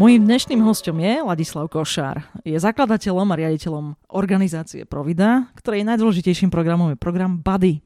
Mojím 0.00 0.24
dnešným 0.24 0.64
hostom 0.64 0.96
je 0.96 1.20
Ladislav 1.20 1.68
Košár. 1.68 2.24
Je 2.40 2.56
zakladateľom 2.56 3.36
a 3.36 3.36
riaditeľom 3.36 4.00
organizácie 4.08 4.88
Provida, 4.88 5.52
ktorej 5.60 5.84
najdôležitejším 5.84 6.48
programom 6.48 6.88
je 6.88 6.96
program 6.96 7.36
Buddy. 7.36 7.84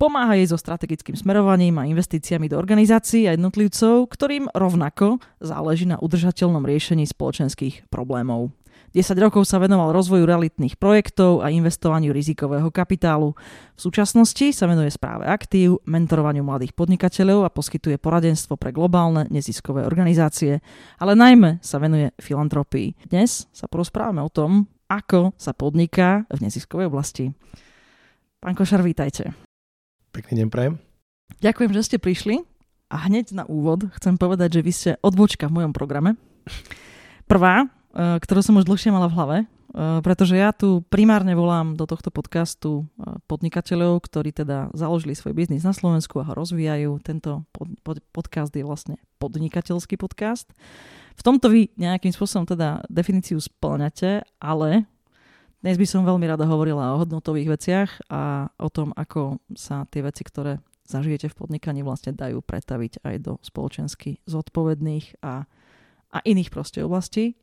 Pomáha 0.00 0.32
jej 0.40 0.48
so 0.48 0.56
strategickým 0.56 1.12
smerovaním 1.12 1.76
a 1.76 1.84
investíciami 1.84 2.48
do 2.48 2.56
organizácií 2.56 3.28
a 3.28 3.36
jednotlivcov, 3.36 4.08
ktorým 4.08 4.48
rovnako 4.48 5.20
záleží 5.44 5.84
na 5.84 6.00
udržateľnom 6.00 6.64
riešení 6.64 7.04
spoločenských 7.04 7.84
problémov. 7.92 8.48
10 8.92 9.16
rokov 9.16 9.48
sa 9.48 9.56
venoval 9.56 9.96
rozvoju 9.96 10.28
realitných 10.28 10.76
projektov 10.76 11.40
a 11.40 11.48
investovaniu 11.48 12.12
rizikového 12.12 12.68
kapitálu. 12.68 13.32
V 13.72 13.80
súčasnosti 13.80 14.52
sa 14.52 14.68
venuje 14.68 14.92
správe 14.92 15.24
aktív, 15.24 15.80
mentorovaniu 15.88 16.44
mladých 16.44 16.76
podnikateľov 16.76 17.48
a 17.48 17.54
poskytuje 17.54 17.96
poradenstvo 17.96 18.60
pre 18.60 18.68
globálne 18.68 19.24
neziskové 19.32 19.88
organizácie, 19.88 20.60
ale 21.00 21.16
najmä 21.16 21.64
sa 21.64 21.80
venuje 21.80 22.12
filantropii. 22.20 23.08
Dnes 23.08 23.48
sa 23.48 23.64
porozprávame 23.64 24.20
o 24.20 24.28
tom, 24.28 24.68
ako 24.92 25.32
sa 25.40 25.56
podniká 25.56 26.28
v 26.28 26.44
neziskovej 26.44 26.92
oblasti. 26.92 27.32
Pán 28.44 28.52
Košar, 28.52 28.84
vítajte. 28.84 29.32
Pekný 30.12 30.44
deň 30.44 30.48
prajem. 30.52 30.74
Ďakujem, 31.40 31.72
že 31.72 31.82
ste 31.88 31.96
prišli. 31.96 32.44
A 32.92 33.08
hneď 33.08 33.32
na 33.32 33.48
úvod 33.48 33.88
chcem 33.96 34.20
povedať, 34.20 34.60
že 34.60 34.64
vy 34.68 34.72
ste 34.76 34.90
odbočka 35.00 35.48
v 35.48 35.64
mojom 35.64 35.72
programe. 35.72 36.20
Prvá, 37.24 37.72
ktorú 37.92 38.40
som 38.40 38.56
už 38.56 38.64
dlhšie 38.64 38.88
mala 38.88 39.08
v 39.08 39.16
hlave, 39.16 39.36
eh, 39.44 40.00
pretože 40.00 40.34
ja 40.36 40.50
tu 40.56 40.80
primárne 40.88 41.36
volám 41.36 41.76
do 41.76 41.84
tohto 41.84 42.08
podcastu 42.08 42.88
eh, 42.98 43.20
podnikateľov, 43.28 44.00
ktorí 44.08 44.32
teda 44.32 44.72
založili 44.72 45.12
svoj 45.12 45.36
biznis 45.36 45.64
na 45.64 45.76
Slovensku 45.76 46.16
a 46.20 46.26
ho 46.26 46.32
rozvíjajú. 46.32 46.96
Tento 47.04 47.44
pod, 47.52 47.68
pod, 47.84 48.00
podcast 48.12 48.52
je 48.52 48.64
vlastne 48.64 48.96
podnikateľský 49.20 50.00
podcast. 50.00 50.48
V 51.12 51.22
tomto 51.22 51.52
vy 51.52 51.68
nejakým 51.76 52.10
spôsobom 52.16 52.48
teda 52.48 52.80
definíciu 52.88 53.36
splňate, 53.36 54.24
ale 54.40 54.88
dnes 55.62 55.78
by 55.78 55.86
som 55.86 56.02
veľmi 56.02 56.26
rada 56.26 56.42
hovorila 56.48 56.96
o 56.96 57.04
hodnotových 57.04 57.48
veciach 57.54 57.90
a 58.10 58.50
o 58.58 58.66
tom, 58.72 58.90
ako 58.96 59.38
sa 59.54 59.86
tie 59.86 60.02
veci, 60.02 60.26
ktoré 60.26 60.58
zažijete 60.88 61.30
v 61.30 61.38
podnikaní, 61.38 61.86
vlastne 61.86 62.10
dajú 62.10 62.42
pretaviť 62.42 63.06
aj 63.06 63.16
do 63.22 63.32
spoločensky 63.40 64.18
zodpovedných 64.26 65.22
a, 65.22 65.46
a 66.10 66.18
iných 66.26 66.50
proste 66.50 66.82
oblastí. 66.82 67.38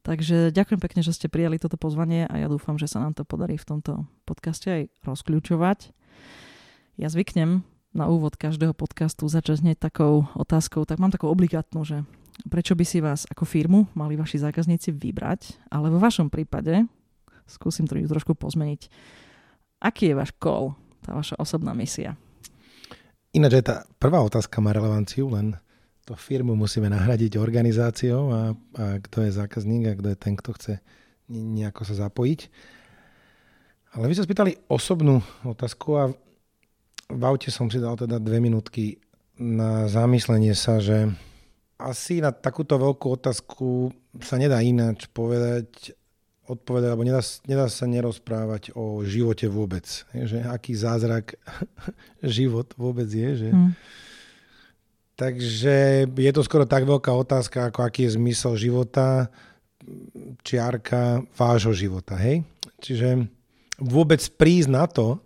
Takže 0.00 0.48
ďakujem 0.48 0.80
pekne, 0.80 1.00
že 1.04 1.12
ste 1.12 1.28
prijali 1.28 1.60
toto 1.60 1.76
pozvanie 1.76 2.24
a 2.24 2.40
ja 2.40 2.48
dúfam, 2.48 2.80
že 2.80 2.88
sa 2.88 3.04
nám 3.04 3.12
to 3.12 3.28
podarí 3.28 3.60
v 3.60 3.68
tomto 3.68 4.08
podcaste 4.24 4.68
aj 4.68 4.82
rozkľúčovať. 5.04 5.92
Ja 6.96 7.12
zvyknem 7.12 7.60
na 7.92 8.08
úvod 8.08 8.40
každého 8.40 8.72
podcastu 8.72 9.28
začať 9.28 9.60
hneď 9.60 9.76
takou 9.76 10.24
otázkou, 10.32 10.88
tak 10.88 11.02
mám 11.02 11.12
takú 11.12 11.28
obligátnu, 11.28 11.84
že 11.84 12.06
prečo 12.48 12.72
by 12.72 12.84
si 12.86 13.04
vás 13.04 13.28
ako 13.28 13.44
firmu 13.44 13.90
mali 13.92 14.16
vaši 14.16 14.40
zákazníci 14.40 14.94
vybrať, 14.96 15.68
ale 15.68 15.92
vo 15.92 16.00
vašom 16.00 16.32
prípade, 16.32 16.88
skúsim 17.44 17.84
to 17.84 17.98
trošku 17.98 18.32
pozmeniť, 18.38 18.88
aký 19.82 20.12
je 20.12 20.18
váš 20.18 20.32
call, 20.40 20.78
tá 21.04 21.12
vaša 21.12 21.36
osobná 21.36 21.76
misia? 21.76 22.16
Ináč 23.36 23.62
aj 23.62 23.64
tá 23.66 23.76
prvá 24.00 24.22
otázka 24.24 24.58
má 24.62 24.72
relevanciu, 24.74 25.30
len 25.30 25.58
to 26.10 26.18
firmu 26.18 26.58
musíme 26.58 26.90
nahradiť 26.90 27.38
organizáciou 27.38 28.34
a, 28.34 28.40
a 28.50 28.98
kto 28.98 29.30
je 29.30 29.30
zákazník 29.30 29.82
a 29.86 29.94
kto 29.94 30.08
je 30.10 30.18
ten, 30.18 30.34
kto 30.34 30.50
chce 30.58 30.74
nejako 31.30 31.86
sa 31.86 32.10
zapojiť. 32.10 32.40
Ale 33.94 34.10
vy 34.10 34.18
sa 34.18 34.26
spýtali 34.26 34.58
osobnú 34.66 35.22
otázku 35.46 35.88
a 35.94 36.10
v 37.14 37.22
aute 37.22 37.54
som 37.54 37.70
si 37.70 37.78
dal 37.78 37.94
teda 37.94 38.18
dve 38.18 38.42
minútky 38.42 38.98
na 39.38 39.86
zamyslenie 39.86 40.50
sa, 40.58 40.82
že 40.82 41.14
asi 41.78 42.18
na 42.18 42.34
takúto 42.34 42.74
veľkú 42.74 43.06
otázku 43.14 43.94
sa 44.18 44.34
nedá 44.34 44.58
ináč 44.66 45.06
povedať, 45.14 45.94
odpovedať, 46.50 46.90
alebo 46.90 47.06
nedá, 47.06 47.22
nedá 47.46 47.70
sa 47.70 47.86
nerozprávať 47.86 48.74
o 48.74 49.06
živote 49.06 49.46
vôbec. 49.46 49.86
Že 50.10 50.42
aký 50.42 50.74
zázrak 50.74 51.38
život 52.26 52.74
vôbec 52.74 53.06
je, 53.06 53.46
že 53.46 53.50
hmm 53.54 54.09
Takže 55.20 56.08
je 56.08 56.32
to 56.32 56.40
skoro 56.40 56.64
tak 56.64 56.88
veľká 56.88 57.12
otázka, 57.12 57.68
ako 57.68 57.84
aký 57.84 58.08
je 58.08 58.16
zmysel 58.16 58.56
života, 58.56 59.28
čiarka 60.40 61.20
vášho 61.36 61.76
života, 61.76 62.16
hej? 62.16 62.40
Čiže 62.80 63.28
vôbec 63.76 64.24
prísť 64.40 64.68
na 64.72 64.88
to, 64.88 65.20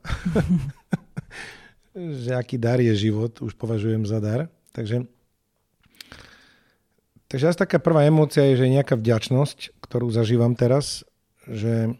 že 2.26 2.34
aký 2.34 2.58
dar 2.58 2.82
je 2.82 2.90
život, 2.90 3.38
už 3.38 3.54
považujem 3.54 4.02
za 4.02 4.18
dar. 4.18 4.50
Takže, 4.74 5.06
takže 7.30 7.54
asi 7.54 7.62
taká 7.62 7.78
prvá 7.78 8.02
emócia 8.02 8.42
je, 8.50 8.66
že 8.66 8.74
nejaká 8.74 8.98
vďačnosť, 8.98 9.78
ktorú 9.78 10.10
zažívam 10.10 10.58
teraz, 10.58 11.06
že 11.46 11.94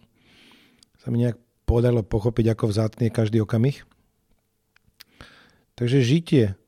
sa 0.98 1.14
mi 1.14 1.22
nejak 1.22 1.38
podarilo 1.62 2.02
pochopiť, 2.02 2.58
ako 2.58 2.74
vzácný 2.74 3.14
každý 3.14 3.38
okamih. 3.38 3.86
Takže 5.78 6.02
žitie 6.02 6.58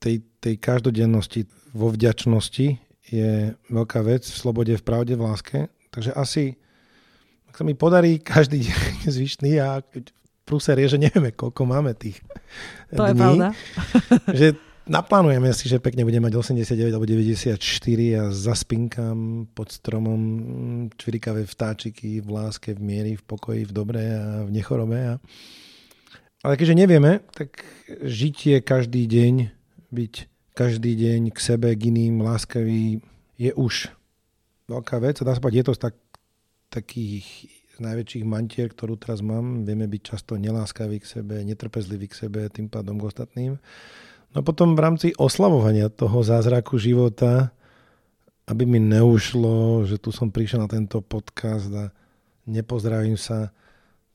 tej, 0.00 0.24
tej 0.40 0.56
každodennosti 0.56 1.46
vo 1.76 1.92
vďačnosti 1.92 2.80
je 3.10 3.32
veľká 3.68 4.00
vec 4.02 4.24
v 4.24 4.36
slobode, 4.36 4.72
v 4.74 4.84
pravde, 4.84 5.14
v 5.14 5.22
láske. 5.22 5.58
Takže 5.92 6.16
asi, 6.16 6.56
ak 7.50 7.54
sa 7.60 7.62
mi 7.62 7.76
podarí 7.76 8.18
každý 8.18 8.64
deň 8.66 9.12
zvyšný 9.12 9.52
a 9.60 9.84
prúser 10.48 10.80
je, 10.82 10.96
že 10.96 10.98
nevieme, 10.98 11.30
koľko 11.30 11.62
máme 11.68 11.94
tých 11.94 12.18
to 12.90 13.04
dní. 13.04 13.12
je 13.12 13.14
pravda. 13.14 13.46
že 14.40 14.46
naplánujeme 14.90 15.50
si, 15.54 15.70
že 15.70 15.78
pekne 15.78 16.02
budeme 16.02 16.26
mať 16.26 16.34
89 16.34 16.90
alebo 16.90 17.06
94 17.06 17.54
a 18.18 18.24
zaspinkam 18.34 19.46
pod 19.54 19.70
stromom 19.70 20.20
čvirikavé 20.98 21.46
vtáčiky 21.46 22.18
v 22.18 22.28
láske, 22.30 22.74
v 22.74 22.80
miery, 22.82 23.12
v 23.14 23.22
pokoji, 23.22 23.62
v 23.68 23.72
dobre 23.74 24.02
a 24.10 24.42
v 24.42 24.50
nechorobe. 24.50 24.98
A... 24.98 25.14
Ale 26.42 26.58
keďže 26.58 26.74
nevieme, 26.74 27.22
tak 27.30 27.62
žitie 28.02 28.58
každý 28.64 29.06
deň 29.06 29.59
byť 29.90 30.14
každý 30.54 30.92
deň 30.98 31.30
k 31.34 31.38
sebe, 31.38 31.74
k 31.74 31.90
iným, 31.90 32.22
láskavý, 32.22 33.02
je 33.40 33.50
už 33.54 33.90
veľká 34.70 34.98
vec. 35.02 35.22
A 35.22 35.26
dá 35.26 35.32
sa 35.34 35.42
povedať, 35.42 35.58
je 35.62 35.66
to 35.66 35.74
z 35.76 35.80
tak, 35.90 35.94
takých 36.70 37.26
najväčších 37.80 38.24
mantier, 38.28 38.68
ktorú 38.68 39.00
teraz 39.00 39.24
mám. 39.24 39.64
Vieme 39.64 39.88
byť 39.88 40.02
často 40.04 40.36
neláskaví 40.36 41.00
k 41.00 41.08
sebe, 41.18 41.40
netrpezliví 41.42 42.06
k 42.12 42.28
sebe, 42.28 42.46
tým 42.52 42.68
pádom 42.68 43.00
k 43.00 43.08
ostatným. 43.08 43.56
No 44.30 44.46
potom 44.46 44.78
v 44.78 44.84
rámci 44.84 45.08
oslavovania 45.16 45.90
toho 45.90 46.22
zázraku 46.22 46.78
života, 46.78 47.50
aby 48.46 48.68
mi 48.68 48.78
neušlo, 48.78 49.88
že 49.88 49.98
tu 49.98 50.14
som 50.14 50.30
prišiel 50.30 50.62
na 50.62 50.70
tento 50.70 51.00
podcast 51.02 51.72
a 51.72 51.90
nepozdravím 52.46 53.18
sa 53.18 53.50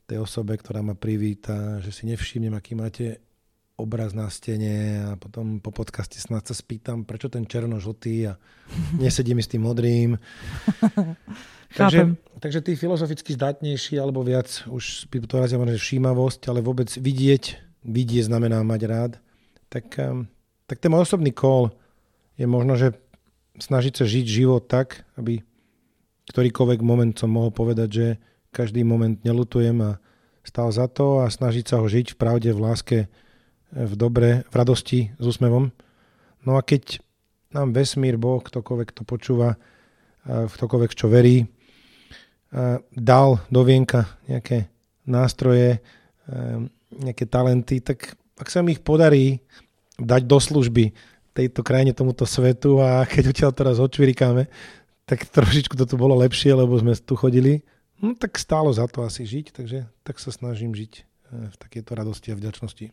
tej 0.06 0.22
osobe, 0.22 0.54
ktorá 0.54 0.80
ma 0.86 0.94
privíta, 0.94 1.82
že 1.82 1.90
si 1.90 2.06
nevšimnem, 2.06 2.54
aký 2.54 2.78
máte 2.78 3.25
obraz 3.76 4.16
na 4.16 4.32
stene 4.32 5.04
a 5.04 5.20
potom 5.20 5.60
po 5.60 5.68
podcaste 5.68 6.16
snad 6.16 6.48
sa 6.48 6.56
spýtam, 6.56 7.04
prečo 7.04 7.28
ten 7.28 7.44
černo-žltý 7.44 8.32
a 8.32 8.40
nesedí 8.96 9.36
mi 9.36 9.44
s 9.44 9.52
tým 9.52 9.68
modrým. 9.68 10.16
takže, 11.78 12.16
takže 12.40 12.60
tí 12.64 12.72
filozoficky 12.72 13.36
zdatnejší 13.36 14.00
alebo 14.00 14.24
viac 14.24 14.64
už 14.64 15.12
by 15.12 15.28
to 15.28 15.36
razia 15.36 15.60
že 15.60 15.80
všímavosť, 15.80 16.40
ale 16.48 16.64
vôbec 16.64 16.88
vidieť, 16.88 17.44
vidieť 17.84 18.32
znamená 18.32 18.64
mať 18.64 18.80
rád, 18.88 19.12
tak, 19.68 19.92
ehm, 20.00 20.24
tak 20.64 20.80
ten 20.80 20.88
môj 20.88 21.04
osobný 21.04 21.36
call 21.36 21.68
je 22.40 22.48
možno, 22.48 22.80
že 22.80 22.96
snažiť 23.60 23.92
sa 23.92 24.04
žiť 24.08 24.24
život 24.24 24.64
tak, 24.64 25.04
aby 25.20 25.44
ktorýkoľvek 26.32 26.80
moment 26.80 27.12
som 27.12 27.28
mohol 27.28 27.52
povedať, 27.52 27.88
že 27.92 28.06
každý 28.56 28.88
moment 28.88 29.20
nelutujem 29.20 29.76
a 29.84 30.00
stal 30.40 30.72
za 30.72 30.88
to 30.88 31.20
a 31.20 31.28
snažiť 31.28 31.64
sa 31.68 31.76
ho 31.82 31.86
žiť 31.86 32.14
v 32.14 32.16
pravde, 32.16 32.50
v 32.56 32.62
láske, 32.62 32.98
v 33.72 33.94
dobre, 33.98 34.46
v 34.46 34.54
radosti, 34.54 35.00
s 35.18 35.24
úsmevom. 35.24 35.72
No 36.46 36.52
a 36.54 36.62
keď 36.62 37.02
nám 37.50 37.74
vesmír, 37.74 38.20
Boh, 38.20 38.38
ktokoľvek 38.38 38.90
to 38.94 39.02
počúva, 39.02 39.58
ktokoľvek 40.26 40.92
čo 40.94 41.06
verí, 41.10 41.46
dal 42.94 43.42
do 43.50 43.60
vienka 43.66 44.06
nejaké 44.30 44.70
nástroje, 45.06 45.82
nejaké 46.94 47.26
talenty, 47.26 47.82
tak 47.82 48.14
ak 48.36 48.48
sa 48.50 48.60
mi 48.62 48.76
ich 48.76 48.82
podarí 48.84 49.42
dať 49.96 50.22
do 50.28 50.38
služby 50.38 50.92
tejto 51.36 51.60
krajine, 51.60 51.92
tomuto 51.92 52.24
svetu 52.24 52.80
a 52.80 53.04
keď 53.04 53.32
odtiaľ 53.32 53.52
teraz 53.52 53.76
odčvirikáme, 53.76 54.48
tak 55.06 55.28
trošičku 55.28 55.76
to 55.78 55.84
tu 55.86 55.94
bolo 56.00 56.16
lepšie, 56.18 56.52
lebo 56.56 56.74
sme 56.80 56.96
tu 56.96 57.14
chodili. 57.14 57.62
No 58.00 58.12
tak 58.12 58.36
stálo 58.36 58.72
za 58.72 58.84
to 58.88 59.04
asi 59.04 59.24
žiť, 59.24 59.56
takže 59.56 59.88
tak 60.04 60.20
sa 60.20 60.28
snažím 60.28 60.76
žiť 60.76 60.92
e, 61.00 61.02
v 61.48 61.56
takejto 61.56 61.92
radosti 61.96 62.28
a 62.32 62.36
vďačnosti. 62.36 62.92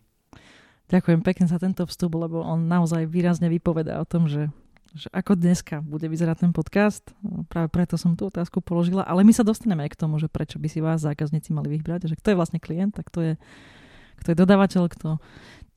Ďakujem 0.91 1.21
pekne 1.23 1.45
za 1.47 1.57
tento 1.61 1.87
vstup, 1.87 2.15
lebo 2.19 2.43
on 2.43 2.67
naozaj 2.67 3.07
výrazne 3.07 3.47
vypovedá 3.47 4.01
o 4.01 4.07
tom, 4.07 4.27
že 4.27 4.51
že 4.93 5.09
ako 5.09 5.33
dneska 5.33 5.81
bude 5.81 6.05
vyzerať 6.05 6.45
ten 6.45 6.51
podcast. 6.53 7.01
Práve 7.49 7.67
preto 7.73 7.97
som 7.97 8.13
tú 8.13 8.29
otázku 8.29 8.61
položila, 8.61 9.01
ale 9.01 9.25
my 9.25 9.33
sa 9.33 9.41
dostaneme 9.41 9.89
aj 9.89 9.97
k 9.97 9.99
tomu, 10.05 10.21
že 10.21 10.29
prečo 10.29 10.61
by 10.61 10.69
si 10.69 10.85
vás 10.85 11.01
zákazníci 11.01 11.49
mali 11.49 11.73
vybrať, 11.73 12.13
že 12.13 12.15
kto 12.15 12.33
je 12.33 12.37
vlastne 12.37 12.61
klient 12.61 12.93
a 13.01 13.03
kto 13.03 13.19
je, 13.25 13.33
kto 14.21 14.27
je 14.31 14.37
dodávateľ, 14.37 14.83
kto, 14.93 15.17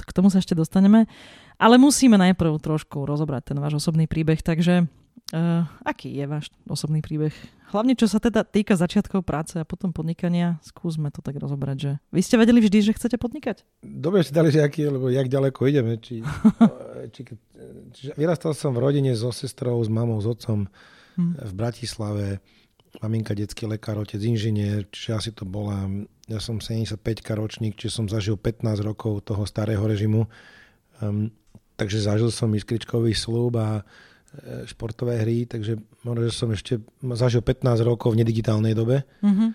k 0.04 0.10
tomu 0.12 0.28
sa 0.28 0.44
ešte 0.44 0.52
dostaneme. 0.52 1.08
Ale 1.56 1.80
musíme 1.80 2.20
najprv 2.20 2.60
trošku 2.60 3.08
rozobrať 3.08 3.56
ten 3.56 3.58
váš 3.58 3.80
osobný 3.80 4.04
príbeh, 4.04 4.44
takže 4.44 4.84
uh, 5.34 5.66
aký 5.82 6.12
je 6.12 6.24
váš 6.26 6.52
osobný 6.68 7.02
príbeh? 7.02 7.32
Hlavne 7.74 7.98
čo 7.98 8.06
sa 8.06 8.22
teda 8.22 8.46
týka 8.46 8.78
začiatkov 8.78 9.26
práce 9.26 9.58
a 9.58 9.66
potom 9.66 9.90
podnikania, 9.90 10.62
skúsme 10.62 11.10
to 11.10 11.18
tak 11.18 11.34
rozobrať, 11.34 11.76
že 11.76 11.92
vy 12.14 12.20
ste 12.22 12.38
vedeli 12.38 12.62
vždy, 12.62 12.78
že 12.78 12.94
chcete 12.94 13.18
podnikať? 13.18 13.66
Dobre 13.82 14.22
si 14.22 14.30
dali, 14.30 14.54
že 14.54 14.62
aký, 14.62 14.86
lebo 14.86 15.10
jak 15.10 15.26
ďaleko 15.26 15.60
ideme. 15.66 15.98
Či, 15.98 16.22
či, 17.14 17.20
či, 17.90 18.02
vyrastal 18.14 18.54
som 18.54 18.70
v 18.70 18.82
rodine 18.86 19.18
so 19.18 19.34
sestrou, 19.34 19.82
s 19.82 19.90
mamou, 19.90 20.22
s 20.22 20.30
otcom 20.30 20.70
hmm. 21.18 21.42
v 21.42 21.52
Bratislave. 21.58 22.26
Maminka 23.02 23.36
detský 23.36 23.68
lekár, 23.68 24.00
otec 24.00 24.22
inžinier, 24.22 24.88
čiže 24.88 25.10
asi 25.12 25.30
to 25.34 25.44
bola, 25.44 25.84
ja 26.32 26.40
som 26.40 26.64
75 26.64 26.96
ročník, 27.36 27.76
čiže 27.76 27.92
som 27.92 28.06
zažil 28.08 28.40
15 28.40 28.64
rokov 28.80 29.20
toho 29.26 29.44
starého 29.44 29.84
režimu. 29.84 30.24
Um, 31.04 31.28
takže 31.76 32.00
zažil 32.00 32.32
som 32.32 32.48
iskričkový 32.56 33.12
slúb 33.12 33.60
a 33.60 33.84
športové 34.68 35.22
hry, 35.22 35.48
takže 35.48 35.80
možno, 36.04 36.20
že 36.28 36.32
som 36.32 36.48
ešte 36.52 36.82
zažil 37.14 37.40
15 37.40 37.82
rokov 37.82 38.12
v 38.12 38.20
nedigitálnej 38.24 38.74
dobe. 38.76 39.02
Mm-hmm. 39.20 39.50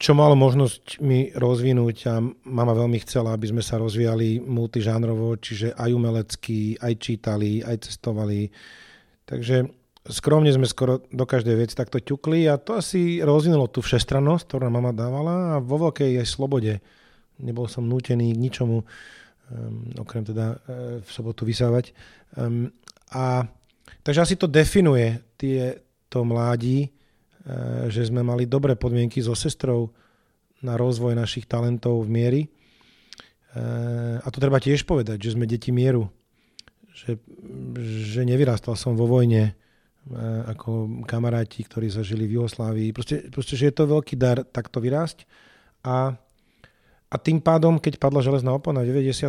Čo 0.00 0.12
malo 0.16 0.32
možnosť 0.32 1.04
mi 1.04 1.28
rozvinúť 1.36 1.96
a 2.08 2.16
mama 2.48 2.72
veľmi 2.72 2.96
chcela, 3.04 3.36
aby 3.36 3.52
sme 3.52 3.60
sa 3.60 3.76
rozvíjali 3.76 4.40
multižánrovo, 4.40 5.36
čiže 5.36 5.76
aj 5.76 5.90
umelecky, 5.92 6.80
aj 6.80 6.92
čítali, 6.96 7.60
aj 7.60 7.92
cestovali. 7.92 8.48
Takže 9.28 9.68
skromne 10.08 10.48
sme 10.48 10.64
skoro 10.64 11.04
do 11.12 11.28
každej 11.28 11.60
veci 11.60 11.76
takto 11.76 12.00
ťukli 12.00 12.48
a 12.48 12.56
to 12.56 12.80
asi 12.80 13.20
rozvinulo 13.20 13.68
tú 13.68 13.84
všestrannosť, 13.84 14.48
ktorú 14.48 14.72
mama 14.72 14.96
dávala 14.96 15.60
a 15.60 15.62
vo 15.62 15.76
veľkej 15.76 16.16
aj 16.24 16.26
slobode. 16.32 16.80
Nebol 17.36 17.68
som 17.68 17.84
nútený 17.84 18.32
k 18.32 18.40
ničomu 18.40 18.80
um, 18.80 18.86
okrem 20.00 20.24
teda 20.24 20.56
uh, 20.56 20.58
v 21.04 21.08
sobotu 21.12 21.44
vysávať. 21.44 21.92
Um, 22.32 22.72
a, 23.12 23.46
takže 24.02 24.22
asi 24.22 24.34
to 24.34 24.50
definuje 24.50 25.22
tie, 25.38 25.78
to 26.10 26.26
mládí, 26.26 26.90
uh, 26.90 27.90
že 27.90 28.08
sme 28.08 28.22
mali 28.22 28.48
dobré 28.48 28.74
podmienky 28.74 29.22
so 29.22 29.34
sestrou 29.34 29.92
na 30.64 30.74
rozvoj 30.74 31.14
našich 31.14 31.44
talentov 31.46 32.06
v 32.06 32.10
miery. 32.10 32.42
Uh, 33.56 34.18
a 34.22 34.28
to 34.32 34.38
treba 34.42 34.58
tiež 34.58 34.88
povedať, 34.88 35.20
že 35.20 35.34
sme 35.38 35.46
deti 35.46 35.70
mieru. 35.70 36.08
Že, 36.96 37.20
že 38.08 38.22
nevyrastal 38.24 38.72
som 38.72 38.96
vo 38.96 39.04
vojne 39.04 39.52
ako 40.46 41.02
kamaráti, 41.02 41.66
ktorí 41.66 41.90
zažili 41.90 42.30
v 42.30 42.38
Jugoslávii. 42.38 42.94
Proste, 42.94 43.26
proste, 43.26 43.58
že 43.58 43.68
je 43.68 43.74
to 43.74 43.90
veľký 43.90 44.14
dar 44.14 44.46
takto 44.46 44.78
vyrásť. 44.78 45.26
A 45.82 46.14
a 47.06 47.16
tým 47.22 47.38
pádom, 47.38 47.78
keď 47.78 48.02
padla 48.02 48.18
železná 48.18 48.50
opona 48.50 48.82
v 48.82 48.90
90. 48.90 49.22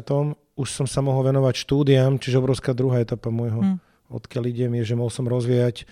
už 0.58 0.68
som 0.74 0.88
sa 0.90 1.06
mohol 1.06 1.30
venovať 1.30 1.56
štúdiam, 1.64 2.18
čiže 2.18 2.42
obrovská 2.42 2.74
druhá 2.74 3.00
etapa 3.00 3.30
môjho, 3.30 3.62
hmm. 3.62 3.78
odkiaľ 4.10 4.44
idem, 4.50 4.72
je, 4.82 4.94
že 4.94 4.98
mohol 4.98 5.14
som 5.14 5.30
rozvíjať 5.30 5.86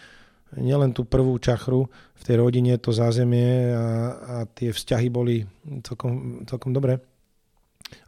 nielen 0.58 0.92
tú 0.92 1.06
prvú 1.06 1.38
čachru 1.38 1.88
v 2.18 2.22
tej 2.26 2.36
rodine, 2.42 2.76
to 2.82 2.90
zázemie 2.90 3.72
a, 3.72 3.86
a 4.18 4.36
tie 4.50 4.74
vzťahy 4.74 5.08
boli 5.14 5.46
celkom, 5.84 6.46
celkom 6.50 6.72
dobré. 6.74 6.98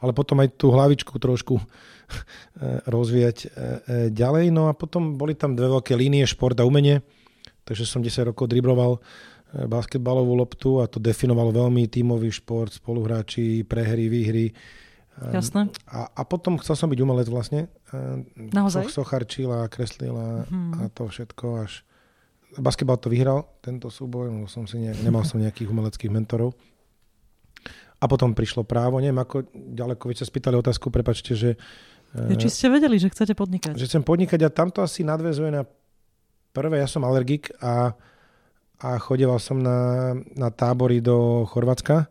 Ale 0.02 0.12
potom 0.12 0.42
aj 0.42 0.58
tú 0.58 0.74
hlavičku 0.74 1.22
trošku 1.22 1.62
rozvíjať 2.96 3.38
e, 3.46 3.48
e, 3.48 3.52
ďalej. 4.10 4.50
No 4.50 4.72
a 4.72 4.74
potom 4.74 5.20
boli 5.20 5.38
tam 5.38 5.54
dve 5.54 5.70
veľké 5.70 5.94
línie, 5.94 6.26
šport 6.26 6.58
a 6.58 6.66
umenie. 6.66 7.06
Takže 7.68 7.84
som 7.84 8.02
10 8.02 8.32
rokov 8.32 8.50
dribloval 8.50 8.98
E, 9.48 9.64
basketbalovú 9.64 10.36
loptu 10.36 10.84
a 10.84 10.92
to 10.92 11.00
definovalo 11.00 11.56
veľmi 11.56 11.88
tímový 11.88 12.36
šport, 12.36 12.76
spoluhráči, 12.76 13.64
prehry, 13.64 14.12
výhry. 14.12 14.52
Jasné. 15.18 15.74
A, 15.90 16.10
a 16.14 16.22
potom 16.24 16.62
chcel 16.62 16.78
som 16.78 16.88
byť 16.94 17.00
umelec 17.02 17.28
vlastne. 17.28 17.72
E, 17.90 18.22
Naozaj? 18.54 18.94
Sochárčila, 18.94 19.66
kreslila 19.66 20.46
hmm. 20.46 20.72
a 20.78 20.82
to 20.94 21.10
všetko 21.10 21.66
až... 21.66 21.82
Basketbal 22.58 22.98
to 22.98 23.12
vyhral, 23.12 23.60
tento 23.60 23.92
súboj, 23.92 24.48
som 24.48 24.66
si 24.66 24.80
ne, 24.80 24.96
nemal 25.04 25.28
som 25.28 25.38
nejakých 25.38 25.68
umeleckých 25.68 26.10
mentorov. 26.10 26.56
A 27.98 28.06
potom 28.08 28.32
prišlo 28.32 28.64
právo, 28.64 29.02
neviem 29.04 29.20
ako 29.20 29.46
ďaleko, 29.52 30.10
vy 30.10 30.16
sa 30.16 30.26
spýtali 30.26 30.56
otázku, 30.56 30.88
prepačte, 30.88 31.36
že... 31.36 31.60
Ja, 32.16 32.40
či 32.40 32.48
ste 32.48 32.72
vedeli, 32.72 32.98
že 32.98 33.12
chcete 33.12 33.36
podnikať? 33.36 33.76
Že 33.76 33.88
chcem 33.90 34.04
podnikať 34.06 34.40
a 34.48 34.54
tamto 34.54 34.80
asi 34.80 35.04
nadvezuje 35.04 35.54
na 35.54 35.68
prvé, 36.56 36.82
ja 36.82 36.88
som 36.88 37.04
alergik 37.04 37.52
a 37.60 37.94
a 38.78 39.02
chodeval 39.02 39.42
som 39.42 39.58
na, 39.58 40.14
na 40.38 40.54
tábory 40.54 41.02
do 41.02 41.50
Chorvátska 41.50 42.06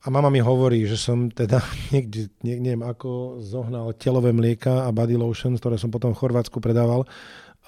a 0.00 0.06
mama 0.08 0.32
mi 0.32 0.40
hovorí, 0.40 0.88
že 0.88 0.96
som 0.96 1.28
teda 1.28 1.60
niekde, 1.92 2.32
nie, 2.40 2.56
neviem 2.56 2.84
ako, 2.84 3.40
zohnal 3.44 3.92
telové 3.96 4.32
mlieka 4.32 4.88
a 4.88 4.90
body 4.92 5.20
lotion, 5.20 5.56
ktoré 5.56 5.76
som 5.76 5.92
potom 5.92 6.16
v 6.16 6.20
Chorvátsku 6.20 6.56
predával 6.60 7.04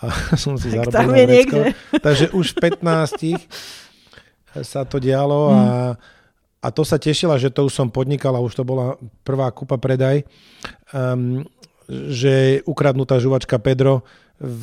a 0.00 0.08
som 0.42 0.56
si 0.56 0.72
zarobil 0.72 0.96
na 0.96 1.24
vrecko. 1.28 1.58
Takže 2.06 2.32
už 2.32 2.56
v 2.56 2.72
15 2.72 4.64
sa 4.64 4.84
to 4.84 5.00
dialo 5.00 5.48
a, 5.48 5.56
mm. 5.56 5.94
a 6.60 6.68
to 6.72 6.82
sa 6.84 7.00
tešila, 7.00 7.40
že 7.40 7.48
to 7.48 7.68
už 7.68 7.72
som 7.72 7.88
podnikal 7.88 8.36
a 8.36 8.44
už 8.44 8.52
to 8.52 8.64
bola 8.64 9.00
prvá 9.24 9.48
kupa 9.52 9.80
predaj. 9.80 10.24
Um, 10.92 11.44
že 11.92 12.62
ukradnutá 12.64 13.18
žuvačka 13.18 13.58
Pedro 13.58 14.06
v 14.42 14.62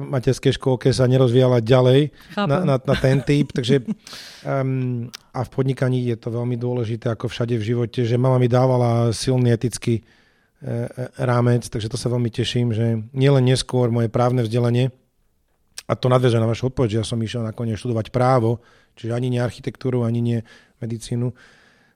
materskej 0.00 0.56
škôlke 0.56 0.88
sa 0.96 1.04
nerozvíjala 1.04 1.60
ďalej 1.60 2.08
na, 2.40 2.64
na, 2.64 2.76
na 2.80 2.94
ten 2.96 3.20
typ. 3.20 3.52
Takže, 3.52 3.84
um, 4.48 5.12
a 5.12 5.40
v 5.44 5.50
podnikaní 5.52 6.08
je 6.08 6.16
to 6.16 6.32
veľmi 6.32 6.56
dôležité, 6.56 7.12
ako 7.12 7.28
všade 7.28 7.52
v 7.60 7.66
živote, 7.76 8.08
že 8.08 8.16
mama 8.16 8.40
mi 8.40 8.48
dávala 8.48 9.12
silný 9.12 9.52
etický 9.52 10.00
e, 10.00 10.02
e, 10.64 11.04
rámec, 11.20 11.68
takže 11.68 11.92
to 11.92 12.00
sa 12.00 12.08
veľmi 12.08 12.32
teším, 12.32 12.72
že 12.72 12.96
nielen 13.12 13.44
neskôr 13.44 13.92
moje 13.92 14.08
právne 14.08 14.40
vzdelanie, 14.40 14.88
a 15.90 15.98
to 15.98 16.06
nadväzuje 16.06 16.38
na 16.38 16.46
vašu 16.46 16.70
odpoveď, 16.70 16.88
že 16.88 17.00
ja 17.02 17.06
som 17.06 17.18
išiel 17.18 17.42
nakoniec 17.42 17.74
študovať 17.76 18.14
právo, 18.14 18.62
čiže 18.94 19.10
ani 19.10 19.26
nie 19.26 19.42
architektúru, 19.42 20.06
ani 20.06 20.22
nie 20.22 20.38
medicínu, 20.78 21.34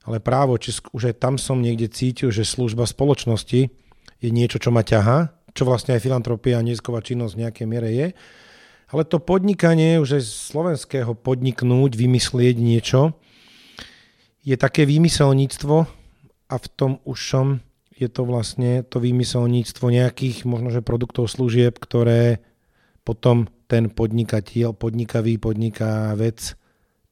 ale 0.05 0.19
právo, 0.19 0.59
či 0.59 0.75
už 0.91 1.15
aj 1.15 1.23
tam 1.23 1.39
som 1.39 1.63
niekde 1.63 1.87
cítil, 1.89 2.35
že 2.35 2.43
služba 2.43 2.91
spoločnosti 2.91 3.71
je 4.19 4.31
niečo, 4.35 4.59
čo 4.59 4.75
ma 4.75 4.83
ťaha, 4.83 5.44
čo 5.55 5.63
vlastne 5.65 5.95
aj 5.95 6.03
filantropia 6.03 6.59
a 6.59 6.67
nezisková 6.67 7.01
činnosť 7.01 7.33
v 7.39 7.43
nejakej 7.47 7.67
miere 7.71 7.91
je. 7.95 8.07
Ale 8.91 9.03
to 9.07 9.23
podnikanie, 9.23 10.03
už 10.03 10.21
aj 10.21 10.25
slovenského 10.27 11.15
podniknúť, 11.17 11.95
vymyslieť 11.95 12.57
niečo, 12.59 13.17
je 14.45 14.55
také 14.61 14.85
výmyselníctvo 14.85 15.77
a 16.51 16.55
v 16.61 16.67
tom 16.77 17.01
ušom 17.09 17.65
je 17.95 18.11
to 18.11 18.27
vlastne 18.27 18.83
to 18.85 18.99
výmyselníctvo 18.99 19.87
nejakých 19.89 20.45
možno, 20.45 20.75
produktov, 20.83 21.31
služieb, 21.31 21.79
ktoré 21.79 22.43
potom 23.07 23.47
ten 23.71 23.89
podnikateľ, 23.89 24.75
podnikavý 24.75 25.39
podniká 25.39 26.13
vec 26.19 26.59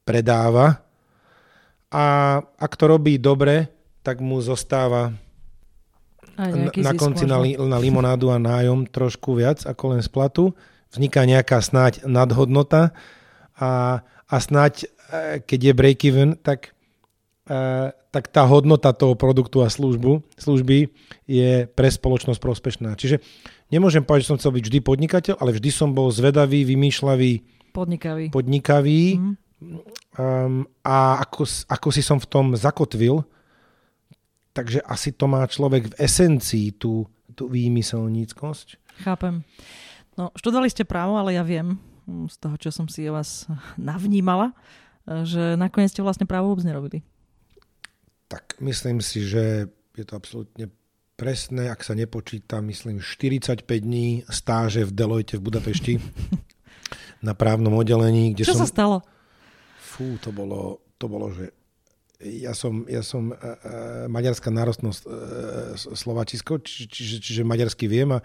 predáva. 0.03 0.83
A 1.93 2.37
ak 2.43 2.73
to 2.75 2.85
robí 2.91 3.17
dobre, 3.17 3.71
tak 4.03 4.19
mu 4.19 4.43
zostáva 4.43 5.15
na, 6.51 6.71
na 6.73 6.93
konci 6.99 7.25
na, 7.29 7.39
li, 7.39 7.55
na 7.55 7.79
limonádu 7.79 8.33
a 8.33 8.43
nájom 8.43 8.89
trošku 8.91 9.39
viac 9.39 9.63
ako 9.63 9.95
len 9.95 10.03
splatu. 10.03 10.57
Vzniká 10.91 11.25
nejaká 11.25 11.63
snáď 11.63 12.05
nadhodnota 12.05 12.93
a, 13.57 14.03
a 14.29 14.37
snáď, 14.37 14.91
e, 15.09 15.41
keď 15.45 15.61
je 15.71 15.73
break-even, 15.73 16.31
tak, 16.41 16.77
e, 17.49 17.93
tak 17.93 18.25
tá 18.29 18.45
hodnota 18.45 18.93
toho 18.93 19.17
produktu 19.17 19.65
a 19.65 19.73
službu, 19.73 20.21
služby 20.37 20.93
je 21.25 21.65
pre 21.71 21.89
spoločnosť 21.89 22.41
prospešná. 22.41 22.93
Čiže 22.99 23.25
nemôžem 23.73 24.05
povedať, 24.05 24.29
že 24.29 24.31
som 24.35 24.39
chcel 24.41 24.53
byť 24.53 24.65
vždy 24.69 24.79
podnikateľ, 24.85 25.35
ale 25.41 25.57
vždy 25.57 25.71
som 25.73 25.97
bol 25.97 26.13
zvedavý, 26.13 26.69
vymýšľavý, 26.69 27.33
podnikavý, 27.73 28.29
podnikavý 28.29 29.17
mm. 29.17 29.35
um, 30.21 30.69
a 30.85 31.25
ako, 31.25 31.49
ako 31.73 31.89
si 31.89 32.05
som 32.05 32.21
v 32.21 32.29
tom 32.29 32.53
zakotvil, 32.53 33.25
Takže 34.53 34.85
asi 34.85 35.17
to 35.17 35.25
má 35.29 35.45
človek 35.49 35.93
v 35.93 35.97
esencii 35.97 36.77
tú, 36.77 37.09
tú 37.33 37.49
výmyselníckosť. 37.49 39.01
Chápem. 39.01 39.41
No, 40.21 40.29
študovali 40.37 40.69
ste 40.69 40.85
právo, 40.85 41.17
ale 41.17 41.37
ja 41.37 41.45
viem 41.45 41.81
hm, 42.05 42.29
z 42.29 42.37
toho, 42.37 42.57
čo 42.61 42.69
som 42.69 42.87
si 42.87 43.09
o 43.09 43.17
vás 43.17 43.49
navnímala, 43.81 44.53
že 45.05 45.57
nakoniec 45.59 45.91
ste 45.91 46.05
vlastne 46.05 46.29
právo 46.29 46.53
vôbec 46.53 46.69
nerobili. 46.69 47.01
Tak 48.29 48.61
myslím 48.65 49.01
si, 49.01 49.25
že 49.25 49.69
je 49.93 50.05
to 50.05 50.17
absolútne 50.17 50.73
presné, 51.17 51.69
ak 51.69 51.85
sa 51.85 51.93
nepočíta, 51.93 52.65
myslím, 52.65 53.01
45 53.05 53.69
dní 53.69 54.25
stáže 54.29 54.89
v 54.89 54.93
Deloitte 54.93 55.37
v 55.37 55.45
Budapešti. 55.45 55.95
na 57.23 57.33
právnom 57.39 57.73
oddelení. 57.79 58.35
Kde 58.35 58.45
Čo 58.45 58.59
som... 58.59 58.67
sa 58.67 58.69
stalo? 58.69 58.97
Fú, 59.79 60.19
to 60.19 60.35
bolo, 60.35 60.83
to 60.99 61.07
bolo 61.07 61.31
že 61.31 61.55
ja 62.23 62.55
som, 62.55 62.87
ja 62.87 63.03
som 63.03 63.31
uh, 63.31 63.37
uh, 63.37 63.57
maďarská 64.07 64.49
nárostnosť 64.49 65.01
uh, 65.05 65.13
Slovačisko, 65.75 66.63
či, 66.63 66.87
čiže, 66.87 67.17
čiže 67.19 67.43
maďarsky 67.43 67.91
viem 67.91 68.17
a 68.17 68.21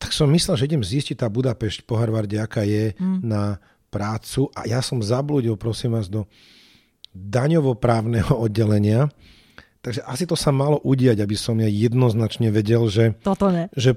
tak 0.00 0.16
som 0.16 0.32
myslel, 0.32 0.56
že 0.56 0.66
idem 0.72 0.80
zistiť 0.80 1.20
tá 1.20 1.28
Budapešť 1.28 1.84
po 1.84 2.00
Harvarde, 2.00 2.40
aká 2.40 2.64
je 2.64 2.96
mm. 2.96 3.20
na 3.20 3.60
prácu 3.92 4.48
a 4.56 4.64
ja 4.64 4.80
som 4.80 5.04
zablúdil, 5.04 5.60
prosím 5.60 5.92
vás, 5.92 6.08
do 6.08 6.24
daňovo-právneho 7.12 8.32
oddelenia. 8.48 9.12
Takže 9.84 10.00
asi 10.04 10.24
to 10.24 10.36
sa 10.36 10.52
malo 10.52 10.80
udiať, 10.80 11.20
aby 11.20 11.36
som 11.36 11.56
ja 11.60 11.68
jednoznačne 11.68 12.48
vedel, 12.48 12.88
že... 12.88 13.16
Toto 13.20 13.52
ne. 13.52 13.68
Že, 13.76 13.96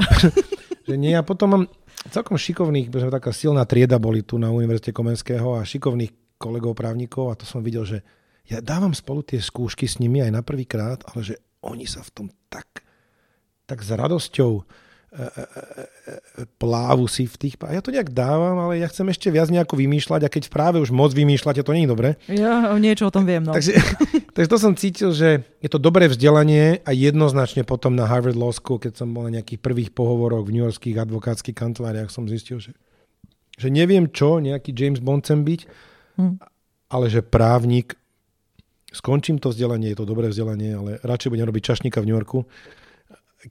že 0.84 0.96
nie. 1.00 1.16
A 1.16 1.24
potom 1.24 1.48
mám 1.52 1.64
celkom 2.12 2.36
šikovných, 2.36 2.92
že 2.92 3.08
taká 3.12 3.32
silná 3.32 3.64
trieda 3.64 3.96
boli 4.00 4.24
tu 4.24 4.36
na 4.36 4.52
Univerzite 4.52 4.92
Komenského 4.92 5.60
a 5.60 5.64
šikovných 5.64 6.40
kolegov 6.40 6.76
právnikov 6.76 7.32
a 7.32 7.40
to 7.40 7.48
som 7.48 7.64
videl, 7.64 7.88
že 7.88 8.04
ja 8.44 8.60
dávam 8.60 8.92
spolu 8.92 9.24
tie 9.24 9.40
skúšky 9.40 9.88
s 9.88 10.04
nimi 10.04 10.20
aj 10.20 10.32
na 10.36 10.42
prvýkrát, 10.44 11.00
ale 11.08 11.24
že 11.24 11.36
oni 11.64 11.88
sa 11.88 12.04
v 12.04 12.12
tom 12.12 12.28
tak, 12.52 12.84
tak 13.64 13.80
s 13.80 13.90
radosťou 13.96 14.52
e, 14.60 14.64
e, 15.16 15.24
e, 15.24 16.44
plávu 16.60 17.08
si 17.08 17.24
v 17.24 17.36
tých... 17.40 17.56
Ja 17.56 17.80
to 17.80 17.96
nejak 17.96 18.12
dávam, 18.12 18.60
ale 18.60 18.84
ja 18.84 18.92
chcem 18.92 19.08
ešte 19.08 19.32
viac 19.32 19.48
nejako 19.48 19.80
vymýšľať 19.80 20.28
a 20.28 20.30
keď 20.30 20.44
práve 20.52 20.84
už 20.84 20.92
moc 20.92 21.16
vymýšľate, 21.16 21.64
to 21.64 21.72
nie 21.72 21.88
je 21.88 21.94
dobre. 21.96 22.10
Ja 22.28 22.76
niečo 22.76 23.08
o 23.08 23.16
tom 23.16 23.24
viem. 23.24 23.48
No. 23.48 23.56
Takže, 23.56 23.80
takže 24.36 24.50
to 24.52 24.60
som 24.60 24.76
cítil, 24.76 25.16
že 25.16 25.48
je 25.64 25.70
to 25.72 25.80
dobré 25.80 26.12
vzdelanie 26.12 26.84
a 26.84 26.92
jednoznačne 26.92 27.64
potom 27.64 27.96
na 27.96 28.12
Harvard 28.12 28.36
Law 28.36 28.52
School, 28.52 28.84
keď 28.84 29.00
som 29.00 29.16
bol 29.16 29.24
na 29.24 29.40
nejakých 29.40 29.64
prvých 29.64 29.96
pohovoroch 29.96 30.44
v 30.44 30.60
New 30.60 30.64
Yorkských 30.68 31.00
advokátskych 31.00 31.56
kanceláriách, 31.56 32.12
som 32.12 32.28
zistil, 32.28 32.60
že, 32.60 32.76
že 33.56 33.72
neviem 33.72 34.12
čo, 34.12 34.44
nejaký 34.44 34.76
James 34.76 35.00
Bond 35.00 35.24
chcem 35.24 35.48
byť, 35.48 35.62
hm. 36.20 36.36
ale 36.92 37.08
že 37.08 37.24
právnik 37.24 37.96
skončím 38.94 39.42
to 39.42 39.50
vzdelanie, 39.50 39.92
je 39.92 39.98
to 40.00 40.06
dobré 40.06 40.30
vzdelanie, 40.30 40.78
ale 40.78 40.92
radšej 41.02 41.34
budem 41.34 41.50
robiť 41.50 41.64
čašníka 41.74 41.98
v 42.00 42.06
New 42.08 42.16
Yorku, 42.16 42.46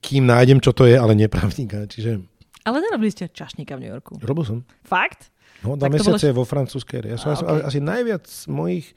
kým 0.01 0.25
nájdem, 0.25 0.63
čo 0.63 0.73
to 0.73 0.89
je, 0.89 0.97
ale 0.97 1.13
neprávnika. 1.13 1.85
Čiže... 1.91 2.23
Ale 2.63 2.79
nerobili 2.79 3.11
ste 3.11 3.29
čašníka 3.29 3.75
v 3.77 3.81
New 3.85 3.93
Yorku. 3.93 4.17
Robil 4.23 4.45
som. 4.47 4.59
Fakt? 4.87 5.35
No, 5.67 5.75
dva 5.75 5.91
mesiace 5.91 6.31
bolo... 6.33 6.43
vo 6.43 6.45
francúzskej. 6.47 7.13
Ja 7.13 7.19
som, 7.21 7.35
A, 7.35 7.59
okay. 7.59 7.63
asi 7.69 7.79
najviac 7.83 8.25
mojich 8.49 8.95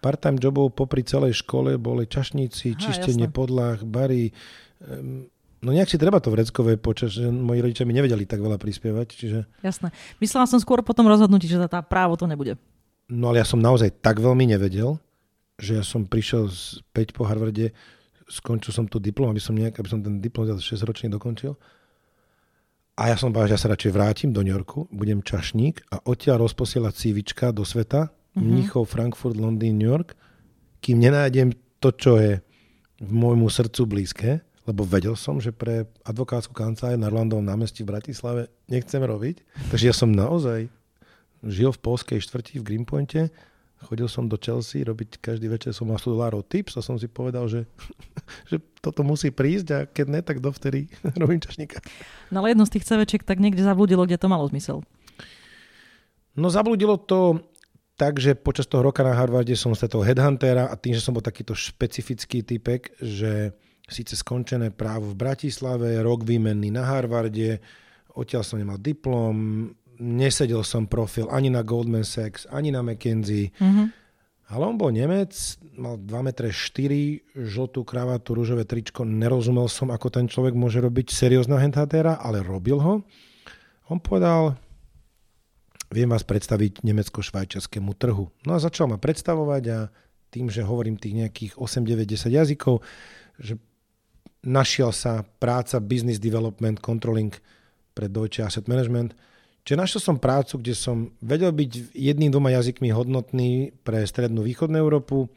part-time 0.00 0.40
jobov 0.40 0.72
popri 0.72 1.04
celej 1.04 1.44
škole 1.44 1.76
boli 1.76 2.08
čašníci, 2.08 2.72
Aha, 2.72 2.80
čistenie 2.80 3.28
jasné. 3.28 3.36
podlah, 3.36 3.76
bary. 3.84 4.32
No 5.60 5.76
nejak 5.76 5.92
si 5.92 6.00
treba 6.00 6.24
to 6.24 6.32
vreckovej 6.32 6.80
počas, 6.80 7.12
že 7.20 7.28
moji 7.28 7.60
rodičia 7.60 7.84
mi 7.84 7.92
nevedeli 7.92 8.24
tak 8.24 8.40
veľa 8.40 8.56
prispievať. 8.56 9.06
Čiže... 9.12 9.38
Jasné. 9.60 9.92
Myslela 10.24 10.48
som 10.48 10.56
skôr 10.56 10.80
po 10.80 10.96
tom 10.96 11.04
rozhodnutí, 11.04 11.44
že 11.44 11.60
tá 11.68 11.84
právo 11.84 12.16
to 12.16 12.24
nebude. 12.24 12.56
No 13.12 13.28
ale 13.28 13.42
ja 13.42 13.46
som 13.46 13.60
naozaj 13.60 14.00
tak 14.00 14.24
veľmi 14.24 14.48
nevedel, 14.48 14.96
že 15.60 15.78
ja 15.78 15.84
som 15.84 16.08
prišiel 16.08 16.48
späť 16.48 17.12
po 17.12 17.28
Harvarde, 17.28 17.76
skončil 18.26 18.72
som 18.72 18.88
tu 18.88 18.96
diplom, 18.96 19.28
aby 19.28 19.42
som, 19.42 19.52
nejak, 19.52 19.76
aby 19.76 19.88
som 19.90 20.00
ten 20.00 20.18
diplom 20.18 20.48
za 20.48 20.56
6 20.56 20.88
ročný 20.88 21.06
dokončil. 21.12 21.54
A 23.00 23.12
ja 23.12 23.16
som 23.16 23.32
povedal, 23.32 23.52
že 23.52 23.56
ja 23.56 23.62
sa 23.64 23.72
radšej 23.72 23.92
vrátim 23.92 24.30
do 24.32 24.44
New 24.44 24.52
Yorku, 24.52 24.88
budem 24.92 25.24
čašník 25.24 25.88
a 25.92 26.04
odtiaľ 26.04 26.48
rozposielať 26.48 26.92
CVčka 26.96 27.46
do 27.52 27.64
sveta, 27.64 28.08
mm-hmm. 28.08 28.44
Mnichov, 28.44 28.92
Frankfurt, 28.92 29.36
Londýn, 29.36 29.80
New 29.80 29.88
York, 29.88 30.16
kým 30.80 31.00
nenájdem 31.00 31.52
to, 31.80 31.92
čo 31.96 32.20
je 32.20 32.40
v 33.00 33.10
môjmu 33.10 33.48
srdcu 33.48 33.82
blízke, 33.88 34.30
lebo 34.68 34.84
vedel 34.84 35.16
som, 35.16 35.40
že 35.40 35.50
pre 35.50 35.88
advokátsku 36.04 36.52
kanceláriu 36.52 37.00
na 37.00 37.08
Orlandovom 37.08 37.42
námestí 37.42 37.82
v 37.82 37.96
Bratislave 37.96 38.52
nechcem 38.68 39.00
robiť. 39.00 39.40
Takže 39.72 39.84
ja 39.88 39.94
som 39.96 40.12
naozaj 40.12 40.68
žil 41.40 41.72
v 41.72 41.80
polskej 41.80 42.20
štvrti 42.20 42.60
v 42.60 42.66
Greenpointe 42.68 43.32
Chodil 43.80 44.08
som 44.12 44.28
do 44.28 44.36
Chelsea 44.36 44.84
robiť 44.84 45.24
každý 45.24 45.48
večer 45.48 45.72
som 45.72 45.88
mal 45.88 45.96
100 45.96 46.12
dolárov 46.12 46.44
tips 46.44 46.76
a 46.76 46.84
som 46.84 47.00
si 47.00 47.08
povedal, 47.08 47.48
že, 47.48 47.64
že 48.50 48.60
toto 48.84 49.00
musí 49.00 49.32
prísť 49.32 49.66
a 49.72 49.78
keď 49.88 50.06
ne, 50.12 50.20
tak 50.20 50.44
dovtedy 50.44 50.92
robím 51.22 51.40
čašníka. 51.40 51.80
No 52.28 52.44
ale 52.44 52.52
jedno 52.52 52.68
z 52.68 52.76
tých 52.76 52.86
CVčiek 52.86 53.24
tak 53.24 53.40
niekde 53.40 53.64
zabludilo, 53.64 54.04
kde 54.04 54.20
to 54.20 54.28
malo 54.28 54.44
zmysel. 54.52 54.84
No 56.36 56.52
zabludilo 56.52 57.00
to 57.00 57.40
tak, 58.00 58.16
že 58.16 58.32
počas 58.32 58.64
toho 58.64 58.80
roka 58.80 59.04
na 59.04 59.12
Harvarde 59.12 59.52
som 59.52 59.76
stretol 59.76 60.00
headhuntera 60.00 60.72
a 60.72 60.74
tým, 60.76 60.96
že 60.96 61.04
som 61.04 61.12
bol 61.12 61.20
takýto 61.20 61.52
špecifický 61.52 62.40
typek, 62.40 62.96
že 62.96 63.52
síce 63.84 64.16
skončené 64.16 64.72
právo 64.72 65.12
v 65.12 65.20
Bratislave, 65.20 66.00
rok 66.00 66.24
výmenný 66.24 66.72
na 66.72 66.88
Harvarde, 66.88 67.60
odtiaľ 68.16 68.40
som 68.46 68.56
nemal 68.56 68.80
diplom, 68.80 69.68
nesedel 70.00 70.64
som 70.64 70.88
profil 70.88 71.28
ani 71.28 71.52
na 71.52 71.60
Goldman 71.60 72.08
Sachs, 72.08 72.48
ani 72.48 72.72
na 72.72 72.80
McKenzie. 72.80 73.52
Mm-hmm. 73.60 73.86
Ale 74.50 74.62
on 74.66 74.74
bol 74.74 74.90
Nemec, 74.90 75.30
mal 75.78 75.94
2 75.94 76.10
m 76.10 76.30
4, 76.34 76.50
žltú 77.38 77.86
kravatu, 77.86 78.34
rúžové 78.34 78.66
tričko. 78.66 79.06
Nerozumel 79.06 79.70
som, 79.70 79.94
ako 79.94 80.10
ten 80.10 80.26
človek 80.26 80.58
môže 80.58 80.82
robiť 80.82 81.14
seriózneho 81.14 81.62
hentatéra, 81.62 82.18
ale 82.18 82.42
robil 82.42 82.82
ho. 82.82 83.06
On 83.86 83.98
povedal, 84.02 84.58
viem 85.94 86.10
vás 86.10 86.26
predstaviť 86.26 86.82
nemecko-švajčiarskému 86.82 87.94
trhu. 87.94 88.26
No 88.42 88.50
a 88.50 88.58
začal 88.58 88.90
ma 88.90 88.98
predstavovať 88.98 89.62
a 89.70 89.78
tým, 90.34 90.50
že 90.50 90.66
hovorím 90.66 90.98
tých 90.98 91.14
nejakých 91.14 91.52
8, 91.54 91.86
9, 91.86 92.02
10 92.10 92.34
jazykov, 92.34 92.82
že 93.38 93.54
našiel 94.42 94.90
sa 94.90 95.22
práca 95.38 95.78
Business 95.78 96.18
Development 96.18 96.82
Controlling 96.82 97.38
pre 97.94 98.10
Deutsche 98.10 98.42
Asset 98.42 98.66
Management– 98.66 99.14
Čiže 99.60 99.76
našiel 99.76 100.00
som 100.00 100.16
prácu, 100.16 100.56
kde 100.58 100.74
som 100.74 101.12
vedel 101.20 101.52
byť 101.52 101.92
jedným, 101.92 102.32
dvoma 102.32 102.50
jazykmi 102.56 102.90
hodnotný 102.90 103.76
pre 103.84 104.02
strednú 104.08 104.40
východnú 104.40 104.80
Európu. 104.80 105.28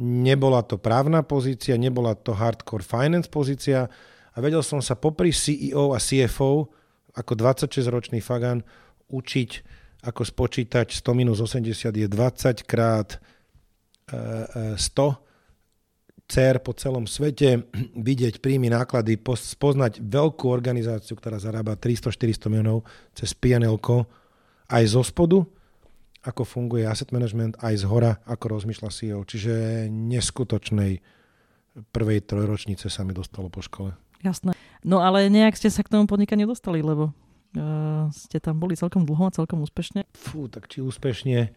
Nebola 0.00 0.66
to 0.66 0.78
právna 0.78 1.22
pozícia, 1.22 1.78
nebola 1.78 2.18
to 2.18 2.34
hardcore 2.34 2.82
finance 2.82 3.30
pozícia 3.30 3.86
a 4.34 4.36
vedel 4.42 4.62
som 4.66 4.82
sa 4.82 4.98
popri 4.98 5.30
CEO 5.30 5.94
a 5.94 6.02
CFO 6.02 6.66
ako 7.14 7.32
26-ročný 7.34 8.22
Fagan 8.22 8.62
učiť, 9.10 9.50
ako 10.06 10.22
spočítať 10.22 10.90
100 10.94 11.18
minus 11.18 11.38
80 11.42 11.94
je 11.94 12.06
20 12.06 12.66
krát 12.66 13.18
100 14.10 15.29
CER 16.30 16.62
po 16.62 16.70
celom 16.78 17.10
svete, 17.10 17.66
vidieť 18.08 18.38
príjmy, 18.38 18.70
náklady, 18.70 19.18
spoznať 19.18 19.98
veľkú 19.98 20.46
organizáciu, 20.46 21.18
ktorá 21.18 21.42
zarába 21.42 21.74
300-400 21.74 22.46
miliónov 22.46 22.86
cez 23.12 23.34
pnl 23.34 23.76
aj 24.70 24.84
zo 24.86 25.02
spodu, 25.02 25.42
ako 26.22 26.42
funguje 26.46 26.86
asset 26.86 27.10
management, 27.10 27.58
aj 27.58 27.82
z 27.82 27.84
hora, 27.90 28.22
ako 28.28 28.60
rozmýšľa 28.60 28.90
CEO. 28.94 29.20
Čiže 29.26 29.86
neskutočnej 29.90 31.02
prvej 31.90 32.18
trojročnice 32.22 32.86
sa 32.86 33.02
mi 33.02 33.10
dostalo 33.10 33.50
po 33.50 33.64
škole. 33.64 33.96
Jasné. 34.20 34.52
No 34.84 35.00
ale 35.00 35.32
nejak 35.32 35.56
ste 35.56 35.72
sa 35.72 35.80
k 35.80 35.90
tomu 35.90 36.04
podnikaniu 36.04 36.44
dostali, 36.44 36.84
lebo 36.84 37.10
uh, 37.56 38.12
ste 38.12 38.36
tam 38.36 38.60
boli 38.60 38.76
celkom 38.76 39.08
dlho 39.08 39.32
a 39.32 39.34
celkom 39.34 39.64
úspešne. 39.64 40.04
Fú, 40.12 40.46
tak 40.52 40.68
či 40.68 40.84
úspešne 40.84 41.50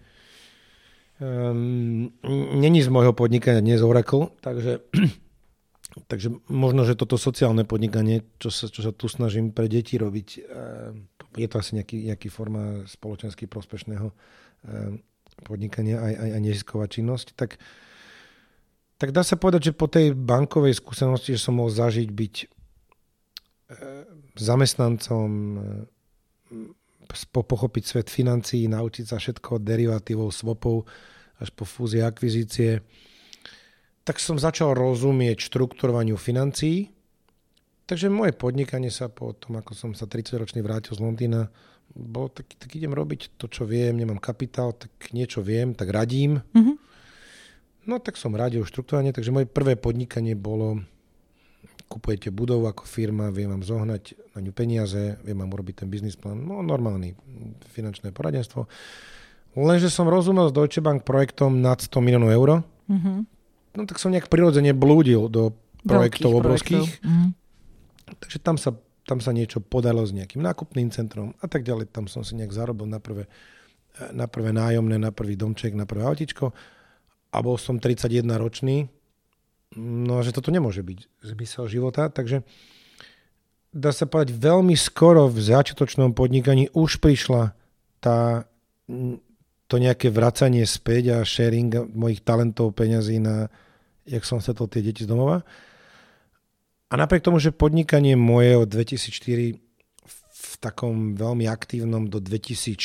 Um, 1.23 2.11
není 2.59 2.83
z 2.83 2.91
môjho 2.91 3.15
podnikania 3.15 3.63
dnes 3.63 3.79
Oracle, 3.79 4.27
takže, 4.43 4.83
takže 6.11 6.35
možno, 6.51 6.83
že 6.83 6.99
toto 6.99 7.15
sociálne 7.15 7.63
podnikanie, 7.63 8.27
čo 8.43 8.51
sa, 8.51 8.67
čo 8.67 8.83
sa 8.83 8.91
tu 8.91 9.07
snažím 9.07 9.55
pre 9.55 9.71
deti 9.71 9.95
robiť, 9.95 10.27
um, 10.35 11.07
je 11.39 11.47
to 11.47 11.55
asi 11.63 11.79
nejaký, 11.79 12.11
nejaký 12.11 12.27
forma 12.27 12.83
spoločensky 12.91 13.47
prospešného 13.47 14.11
um, 14.11 14.99
podnikania 15.47 16.03
aj, 16.03 16.13
aj, 16.19 16.29
aj 16.35 16.41
nezisková 16.43 16.85
činnosť, 16.91 17.39
tak, 17.39 17.55
tak 18.99 19.15
dá 19.15 19.23
sa 19.23 19.39
povedať, 19.39 19.71
že 19.71 19.79
po 19.79 19.87
tej 19.87 20.11
bankovej 20.11 20.75
skúsenosti, 20.75 21.39
že 21.39 21.43
som 21.45 21.55
mohol 21.55 21.71
zažiť 21.71 22.09
byť 22.11 22.35
zamestnancom, 24.37 25.29
pochopiť 27.31 27.83
svet 27.85 28.07
financií, 28.09 28.65
naučiť 28.69 29.05
sa 29.05 29.17
všetko 29.17 29.61
od 29.61 29.63
derivatívov, 29.65 30.29
swapov 30.33 30.85
až 31.43 31.51
po 31.51 31.67
fúzie 31.67 31.99
akvizície, 32.07 32.79
tak 34.07 34.23
som 34.23 34.39
začal 34.39 34.71
rozumieť 34.71 35.43
štrukturovaniu 35.51 36.15
financií. 36.15 36.91
Takže 37.83 38.07
moje 38.07 38.31
podnikanie 38.31 38.87
sa 38.87 39.11
po 39.11 39.35
tom, 39.35 39.59
ako 39.59 39.75
som 39.75 39.91
sa 39.91 40.07
30 40.07 40.39
ročný 40.39 40.59
vrátil 40.63 40.95
z 40.95 41.03
Londýna, 41.03 41.51
bolo 41.91 42.31
tak, 42.31 42.47
tak 42.55 42.71
idem 42.79 42.95
robiť 42.95 43.35
to, 43.35 43.51
čo 43.51 43.67
viem, 43.67 43.99
nemám 43.99 44.23
kapitál, 44.23 44.71
tak 44.71 44.89
niečo 45.11 45.43
viem, 45.43 45.75
tak 45.75 45.91
radím. 45.91 46.39
Mm-hmm. 46.55 46.75
No 47.91 47.99
tak 47.99 48.15
som 48.15 48.33
radil 48.33 48.63
štrukturovanie, 48.63 49.11
takže 49.11 49.35
moje 49.35 49.51
prvé 49.51 49.75
podnikanie 49.75 50.33
bolo 50.33 50.79
kupujete 51.91 52.33
budovu 52.33 52.65
ako 52.65 52.89
firma, 52.89 53.29
viem 53.29 53.53
vám 53.53 53.61
zohnať 53.61 54.17
na 54.33 54.39
ňu 54.41 54.51
peniaze, 54.55 55.19
viem 55.21 55.37
vám 55.37 55.53
urobiť 55.53 55.85
ten 55.85 55.89
biznis 55.93 56.17
plán, 56.17 56.41
no 56.41 56.65
normálny 56.65 57.13
finančné 57.69 58.09
poradenstvo. 58.09 58.65
Lenže 59.53 59.93
som 59.93 60.09
rozumel 60.09 60.49
s 60.49 60.55
Deutsche 60.55 60.81
Bank 60.81 61.05
projektom 61.05 61.61
nad 61.61 61.77
100 61.77 61.93
miliónov 62.01 62.29
eur, 62.33 62.49
mm-hmm. 62.89 63.17
no 63.77 63.81
tak 63.85 64.01
som 64.01 64.09
nejak 64.09 64.29
prirodzene 64.29 64.73
blúdil 64.73 65.29
do 65.29 65.53
projektov 65.85 66.33
Veľkých 66.33 66.41
obrovských. 66.41 66.87
Projektov. 66.89 67.09
Mm-hmm. 67.09 67.29
Takže 68.17 68.37
tam 68.41 68.55
sa, 68.57 68.73
tam 69.05 69.19
sa 69.21 69.31
niečo 69.31 69.61
podalo 69.61 70.01
s 70.01 70.11
nejakým 70.11 70.41
nákupným 70.41 70.89
centrom 70.89 71.37
a 71.37 71.45
tak 71.45 71.61
ďalej. 71.61 71.93
Tam 71.93 72.09
som 72.09 72.25
si 72.25 72.33
nejak 72.33 72.53
zarobil 72.53 72.89
na 72.89 72.97
prvé 72.97 73.29
na 74.09 74.25
prvé 74.25 74.49
nájomné, 74.49 74.97
na 74.97 75.13
prvý 75.13 75.37
domček, 75.37 75.77
na 75.77 75.85
prvé 75.85 76.01
autičko 76.01 76.49
a 77.33 77.37
bol 77.41 77.57
som 77.61 77.77
31 77.77 78.25
ročný. 78.41 78.89
No 79.77 80.21
že 80.21 80.33
toto 80.33 80.53
nemôže 80.53 80.85
byť 80.85 81.25
zmysel 81.25 81.65
života, 81.69 82.09
takže 82.09 82.45
dá 83.73 83.89
sa 83.89 84.05
povedať, 84.05 84.37
veľmi 84.37 84.77
skoro 84.77 85.25
v 85.29 85.41
začiatočnom 85.41 86.13
podnikaní 86.13 86.69
už 86.73 87.01
prišla 87.01 87.57
tá, 87.97 88.45
to 89.73 89.81
nejaké 89.81 90.13
vracanie 90.13 90.69
späť 90.69 91.17
a 91.17 91.17
sharing 91.25 91.89
mojich 91.97 92.21
talentov, 92.21 92.77
peňazí 92.77 93.17
na, 93.17 93.49
jak 94.05 94.21
som 94.21 94.37
stretol 94.37 94.69
tie 94.69 94.85
deti 94.85 95.01
z 95.01 95.09
domova. 95.09 95.41
A 96.85 96.93
napriek 96.93 97.25
tomu, 97.25 97.41
že 97.41 97.49
podnikanie 97.49 98.13
moje 98.13 98.53
od 98.53 98.69
2004 98.69 99.57
v 100.29 100.53
takom 100.61 101.17
veľmi 101.17 101.49
aktívnom 101.49 102.05
do 102.05 102.21
2014, 102.21 102.77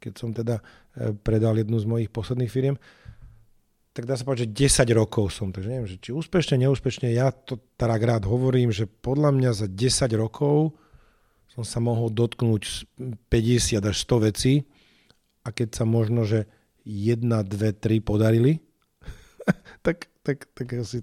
keď 0.00 0.12
som 0.16 0.32
teda 0.32 0.64
e, 0.96 1.12
predal 1.20 1.60
jednu 1.60 1.76
z 1.76 1.84
mojich 1.84 2.08
posledných 2.08 2.48
firiem, 2.48 2.80
tak 3.92 4.08
dá 4.08 4.16
sa 4.16 4.24
povedať, 4.24 4.48
že 4.48 4.72
10 4.88 4.88
rokov 4.96 5.36
som. 5.36 5.52
Takže 5.52 5.68
neviem, 5.68 5.84
že 5.84 6.00
či 6.00 6.16
úspešne, 6.16 6.64
neúspešne, 6.64 7.12
ja 7.12 7.28
to 7.28 7.60
teda 7.76 8.00
rád 8.00 8.24
hovorím, 8.24 8.72
že 8.72 8.88
podľa 8.88 9.36
mňa 9.36 9.50
za 9.52 9.68
10 9.68 10.16
rokov 10.16 10.72
som 11.52 11.60
sa 11.60 11.76
mohol 11.76 12.08
dotknúť 12.08 12.88
50 13.28 13.84
až 13.84 13.96
100 14.08 14.26
vecí 14.32 14.64
a 15.48 15.56
keď 15.56 15.80
sa 15.80 15.88
možno, 15.88 16.28
že 16.28 16.44
1, 16.84 17.24
2, 17.24 17.48
3 17.48 18.04
podarili, 18.04 18.60
tak, 19.86 20.12
tak, 20.20 20.44
tak 20.52 20.68
asi 20.76 21.00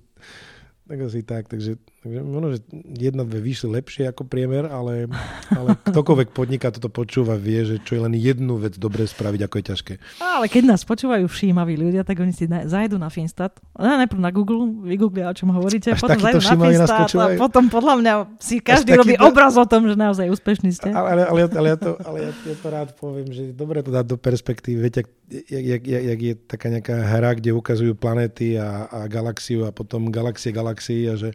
tak 0.86 1.02
asi 1.02 1.26
tak, 1.26 1.50
takže, 1.50 1.82
takže 2.06 2.22
možno, 2.22 2.48
že 2.54 2.60
jedna, 2.86 3.26
dve 3.26 3.42
vyšli 3.42 3.82
lepšie 3.82 4.04
ako 4.14 4.30
priemer, 4.30 4.70
ale, 4.70 5.10
ale 5.50 5.74
ktokoľvek 5.90 6.38
podniká, 6.38 6.70
toto 6.70 6.86
počúva, 6.94 7.34
vie, 7.34 7.66
že 7.66 7.82
čo 7.82 7.98
je 7.98 8.02
len 8.06 8.14
jednu 8.14 8.62
vec 8.62 8.78
dobre 8.78 9.10
spraviť, 9.10 9.42
ako 9.42 9.56
je 9.58 9.66
ťažké. 9.74 9.94
Ale 10.22 10.46
keď 10.46 10.64
nás 10.70 10.86
počúvajú 10.86 11.26
všímaví 11.26 11.74
ľudia, 11.74 12.06
tak 12.06 12.22
oni 12.22 12.30
si 12.30 12.46
na, 12.46 12.70
zajdu 12.70 13.02
na 13.02 13.10
Finstat, 13.10 13.58
najprv 13.74 14.22
na 14.22 14.30
Google, 14.30 14.86
vygooglia, 14.86 15.34
o 15.34 15.36
čom 15.36 15.50
hovoríte, 15.50 15.98
Až 15.98 16.06
potom 16.06 16.22
zajdu 16.22 16.46
na 16.46 16.54
Finstat 16.62 17.10
a 17.18 17.28
potom 17.42 17.74
podľa 17.74 17.96
mňa 17.98 18.14
si 18.38 18.62
každý 18.62 18.94
robí 18.94 19.18
to... 19.18 19.26
obraz 19.26 19.58
o 19.58 19.66
tom, 19.66 19.90
že 19.90 19.98
naozaj 19.98 20.30
úspešný 20.30 20.78
ste. 20.78 20.94
Ale, 20.94 21.18
ale, 21.18 21.24
ale, 21.26 21.40
ale, 21.50 21.68
ja, 21.74 21.78
to, 21.82 21.98
ale 22.06 22.18
ja, 22.30 22.32
ja 22.46 22.56
to 22.62 22.68
rád 22.70 22.90
poviem, 23.02 23.34
že 23.34 23.50
dobre 23.50 23.82
to 23.82 23.90
dať 23.90 24.06
do 24.14 24.18
perspektívy. 24.22 24.78
Viete, 24.78 25.02
jak, 25.50 25.66
jak, 25.66 25.82
jak, 25.82 26.04
jak 26.06 26.20
je 26.22 26.34
taká 26.38 26.68
nejaká 26.70 26.96
hra, 27.02 27.34
kde 27.34 27.50
ukazujú 27.50 27.98
planéty 27.98 28.62
a, 28.62 28.86
a 28.94 29.00
galaxiu 29.10 29.66
a 29.66 29.74
potom 29.74 30.14
galaxie 30.14 30.54
galaxii 30.54 31.10
a 31.10 31.18
že, 31.18 31.34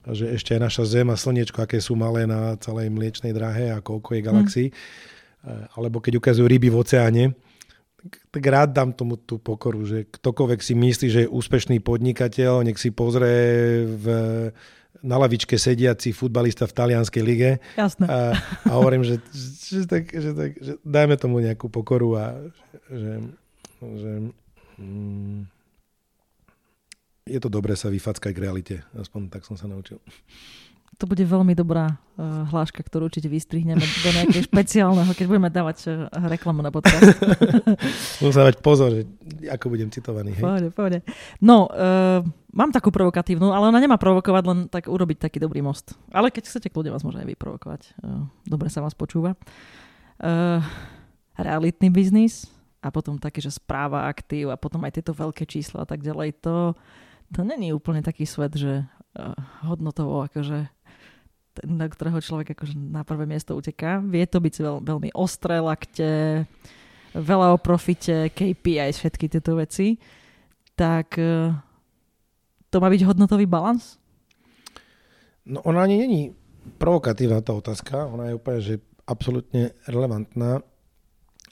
a 0.00 0.16
že 0.16 0.32
ešte 0.32 0.56
aj 0.56 0.60
naša 0.64 0.84
Zem 0.88 1.08
a 1.12 1.16
Slniečko, 1.16 1.60
aké 1.60 1.76
sú 1.76 1.92
malé 1.92 2.24
na 2.24 2.56
celej 2.56 2.88
mliečnej 2.88 3.36
dráhe 3.36 3.68
a 3.68 3.84
koľko 3.84 4.16
je 4.16 4.20
galaxií. 4.24 4.68
Mm. 4.72 5.68
Alebo 5.76 6.00
keď 6.00 6.20
ukazujú 6.20 6.48
ryby 6.48 6.68
v 6.72 6.80
oceáne, 6.80 7.24
tak 8.32 8.42
rád 8.48 8.72
dám 8.72 8.90
tomu 8.96 9.20
tú 9.20 9.36
pokoru, 9.36 9.84
že 9.84 10.08
ktokoľvek 10.08 10.60
si 10.64 10.72
myslí, 10.72 11.06
že 11.12 11.20
je 11.24 11.32
úspešný 11.32 11.84
podnikateľ, 11.84 12.64
nech 12.64 12.80
si 12.80 12.88
pozrie 12.88 13.84
v, 13.84 14.06
na 15.04 15.16
lavičke 15.20 15.60
sediaci 15.60 16.16
futbalista 16.16 16.64
v 16.64 16.76
talianskej 16.76 17.22
lige. 17.24 17.50
Jasné. 17.76 18.08
A, 18.08 18.16
a 18.68 18.72
hovorím, 18.72 19.04
že, 19.04 19.20
že, 19.68 19.84
tak, 19.84 20.08
že, 20.12 20.30
tak, 20.32 20.50
že 20.60 20.72
dajme 20.80 21.16
tomu 21.20 21.44
nejakú 21.44 21.68
pokoru 21.68 22.16
a 22.16 22.24
že, 22.88 23.12
že 23.80 24.12
mm, 24.80 25.59
je 27.30 27.40
to 27.40 27.48
dobré 27.48 27.78
sa 27.78 27.86
vyfackať 27.86 28.30
k 28.34 28.42
realite. 28.42 28.76
Aspoň 28.98 29.30
tak 29.30 29.46
som 29.46 29.54
sa 29.54 29.70
naučil. 29.70 30.02
To 30.98 31.08
bude 31.08 31.24
veľmi 31.24 31.56
dobrá 31.56 31.96
uh, 31.96 32.44
hláška, 32.52 32.84
ktorú 32.84 33.08
určite 33.08 33.30
vystrihneme 33.30 33.80
do 33.80 34.10
nejakého 34.12 34.44
špeciálneho, 34.44 35.08
keď 35.16 35.26
budeme 35.32 35.48
dávať 35.48 35.88
uh, 35.88 36.12
reklamu 36.28 36.60
na 36.60 36.68
podcast. 36.68 37.16
Musím 38.20 38.44
dať 38.44 38.60
pozor, 38.60 38.92
že 38.92 39.02
ako 39.48 39.72
budem 39.72 39.88
citovaný. 39.88 40.36
Hej? 40.36 40.44
Pohode, 40.44 40.68
pohode. 40.76 40.98
No, 41.40 41.72
uh, 41.72 42.20
mám 42.52 42.68
takú 42.74 42.92
provokatívnu, 42.92 43.48
ale 43.48 43.72
ona 43.72 43.80
nemá 43.80 43.96
provokovať, 43.96 44.42
len 44.44 44.58
tak 44.68 44.92
urobiť 44.92 45.30
taký 45.30 45.40
dobrý 45.40 45.64
most. 45.64 45.96
Ale 46.12 46.28
keď 46.28 46.52
chcete, 46.52 46.68
kľudne 46.68 46.92
vás 46.92 47.06
môže 47.06 47.22
aj 47.22 47.32
vyprovokovať. 47.32 47.96
Uh, 48.04 48.28
dobre 48.44 48.68
sa 48.68 48.84
vás 48.84 48.92
počúva. 48.92 49.40
Uh, 50.20 50.60
realitný 51.40 51.88
biznis 51.88 52.44
a 52.84 52.92
potom 52.92 53.16
také, 53.16 53.40
že 53.40 53.52
správa 53.52 54.04
aktív 54.08 54.52
a 54.52 54.60
potom 54.60 54.84
aj 54.84 55.00
tieto 55.00 55.12
veľké 55.12 55.48
čísla 55.48 55.84
a 55.84 55.88
tak 55.88 56.04
ďalej. 56.04 56.44
To, 56.44 56.76
to 57.34 57.40
není 57.46 57.70
úplne 57.70 58.02
taký 58.02 58.26
svet, 58.26 58.54
že 58.58 58.84
uh, 58.84 59.34
hodnotovo 59.66 60.26
akože 60.26 60.70
na 61.66 61.86
ktorého 61.90 62.22
človek 62.22 62.56
akože 62.56 62.78
na 62.78 63.02
prvé 63.04 63.26
miesto 63.26 63.52
uteká. 63.52 64.00
Vie 64.00 64.24
to 64.24 64.40
byť 64.40 64.54
veľ, 64.64 64.76
veľmi 64.80 65.10
ostré 65.12 65.60
lakte, 65.60 66.46
veľa 67.12 67.52
o 67.52 67.58
profite, 67.58 68.30
KPI, 68.32 68.94
všetky 68.94 69.26
tieto 69.28 69.58
veci. 69.58 69.98
Tak 70.78 71.18
uh, 71.20 71.52
to 72.70 72.76
má 72.78 72.88
byť 72.88 73.02
hodnotový 73.04 73.44
balans? 73.50 73.98
No 75.44 75.60
ona 75.66 75.84
ani 75.84 75.98
není 75.98 76.22
provokatívna 76.78 77.42
tá 77.42 77.56
otázka, 77.56 78.06
ona 78.06 78.30
je 78.30 78.38
úplne 78.38 78.60
že 78.62 78.74
absolútne 79.08 79.74
relevantná 79.90 80.62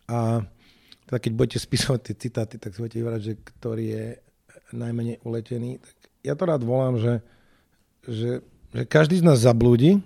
a 0.06 0.46
teda 1.08 1.18
keď 1.18 1.32
budete 1.34 1.58
spisovať 1.58 2.00
tie 2.04 2.14
citáty, 2.14 2.54
tak 2.60 2.76
si 2.76 2.84
budete 2.84 3.00
vybrať, 3.00 3.20
že 3.24 3.34
ktorý 3.40 3.84
je 3.88 4.04
najmenej 4.72 5.22
uletený, 5.24 5.80
tak 5.80 5.96
ja 6.24 6.34
to 6.36 6.44
rád 6.44 6.62
volám, 6.64 7.00
že, 7.00 7.14
že, 8.04 8.30
že 8.74 8.82
každý 8.84 9.20
z 9.20 9.24
nás 9.24 9.40
zablúdi, 9.40 10.00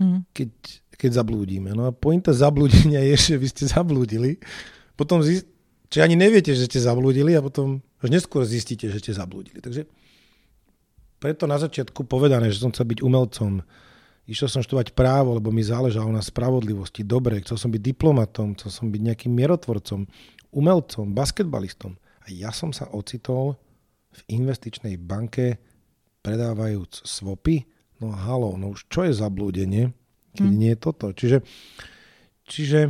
mm. 0.00 0.24
keď, 0.32 0.50
keď 0.96 1.10
zablúdime. 1.22 1.76
No 1.76 1.88
a 1.88 1.92
pointa 1.92 2.32
zablúdenia 2.32 3.04
je, 3.12 3.16
že 3.16 3.34
vy 3.36 3.46
ste 3.50 3.64
zablúdili, 3.68 4.40
potom 4.96 5.20
zist, 5.20 5.44
či 5.92 6.02
ani 6.02 6.16
neviete, 6.18 6.50
že 6.56 6.66
ste 6.66 6.82
zablúdili 6.82 7.36
a 7.36 7.44
potom 7.44 7.84
až 8.02 8.08
neskôr 8.10 8.42
zistíte, 8.42 8.88
že 8.90 8.98
ste 8.98 9.12
zablúdili. 9.14 9.60
Takže 9.62 9.86
preto 11.20 11.48
na 11.48 11.56
začiatku 11.56 12.04
povedané, 12.04 12.52
že 12.52 12.60
som 12.60 12.72
chcel 12.72 12.90
byť 12.96 13.00
umelcom, 13.00 13.64
išiel 14.26 14.50
som 14.50 14.60
študovať 14.64 14.92
právo, 14.92 15.38
lebo 15.38 15.54
mi 15.54 15.62
záležalo 15.62 16.10
na 16.10 16.20
spravodlivosti, 16.20 17.06
dobre, 17.06 17.40
chcel 17.44 17.56
som 17.56 17.70
byť 17.70 17.82
diplomatom, 17.82 18.58
chcel 18.58 18.70
som 18.72 18.86
byť 18.90 19.00
nejakým 19.00 19.32
mierotvorcom, 19.32 20.04
umelcom, 20.52 21.06
basketbalistom. 21.14 21.96
A 22.26 22.34
ja 22.34 22.50
som 22.50 22.74
sa 22.74 22.90
ocitol 22.90 23.54
v 24.16 24.40
investičnej 24.40 24.96
banke 24.96 25.60
predávajúc 26.24 27.04
swapy, 27.04 27.68
no 28.00 28.10
halo, 28.10 28.56
no 28.56 28.72
už 28.72 28.88
čo 28.88 29.06
je 29.06 29.12
zablúdenie, 29.12 29.92
keď 30.34 30.48
hmm. 30.48 30.58
nie 30.58 30.72
je 30.72 30.78
toto. 30.80 31.06
Čiže, 31.12 31.38
čiže 32.48 32.80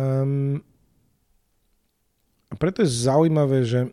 um, 0.00 0.58
a 2.52 2.54
preto 2.60 2.84
je 2.84 2.90
zaujímavé, 2.92 3.64
že 3.64 3.88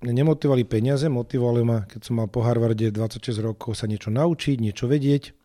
mňa 0.00 0.12
nemotivovali 0.24 0.64
peniaze, 0.64 1.04
motivovali 1.12 1.60
ma, 1.60 1.84
keď 1.84 2.00
som 2.00 2.16
mal 2.16 2.28
po 2.32 2.40
Harvarde 2.40 2.88
26 2.88 3.20
rokov 3.44 3.76
sa 3.76 3.84
niečo 3.84 4.08
naučiť, 4.08 4.56
niečo 4.56 4.88
vedieť. 4.88 5.36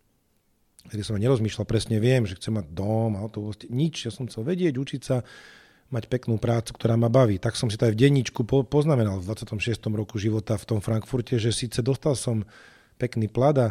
Kedy 0.86 1.02
som 1.02 1.20
nerozmýšľal, 1.20 1.68
presne 1.68 2.00
viem, 2.00 2.24
že 2.24 2.40
chcem 2.40 2.56
mať 2.56 2.72
dom, 2.72 3.20
auto, 3.20 3.52
nič. 3.68 4.08
Ja 4.08 4.12
som 4.14 4.30
chcel 4.32 4.48
vedieť, 4.48 4.80
učiť 4.80 5.02
sa, 5.02 5.26
mať 5.94 6.10
peknú 6.10 6.42
prácu, 6.42 6.74
ktorá 6.74 6.98
ma 6.98 7.08
baví. 7.14 7.38
Tak 7.38 7.54
som 7.54 7.70
si 7.70 7.78
to 7.78 7.86
aj 7.86 7.94
v 7.94 8.02
denníčku 8.08 8.42
poznamenal 8.66 9.22
v 9.22 9.30
26. 9.30 9.78
roku 9.94 10.18
života 10.18 10.58
v 10.58 10.66
tom 10.66 10.80
Frankfurte, 10.82 11.38
že 11.38 11.54
síce 11.54 11.86
dostal 11.86 12.18
som 12.18 12.42
pekný 12.98 13.30
plat 13.30 13.54
a, 13.60 13.68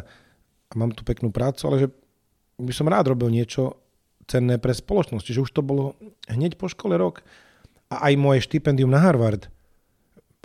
a 0.69 0.73
mám 0.73 0.95
tu 0.95 1.03
peknú 1.03 1.29
prácu, 1.29 1.61
ale 1.67 1.77
že 1.85 1.87
by 2.55 2.71
som 2.71 2.87
rád 2.87 3.11
robil 3.11 3.27
niečo 3.27 3.75
cenné 4.25 4.57
pre 4.57 4.71
spoločnosť. 4.71 5.25
Čiže 5.27 5.43
už 5.43 5.51
to 5.51 5.61
bolo 5.61 5.99
hneď 6.31 6.55
po 6.55 6.71
škole 6.71 6.95
rok. 6.95 7.21
A 7.91 8.09
aj 8.09 8.13
moje 8.17 8.47
štipendium 8.47 8.89
na 8.89 9.03
Harvard 9.03 9.51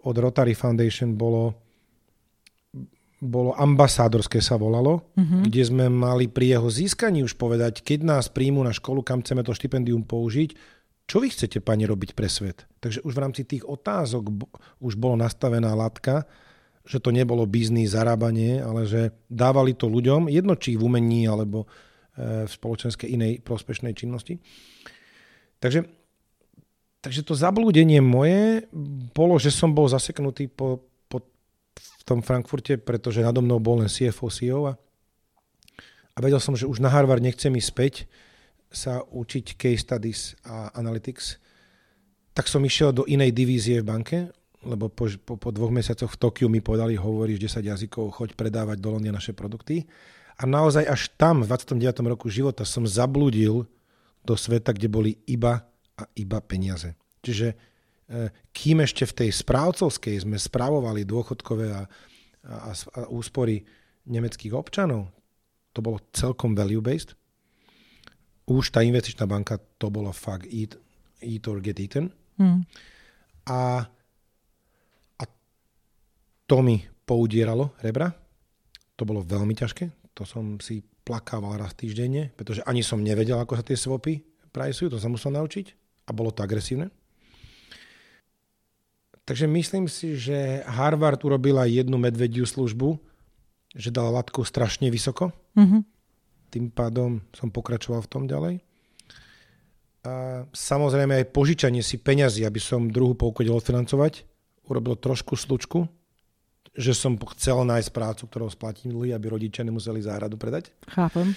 od 0.05 0.17
Rotary 0.17 0.53
Foundation 0.57 1.15
bolo 1.17 1.57
bolo 3.21 3.53
ambasádorské 3.53 4.41
sa 4.41 4.57
volalo, 4.57 5.05
mm-hmm. 5.13 5.41
kde 5.45 5.63
sme 5.69 5.87
mali 5.93 6.25
pri 6.25 6.57
jeho 6.57 6.73
získaní 6.73 7.21
už 7.21 7.37
povedať, 7.37 7.85
keď 7.85 8.01
nás 8.01 8.33
príjmu 8.33 8.65
na 8.65 8.73
školu, 8.73 9.05
kam 9.05 9.21
chceme 9.21 9.45
to 9.45 9.53
štipendium 9.53 10.09
použiť, 10.09 10.57
čo 11.11 11.19
vy 11.19 11.35
chcete, 11.35 11.59
pani, 11.59 11.91
robiť 11.91 12.15
pre 12.15 12.31
svet? 12.31 12.71
Takže 12.79 13.03
už 13.03 13.11
v 13.19 13.23
rámci 13.27 13.43
tých 13.43 13.67
otázok 13.67 14.31
už 14.79 14.95
bolo 14.95 15.19
nastavená 15.19 15.75
latka, 15.75 16.23
že 16.87 17.03
to 17.03 17.11
nebolo 17.11 17.51
biznis, 17.51 17.99
zarábanie, 17.99 18.63
ale 18.63 18.87
že 18.87 19.11
dávali 19.27 19.75
to 19.75 19.91
ľuďom, 19.91 20.31
jedno 20.31 20.55
či 20.55 20.79
v 20.79 20.87
umení 20.87 21.27
alebo 21.27 21.67
e, 22.15 22.47
v 22.47 22.51
spoločenskej 22.51 23.11
inej 23.11 23.43
prospešnej 23.43 23.91
činnosti. 23.91 24.39
Takže, 25.59 25.91
takže 27.03 27.27
to 27.27 27.35
zablúdenie 27.35 27.99
moje 27.99 28.71
bolo, 29.11 29.35
že 29.43 29.51
som 29.51 29.75
bol 29.75 29.91
zaseknutý 29.91 30.47
po, 30.47 30.87
po, 31.11 31.27
v 31.75 32.03
tom 32.07 32.23
Frankfurte, 32.23 32.79
pretože 32.79 33.27
nado 33.27 33.43
mnou 33.43 33.59
bol 33.59 33.83
len 33.83 33.91
CFO, 33.91 34.31
CEO 34.31 34.71
a, 34.71 34.79
a 36.15 36.19
vedel 36.23 36.39
som, 36.39 36.55
že 36.55 36.71
už 36.71 36.79
na 36.79 36.89
Harvard 36.89 37.19
nechcem 37.19 37.51
ísť 37.51 37.67
späť, 37.67 37.95
sa 38.71 39.03
učiť 39.03 39.59
case 39.59 39.83
studies 39.83 40.39
a 40.47 40.71
analytics, 40.79 41.43
tak 42.31 42.47
som 42.47 42.63
išiel 42.63 42.95
do 42.95 43.03
inej 43.11 43.35
divízie 43.35 43.83
v 43.83 43.89
banke, 43.91 44.19
lebo 44.63 44.87
po, 44.87 45.11
po, 45.27 45.35
po 45.35 45.51
dvoch 45.51 45.75
mesiacoch 45.75 46.15
v 46.15 46.21
Tokiu 46.21 46.47
mi 46.47 46.63
povedali, 46.63 46.95
hovoríš 46.95 47.43
10 47.43 47.67
jazykov, 47.67 48.15
choď 48.15 48.39
predávať 48.39 48.79
do 48.79 48.95
Londýna 48.95 49.19
naše 49.19 49.35
produkty. 49.35 49.89
A 50.41 50.49
naozaj 50.49 50.89
až 50.89 51.13
tam, 51.21 51.45
v 51.45 51.51
29. 51.53 52.01
roku 52.07 52.31
života, 52.33 52.65
som 52.65 52.87
zabludil 52.87 53.67
do 54.25 54.35
sveta, 54.37 54.73
kde 54.73 54.89
boli 54.89 55.13
iba 55.29 55.65
a 55.97 56.03
iba 56.17 56.39
peniaze. 56.41 56.97
Čiže 57.21 57.53
e, 57.53 57.57
kým 58.53 58.85
ešte 58.85 59.05
v 59.05 59.17
tej 59.25 59.31
správcovskej 59.37 60.25
sme 60.25 60.41
správovali 60.41 61.05
dôchodkové 61.05 61.69
a, 61.73 61.83
a, 62.49 62.73
a 62.73 63.01
úspory 63.13 63.65
nemeckých 64.09 64.57
občanov, 64.57 65.13
to 65.77 65.85
bolo 65.85 66.01
celkom 66.17 66.57
value-based. 66.57 67.20
Už 68.49 68.73
tá 68.73 68.81
investičná 68.81 69.29
banka, 69.29 69.61
to 69.77 69.91
bolo 69.93 70.11
fakt 70.15 70.49
eat, 70.49 70.79
eat 71.21 71.45
or 71.49 71.61
get 71.61 71.77
eaten. 71.77 72.13
Hmm. 72.41 72.65
A, 73.47 73.85
a 75.19 75.25
to 76.49 76.59
mi 76.65 76.81
poudieralo 77.05 77.77
rebra. 77.85 78.15
To 78.97 79.03
bolo 79.09 79.25
veľmi 79.25 79.53
ťažké. 79.57 80.15
To 80.17 80.29
som 80.29 80.61
si 80.61 80.85
plakával 81.05 81.59
raz 81.59 81.73
týždenne, 81.75 82.31
pretože 82.37 82.63
ani 82.69 82.85
som 82.85 83.01
nevedel, 83.01 83.41
ako 83.41 83.57
sa 83.57 83.65
tie 83.65 83.79
swapy 83.79 84.21
prajsujú, 84.53 84.95
to 84.95 85.03
sa 85.03 85.09
musel 85.09 85.33
naučiť 85.35 85.73
a 86.07 86.11
bolo 86.13 86.35
to 86.35 86.43
agresívne. 86.43 86.91
Takže 89.25 89.47
myslím 89.47 89.87
si, 89.87 90.19
že 90.19 90.67
Harvard 90.67 91.23
urobila 91.23 91.63
jednu 91.63 91.95
medvediu 92.03 92.43
službu, 92.43 92.99
že 93.71 93.95
dala 93.95 94.11
latku 94.19 94.43
strašne 94.43 94.91
vysoko. 94.91 95.31
Mm-hmm. 95.55 95.83
Tým 96.51 96.75
pádom 96.75 97.23
som 97.31 97.49
pokračoval 97.49 98.03
v 98.03 98.11
tom 98.11 98.25
ďalej. 98.27 98.61
A 100.01 100.45
samozrejme 100.51 101.23
aj 101.23 101.33
požičanie 101.33 101.85
si 101.85 102.01
peňazí, 102.01 102.43
aby 102.43 102.59
som 102.59 102.89
druhú 102.89 103.13
pouku 103.15 103.45
vedel 103.45 103.57
odfinancovať, 103.57 104.25
urobil 104.65 104.97
trošku 104.97 105.37
slučku, 105.37 105.85
že 106.73 106.97
som 106.97 107.21
chcel 107.37 107.63
nájsť 107.69 107.91
prácu, 107.93 108.23
ktorou 108.25 108.49
splatili, 108.49 109.13
aby 109.13 109.27
rodičia 109.29 109.67
nemuseli 109.67 110.01
záhradu 110.01 110.41
predať. 110.41 110.73
Chápem. 110.89 111.37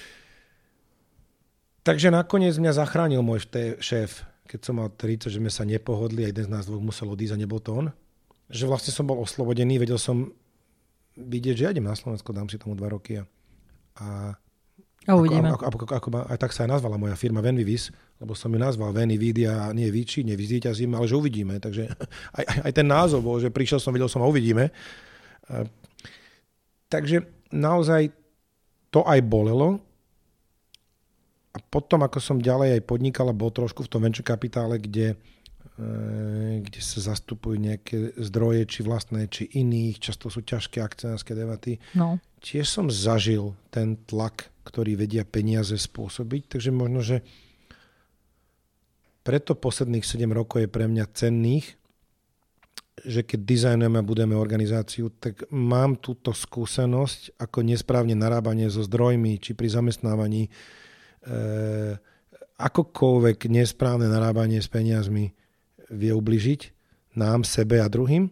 Takže 1.84 2.16
nakoniec 2.16 2.56
mňa 2.56 2.72
zachránil 2.72 3.20
môj 3.20 3.44
šéf, 3.84 4.24
keď 4.48 4.60
som 4.64 4.80
mal 4.80 4.88
30, 4.88 5.28
že 5.28 5.40
sme 5.44 5.52
sa 5.52 5.68
nepohodli 5.68 6.24
a 6.24 6.32
jeden 6.32 6.48
z 6.48 6.54
nás 6.54 6.64
dvoch 6.64 6.80
musel 6.80 7.12
odísť 7.12 7.36
a 7.36 7.42
nebol 7.44 7.60
to 7.60 7.76
on. 7.76 7.88
Že 8.48 8.72
vlastne 8.72 8.96
som 8.96 9.04
bol 9.04 9.20
oslobodený, 9.20 9.84
vedel 9.84 10.00
som 10.00 10.32
vidieť, 11.20 11.56
že 11.60 11.64
ja 11.68 11.74
idem 11.76 11.84
na 11.84 12.00
Slovensko, 12.00 12.32
dám 12.32 12.48
si 12.48 12.56
tomu 12.56 12.80
dva 12.80 12.88
roky 12.88 13.20
a, 13.20 13.24
a 14.00 14.08
a 15.04 15.20
uvidíme. 15.20 15.52
Ako, 15.52 15.64
ako, 15.68 15.78
ako, 15.84 15.96
ako, 16.00 16.08
aj 16.32 16.40
tak 16.40 16.52
sa 16.56 16.64
aj 16.64 16.80
nazvala 16.80 16.96
moja 16.96 17.20
firma 17.20 17.44
Venvivis, 17.44 17.92
lebo 18.24 18.32
som 18.32 18.48
ju 18.48 18.60
nazval 18.60 18.96
Veny 18.96 19.20
Vidia, 19.20 19.68
nie 19.76 19.92
Vici, 19.92 20.24
nevyzvíťazím, 20.24 20.96
ale 20.96 21.12
že 21.12 21.20
uvidíme. 21.20 21.60
Takže 21.60 21.92
aj, 22.40 22.44
aj, 22.64 22.72
ten 22.72 22.88
názov 22.88 23.28
bol, 23.28 23.36
že 23.44 23.52
prišiel 23.52 23.84
som, 23.84 23.92
videl 23.92 24.08
som 24.08 24.24
a 24.24 24.30
uvidíme. 24.32 24.72
Takže 26.88 27.28
naozaj 27.52 28.16
to 28.94 29.04
aj 29.04 29.20
bolelo, 29.28 29.84
a 31.54 31.58
potom, 31.62 32.02
ako 32.02 32.18
som 32.18 32.42
ďalej 32.42 32.82
aj 32.82 32.88
podnikal 32.90 33.30
bol 33.30 33.54
trošku 33.54 33.86
v 33.86 33.92
tom 33.92 34.02
venture 34.02 34.26
kapitále, 34.26 34.82
kde, 34.82 35.14
e, 35.14 35.16
kde 35.74 36.82
sa 36.86 37.14
zastupujú 37.14 37.58
nejaké 37.58 38.14
zdroje, 38.22 38.70
či 38.70 38.80
vlastné, 38.86 39.26
či 39.26 39.50
iných, 39.58 39.98
často 39.98 40.30
sú 40.30 40.46
ťažké 40.46 40.78
akcionárske 40.78 41.34
debaty, 41.34 41.82
no. 41.98 42.22
tiež 42.46 42.70
som 42.70 42.94
zažil 42.94 43.58
ten 43.74 43.98
tlak, 44.06 44.54
ktorý 44.70 44.94
vedia 44.94 45.26
peniaze 45.26 45.74
spôsobiť, 45.74 46.46
takže 46.58 46.70
možno, 46.70 47.02
že 47.02 47.26
preto 49.26 49.58
posledných 49.58 50.06
7 50.06 50.30
rokov 50.30 50.62
je 50.62 50.70
pre 50.70 50.86
mňa 50.86 51.06
cenných, 51.10 51.74
že 53.04 53.26
keď 53.26 53.40
dizajnujeme 53.42 53.98
a 53.98 54.06
budeme 54.06 54.38
organizáciu, 54.38 55.10
tak 55.18 55.50
mám 55.50 55.98
túto 55.98 56.30
skúsenosť 56.30 57.42
ako 57.42 57.66
nesprávne 57.66 58.14
narábanie 58.14 58.70
so 58.70 58.86
zdrojmi, 58.86 59.42
či 59.42 59.58
pri 59.58 59.74
zamestnávaní, 59.74 60.54
Eh, 61.24 61.96
akokoľvek 62.60 63.48
nesprávne 63.48 64.12
narábanie 64.12 64.60
s 64.60 64.68
peniazmi 64.68 65.32
vie 65.92 66.12
ubližiť 66.16 66.62
nám, 67.18 67.46
sebe 67.46 67.82
a 67.82 67.88
druhým. 67.90 68.30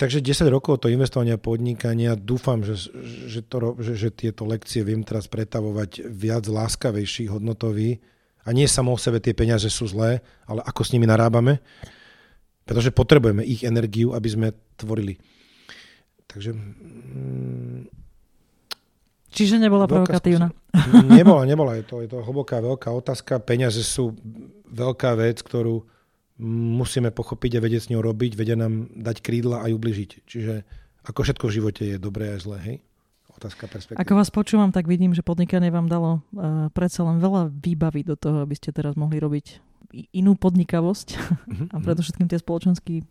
Takže 0.00 0.24
10 0.24 0.48
rokov 0.48 0.80
to 0.80 0.88
investovania 0.88 1.36
podnikania, 1.36 2.16
dúfam, 2.16 2.64
že, 2.64 2.88
že, 3.28 3.44
to, 3.44 3.76
že, 3.84 4.00
že 4.00 4.08
tieto 4.08 4.48
lekcie 4.48 4.80
viem 4.80 5.04
teraz 5.04 5.28
pretavovať 5.28 6.08
viac 6.08 6.48
láskavejší, 6.48 7.28
hodnotový. 7.28 8.00
A 8.48 8.56
nie 8.56 8.64
samo 8.64 8.96
o 8.96 9.02
sebe 9.02 9.20
tie 9.20 9.36
peniaze 9.36 9.68
sú 9.68 9.84
zlé, 9.84 10.24
ale 10.48 10.64
ako 10.64 10.88
s 10.88 10.96
nimi 10.96 11.04
narábame. 11.04 11.60
Pretože 12.64 12.96
potrebujeme 12.96 13.44
ich 13.44 13.60
energiu, 13.60 14.16
aby 14.16 14.28
sme 14.32 14.48
tvorili. 14.80 15.20
Takže 16.24 16.56
mm, 16.56 17.99
Čiže 19.30 19.62
nebola 19.62 19.86
provokatívna. 19.86 20.50
Nebola, 21.06 21.46
nebola. 21.46 21.78
Je 21.78 21.84
to, 21.86 22.02
je 22.02 22.10
to 22.10 22.18
hlboká, 22.22 22.58
veľká 22.58 22.90
otázka. 22.90 23.38
Peniaze 23.38 23.82
sú 23.86 24.18
veľká 24.70 25.14
vec, 25.14 25.42
ktorú 25.42 25.86
musíme 26.50 27.14
pochopiť 27.14 27.58
a 27.58 27.62
vedieť 27.62 27.82
s 27.86 27.90
ňou 27.94 28.02
robiť. 28.02 28.34
Vedia 28.34 28.58
nám 28.58 28.90
dať 28.90 29.22
krídla 29.22 29.62
a 29.62 29.70
ju. 29.70 29.78
Čiže 30.26 30.66
ako 31.06 31.20
všetko 31.22 31.44
v 31.46 31.54
živote 31.56 31.82
je 31.94 31.96
dobré 31.96 32.34
a 32.34 32.38
zlé, 32.42 32.58
hej? 32.60 32.76
Otázka 33.40 33.70
perspektívy. 33.70 34.02
Ako 34.02 34.12
vás 34.18 34.28
počúvam, 34.28 34.74
tak 34.74 34.84
vidím, 34.90 35.16
že 35.16 35.24
podnikanie 35.24 35.72
vám 35.72 35.88
dalo 35.88 36.20
uh, 36.34 36.68
predsa 36.74 37.06
len 37.06 37.22
veľa 37.22 37.48
výbavy 37.48 38.04
do 38.04 38.18
toho, 38.18 38.44
aby 38.44 38.52
ste 38.58 38.74
teraz 38.74 38.98
mohli 38.98 39.16
robiť 39.16 39.62
inú 40.12 40.36
podnikavosť 40.36 41.08
uh-huh, 41.16 41.74
a 41.74 41.76
predovšetkým 41.82 42.28
tie 42.30 42.38
spoločenský 42.38 43.02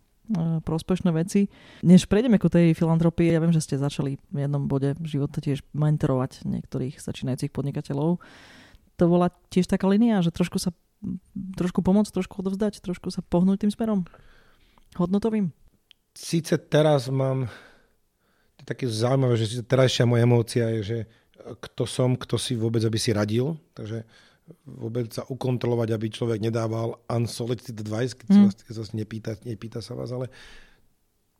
prospešné 0.63 1.10
veci. 1.12 1.50
Než 1.82 2.06
prejdeme 2.06 2.38
ku 2.38 2.48
tej 2.48 2.78
filantropii, 2.78 3.34
ja 3.34 3.42
viem, 3.42 3.54
že 3.54 3.65
ste 3.65 3.82
začali 3.82 4.22
v 4.30 4.38
jednom 4.38 4.70
bode 4.70 4.94
v 4.98 5.08
živote 5.08 5.42
tiež 5.42 5.65
mentorovať 5.74 6.46
niektorých 6.46 7.02
začínajúcich 7.02 7.50
podnikateľov. 7.50 8.22
To 9.00 9.04
bola 9.08 9.34
tiež 9.50 9.65
taká 9.65 9.89
linia, 9.89 10.22
že 10.22 10.30
trošku 10.30 10.62
sa 10.62 10.76
trošku 11.56 11.80
pomôcť, 11.80 12.12
trošku 12.12 12.44
odovzdať, 12.44 12.84
trošku 12.84 13.10
sa 13.10 13.24
pohnúť 13.24 13.63
tým 13.63 13.72
smerom 13.72 14.04
hodnotovým. 15.00 15.56
Síce 16.12 16.60
teraz 16.60 17.08
mám 17.08 17.48
to 18.60 18.68
je 18.68 18.76
také 18.76 18.86
zaujímavé, 18.92 19.39
že 19.39 19.63
terajšia 19.63 20.04
moja 20.04 20.28
emócia 20.28 20.68
je, 20.76 20.82
že 20.84 20.98
kto 21.39 21.88
som, 21.88 22.20
kto 22.20 22.36
si 22.36 22.60
vôbec, 22.60 22.84
aby 22.84 23.00
si 23.00 23.15
radil. 23.15 23.56
Takže 23.72 24.04
vôbec 24.66 25.12
sa 25.14 25.26
ukontrolovať, 25.28 25.90
aby 25.94 26.08
človek 26.10 26.40
nedával 26.42 27.02
unsolicited 27.10 27.80
advice, 27.82 28.14
keď 28.18 28.28
sa, 28.28 28.42
mm. 28.42 28.64
keď 28.66 28.74
sa 28.74 28.84
nepýta, 28.96 29.32
nepýta 29.46 29.80
sa 29.82 29.94
vás, 29.98 30.10
ale 30.14 30.32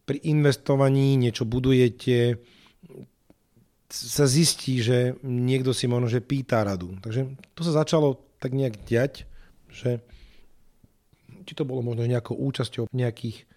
pri 0.06 0.22
investovaní 0.26 1.18
niečo 1.18 1.46
budujete, 1.46 2.42
sa 3.90 4.30
zistí, 4.30 4.86
že 4.86 5.18
niekto 5.26 5.74
si 5.74 5.90
možno, 5.90 6.06
že 6.06 6.22
pýta 6.22 6.62
radu. 6.62 6.94
Takže 7.02 7.34
to 7.58 7.62
sa 7.66 7.82
začalo 7.82 8.22
tak 8.38 8.54
nejak 8.54 8.86
diať, 8.86 9.26
že 9.74 10.02
či 11.50 11.54
to 11.58 11.66
bolo 11.66 11.82
možno 11.82 12.06
nejakou 12.06 12.38
účasťou 12.38 12.94
v 12.94 12.96
nejakých 12.96 13.50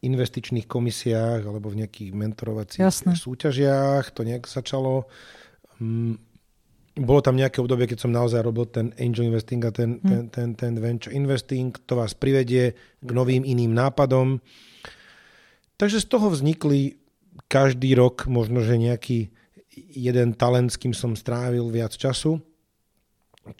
investičných 0.00 0.64
komisiách 0.64 1.44
alebo 1.44 1.68
v 1.68 1.84
nejakých 1.84 2.10
mentorovacích 2.16 2.80
Jasne. 2.80 3.12
súťažiach, 3.16 4.12
to 4.16 4.24
nejak 4.24 4.48
začalo. 4.48 5.08
Bolo 6.96 7.20
tam 7.20 7.36
nejaké 7.36 7.60
obdobie, 7.60 7.84
keď 7.84 8.08
som 8.08 8.12
naozaj 8.12 8.40
robil 8.40 8.64
ten 8.72 8.88
angel 8.96 9.28
investing 9.28 9.60
a 9.68 9.70
ten, 9.70 10.00
hmm. 10.00 10.08
ten, 10.08 10.22
ten, 10.32 10.48
ten 10.56 10.72
venture 10.80 11.12
investing, 11.12 11.76
to 11.84 11.92
vás 11.92 12.16
privedie 12.16 12.72
k 13.04 13.10
novým 13.12 13.44
iným 13.44 13.76
nápadom. 13.76 14.40
Takže 15.76 16.00
z 16.00 16.06
toho 16.08 16.32
vznikli 16.32 16.96
každý 17.52 17.92
rok 17.92 18.24
možno, 18.24 18.64
že 18.64 18.80
nejaký 18.80 19.28
jeden 19.76 20.32
talent, 20.32 20.72
s 20.72 20.80
kým 20.80 20.96
som 20.96 21.12
strávil 21.12 21.68
viac 21.68 21.92
času. 21.92 22.40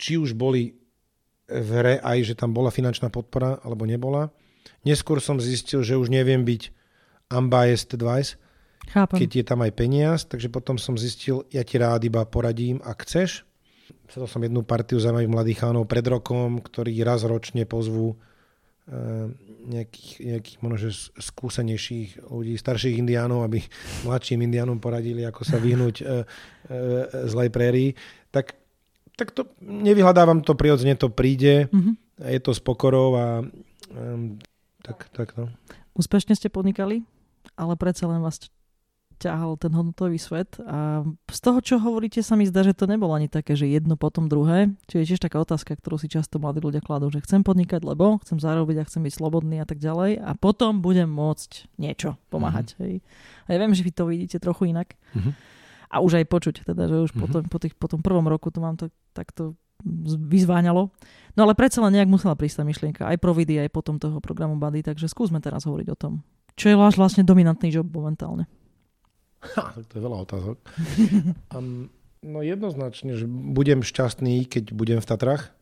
Či 0.00 0.16
už 0.16 0.32
boli 0.32 0.72
v 1.46 1.68
hre 1.76 1.94
aj, 2.00 2.32
že 2.32 2.34
tam 2.34 2.56
bola 2.56 2.72
finančná 2.72 3.12
podpora, 3.12 3.60
alebo 3.62 3.84
nebola. 3.84 4.32
Neskôr 4.82 5.20
som 5.22 5.38
zistil, 5.38 5.84
že 5.84 5.94
už 5.94 6.10
neviem 6.10 6.42
byť 6.42 6.72
unbiased 7.30 7.94
advice, 7.94 8.40
Chápem. 8.90 9.18
keď 9.22 9.30
je 9.42 9.44
tam 9.44 9.60
aj 9.66 9.72
peniaz, 9.74 10.24
takže 10.24 10.46
potom 10.48 10.78
som 10.78 10.94
zistil, 10.94 11.42
ja 11.50 11.66
ti 11.66 11.76
rád 11.76 12.06
iba 12.06 12.22
poradím, 12.22 12.78
ak 12.86 13.02
chceš. 13.02 13.42
Sedol 14.06 14.30
som 14.30 14.42
jednu 14.42 14.62
partiu 14.62 15.02
zaujímavých 15.02 15.32
mladých 15.32 15.58
chánov 15.62 15.90
pred 15.90 16.06
rokom, 16.06 16.62
ktorí 16.62 16.94
raz 17.02 17.26
ročne 17.26 17.66
pozvú 17.66 18.14
e, 18.14 18.16
nejakých, 19.66 20.10
nejakých 20.22 20.56
možno, 20.62 20.90
skúsenejších 21.18 22.30
ľudí, 22.30 22.54
starších 22.54 22.98
indiánov, 22.98 23.42
aby 23.46 23.62
mladším 24.06 24.46
indiánom 24.46 24.78
poradili, 24.78 25.26
ako 25.26 25.42
sa 25.42 25.58
vyhnúť 25.58 25.96
e, 26.00 26.04
e, 26.06 26.12
zlej 27.26 27.50
prérii. 27.50 27.90
Tak, 28.30 28.54
tak 29.18 29.34
to 29.34 29.50
nevyhľadávam 29.62 30.46
to 30.46 30.54
prirodzene, 30.54 30.94
to 30.94 31.10
príde, 31.10 31.66
mm-hmm. 31.70 31.94
je 32.30 32.40
to 32.42 32.54
s 32.54 32.62
pokorou 32.62 33.18
a 33.18 33.26
e, 33.42 34.38
tak, 34.86 35.10
tak 35.10 35.28
no. 35.34 35.50
Úspešne 35.98 36.38
ste 36.38 36.46
podnikali, 36.46 37.02
ale 37.58 37.74
predsa 37.74 38.06
len 38.06 38.22
vás 38.22 38.38
ťahal 39.16 39.56
ten 39.56 39.72
hodnotový 39.72 40.20
svet 40.20 40.60
a 40.62 41.02
z 41.32 41.38
toho, 41.40 41.58
čo 41.64 41.74
hovoríte, 41.80 42.20
sa 42.20 42.36
mi 42.36 42.44
zdá, 42.44 42.60
že 42.60 42.76
to 42.76 42.84
nebolo 42.84 43.16
ani 43.16 43.26
také, 43.26 43.56
že 43.56 43.64
jedno 43.64 43.96
potom 43.96 44.28
druhé. 44.28 44.72
Čiže 44.88 45.00
je 45.00 45.08
tiež 45.12 45.22
taká 45.24 45.40
otázka, 45.40 45.76
ktorú 45.76 45.96
si 45.96 46.12
často 46.12 46.36
mladí 46.36 46.60
ľudia 46.60 46.84
kladú, 46.84 47.08
že 47.08 47.24
chcem 47.24 47.40
podnikať, 47.40 47.82
lebo 47.82 48.20
chcem 48.24 48.36
zarobiť 48.36 48.76
a 48.80 48.86
chcem 48.88 49.02
byť 49.04 49.12
slobodný 49.16 49.60
a 49.60 49.66
tak 49.66 49.80
ďalej 49.80 50.20
a 50.20 50.30
potom 50.36 50.84
budem 50.84 51.08
môcť 51.08 51.72
niečo 51.80 52.20
pomáhať. 52.28 52.76
Mm-hmm. 52.76 52.82
Hej. 52.84 52.94
A 53.44 53.48
ja 53.52 53.58
viem, 53.58 53.72
že 53.72 53.82
vy 53.84 53.92
to 53.92 54.04
vidíte 54.04 54.36
trochu 54.38 54.70
inak. 54.70 54.94
Mm-hmm. 55.16 55.32
A 55.86 55.96
už 56.02 56.20
aj 56.20 56.26
počuť, 56.28 56.54
teda, 56.68 56.84
že 56.86 56.96
už 57.08 57.10
mm-hmm. 57.14 57.22
potom, 57.24 57.40
po, 57.48 57.58
tých, 57.62 57.74
po 57.74 57.86
tom 57.88 58.00
prvom 58.04 58.26
roku 58.28 58.52
to 58.52 58.60
mám 58.60 58.76
to 58.76 58.92
takto 59.16 59.56
vyzváňalo. 60.30 60.88
No 61.36 61.40
ale 61.44 61.52
predsa 61.52 61.84
len 61.84 61.94
nejak 61.94 62.08
musela 62.08 62.34
prísť 62.34 62.60
tá 62.60 62.64
myšlienka, 62.64 63.02
aj 63.06 63.20
pro 63.20 63.36
vidi, 63.36 63.60
aj 63.60 63.70
potom 63.70 64.00
toho 64.00 64.18
programu 64.24 64.56
Buddy, 64.56 64.82
takže 64.82 65.06
skúsme 65.06 65.38
teraz 65.38 65.68
hovoriť 65.68 65.88
o 65.92 65.96
tom. 65.96 66.12
Čo 66.56 66.72
je 66.72 66.76
váš 66.80 66.96
vlastne 66.96 67.22
dominantný 67.22 67.68
job 67.68 67.84
momentálne? 67.92 68.48
Ha, 69.54 69.78
to 69.88 69.92
je 69.94 70.02
veľa 70.02 70.18
otázok. 70.26 70.56
um, 71.54 71.86
no 72.26 72.38
jednoznačne, 72.42 73.14
že 73.14 73.30
budem 73.30 73.86
šťastný, 73.86 74.50
keď 74.50 74.74
budem 74.74 74.98
v 74.98 75.08
Tatrach. 75.08 75.54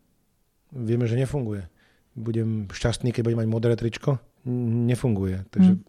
Vieme, 0.73 1.05
že 1.05 1.21
nefunguje. 1.21 1.69
Budem 2.17 2.71
šťastný, 2.73 3.13
keď 3.13 3.23
budem 3.29 3.41
mať 3.45 3.49
modré 3.51 3.73
tričko. 3.77 4.17
Nefunguje. 4.89 5.45
Takže 5.53 5.73
hmm. 5.77 5.85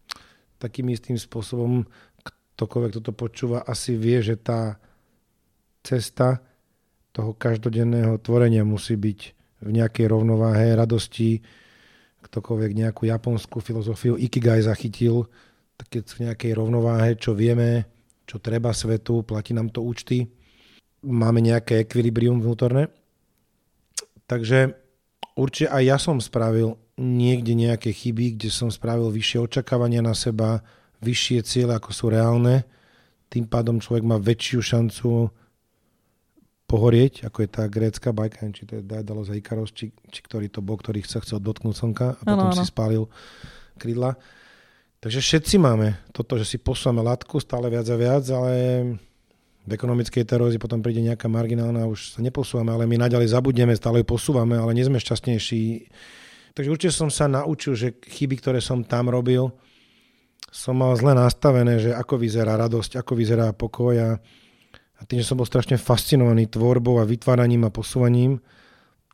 takým 0.62 0.88
istým 0.90 1.20
spôsobom 1.20 1.84
ktokoľvek 2.56 2.92
toto 2.96 3.12
počúva, 3.12 3.60
asi 3.68 4.00
vie, 4.00 4.24
že 4.24 4.40
tá 4.40 4.80
cesta 5.84 6.40
toho 7.12 7.36
každodenného 7.36 8.16
tvorenia 8.24 8.64
musí 8.64 8.96
byť 8.96 9.20
v 9.60 9.70
nejakej 9.76 10.08
rovnováhe, 10.08 10.72
radosti, 10.72 11.44
ktokoľvek 12.24 12.72
nejakú 12.72 13.04
japonskú 13.04 13.60
filozofiu 13.60 14.16
Ikigai 14.16 14.64
zachytil, 14.64 15.28
keď 15.84 16.02
v 16.08 16.22
nejakej 16.30 16.52
rovnováhe, 16.56 17.20
čo 17.20 17.36
vieme, 17.36 17.84
čo 18.24 18.40
treba 18.40 18.72
svetu, 18.72 19.22
platí 19.22 19.52
nám 19.52 19.68
to 19.70 19.84
účty, 19.84 20.26
máme 21.04 21.44
nejaké 21.44 21.84
ekvilibrium 21.84 22.40
vnútorné. 22.40 22.88
Takže 24.26 24.74
určite 25.38 25.70
aj 25.70 25.82
ja 25.84 25.96
som 26.00 26.18
spravil 26.18 26.74
niekde 26.96 27.52
nejaké 27.52 27.92
chyby, 27.92 28.40
kde 28.40 28.48
som 28.48 28.72
spravil 28.72 29.12
vyššie 29.12 29.38
očakávania 29.44 30.00
na 30.00 30.16
seba, 30.16 30.64
vyššie 31.04 31.38
ciele, 31.44 31.76
ako 31.76 31.90
sú 31.92 32.08
reálne. 32.08 32.64
Tým 33.28 33.46
pádom 33.46 33.78
človek 33.78 34.02
má 34.02 34.16
väčšiu 34.16 34.60
šancu 34.64 35.28
pohorieť, 36.66 37.22
ako 37.30 37.38
je 37.46 37.48
tá 37.52 37.64
grécka 37.70 38.10
bajka, 38.10 38.50
či 38.50 38.66
to 38.66 38.80
je 38.80 38.82
Daedalus 38.82 39.30
Ikaros, 39.30 39.70
či, 39.70 39.94
či 40.10 40.20
ktorý 40.24 40.50
to 40.50 40.58
bol, 40.58 40.74
ktorý 40.74 40.98
sa 41.06 41.22
chcel 41.22 41.38
dotknúť 41.38 41.74
slnka 41.78 42.06
a 42.18 42.22
potom 42.26 42.50
ano, 42.50 42.50
ano. 42.50 42.58
si 42.58 42.66
spálil 42.66 43.06
krídla. 43.78 44.18
Takže 45.06 45.22
všetci 45.22 45.62
máme 45.62 46.02
toto, 46.10 46.34
že 46.34 46.42
si 46.42 46.58
posúvame 46.58 46.98
látku 46.98 47.38
stále 47.38 47.70
viac 47.70 47.86
a 47.86 47.94
viac, 47.94 48.26
ale 48.26 48.52
v 49.62 49.70
ekonomickej 49.70 50.26
terózii 50.26 50.58
potom 50.58 50.82
príde 50.82 50.98
nejaká 50.98 51.30
marginálna 51.30 51.86
už 51.86 52.18
sa 52.18 52.26
neposúvame, 52.26 52.74
ale 52.74 52.90
my 52.90 53.06
naďalej 53.06 53.30
zabudneme, 53.30 53.70
stále 53.78 54.02
ju 54.02 54.06
posúvame, 54.10 54.58
ale 54.58 54.74
nie 54.74 54.82
sme 54.82 54.98
šťastnejší. 54.98 55.62
Takže 56.58 56.72
určite 56.74 56.90
som 56.90 57.06
sa 57.06 57.30
naučil, 57.30 57.78
že 57.78 57.94
chyby, 58.02 58.42
ktoré 58.42 58.58
som 58.58 58.82
tam 58.82 59.06
robil, 59.06 59.54
som 60.50 60.74
mal 60.74 60.90
zle 60.98 61.14
nastavené, 61.14 61.78
že 61.78 61.94
ako 61.94 62.18
vyzerá 62.18 62.58
radosť, 62.58 62.98
ako 62.98 63.12
vyzerá 63.14 63.54
pokoj 63.54 63.94
a 63.94 64.10
a 64.96 65.04
tým, 65.04 65.20
že 65.22 65.28
som 65.28 65.36
bol 65.38 65.46
strašne 65.46 65.78
fascinovaný 65.78 66.48
tvorbou 66.48 66.98
a 66.98 67.06
vytváraním 67.06 67.68
a 67.68 67.70
posúvaním, 67.70 68.40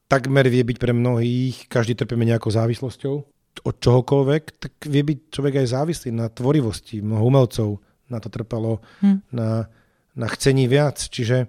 takmer 0.08 0.46
vie 0.46 0.64
byť 0.64 0.78
pre 0.78 0.94
mnohých, 0.94 1.66
každý 1.68 1.98
trpíme 1.98 2.24
nejakou 2.24 2.48
závislosťou 2.48 3.31
od 3.60 3.76
čohokoľvek, 3.76 4.42
tak 4.56 4.72
vie 4.88 5.02
byť 5.04 5.18
človek 5.28 5.54
aj 5.60 5.72
závislý 5.76 6.10
na 6.16 6.32
tvorivosti. 6.32 7.04
Mnoho 7.04 7.28
umelcov 7.28 7.68
na 8.08 8.18
to 8.20 8.32
trpalo, 8.32 8.80
hm. 9.04 9.20
na, 9.32 9.68
na 10.16 10.26
chcení 10.32 10.64
viac. 10.68 10.96
Čiže, 10.96 11.48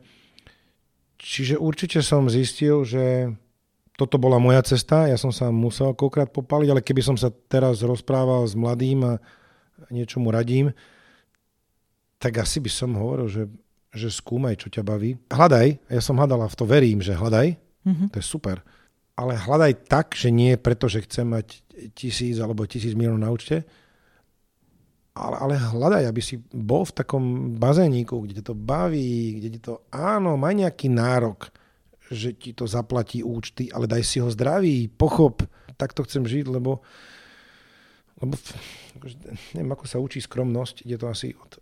čiže 1.16 1.56
určite 1.56 2.04
som 2.04 2.28
zistil, 2.28 2.84
že 2.84 3.32
toto 3.96 4.18
bola 4.18 4.42
moja 4.42 4.66
cesta, 4.66 5.06
ja 5.06 5.16
som 5.16 5.30
sa 5.30 5.54
musel 5.54 5.94
koľkrát 5.94 6.34
popaliť, 6.34 6.70
ale 6.74 6.82
keby 6.82 7.02
som 7.06 7.16
sa 7.16 7.30
teraz 7.30 7.86
rozprával 7.86 8.44
s 8.50 8.58
mladým 8.58 9.06
a 9.06 9.14
niečo 9.94 10.18
mu 10.18 10.34
radím, 10.34 10.74
tak 12.18 12.42
asi 12.42 12.58
by 12.58 12.72
som 12.72 12.98
hovoril, 12.98 13.30
že 13.30 13.44
že 13.94 14.10
skúmaj, 14.10 14.58
čo 14.58 14.74
ťa 14.74 14.82
baví. 14.82 15.22
Hľadaj, 15.30 15.78
ja 15.86 16.02
som 16.02 16.18
hľadala, 16.18 16.50
v 16.50 16.58
to 16.58 16.66
verím, 16.66 17.00
že 17.00 17.14
hľadaj, 17.14 17.48
mm-hmm. 17.86 18.08
to 18.10 18.18
je 18.18 18.26
super. 18.26 18.66
Ale 19.14 19.38
hľadaj 19.38 19.86
tak, 19.86 20.18
že 20.18 20.34
nie 20.34 20.58
preto, 20.58 20.90
že 20.90 21.06
chcem 21.06 21.30
mať 21.30 21.62
tisíc 21.94 22.38
alebo 22.38 22.66
tisíc 22.70 22.94
miliónov 22.94 23.22
na 23.22 23.30
účte, 23.34 23.58
ale, 25.14 25.36
ale 25.38 25.54
hľadaj, 25.58 26.04
aby 26.10 26.22
si 26.26 26.42
bol 26.42 26.90
v 26.90 26.96
takom 26.98 27.24
bazéniku, 27.58 28.26
kde 28.26 28.42
to 28.42 28.58
baví, 28.58 29.38
kde 29.38 29.48
ti 29.54 29.60
to, 29.62 29.86
áno, 29.94 30.34
má 30.42 30.50
nejaký 30.50 30.90
nárok, 30.90 31.54
že 32.10 32.34
ti 32.34 32.54
to 32.58 32.66
zaplatí 32.66 33.22
účty, 33.22 33.70
ale 33.70 33.86
daj 33.86 34.02
si 34.02 34.18
ho 34.18 34.30
zdravý, 34.34 34.90
pochop, 34.90 35.46
tak 35.78 35.94
to 35.94 36.02
chcem 36.06 36.26
žiť, 36.26 36.50
lebo, 36.50 36.82
lebo 38.26 38.34
akože, 38.98 39.16
neviem, 39.54 39.72
ako 39.74 39.86
sa 39.86 40.02
učí 40.02 40.18
skromnosť, 40.18 40.86
ide 40.90 40.98
to 40.98 41.10
asi 41.10 41.38
od 41.38 41.62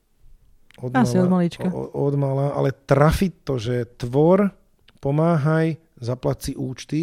od 0.80 0.96
Asi 0.96 1.20
mala, 1.20 1.28
od 1.28 1.32
malička. 1.36 1.68
Od 1.76 2.16
mala, 2.16 2.56
ale 2.56 2.72
trafiť 2.72 3.34
to, 3.44 3.60
že 3.60 4.00
tvor, 4.00 4.50
pomáhaj, 5.04 5.76
zaplať 6.00 6.38
si 6.40 6.52
účty, 6.56 7.02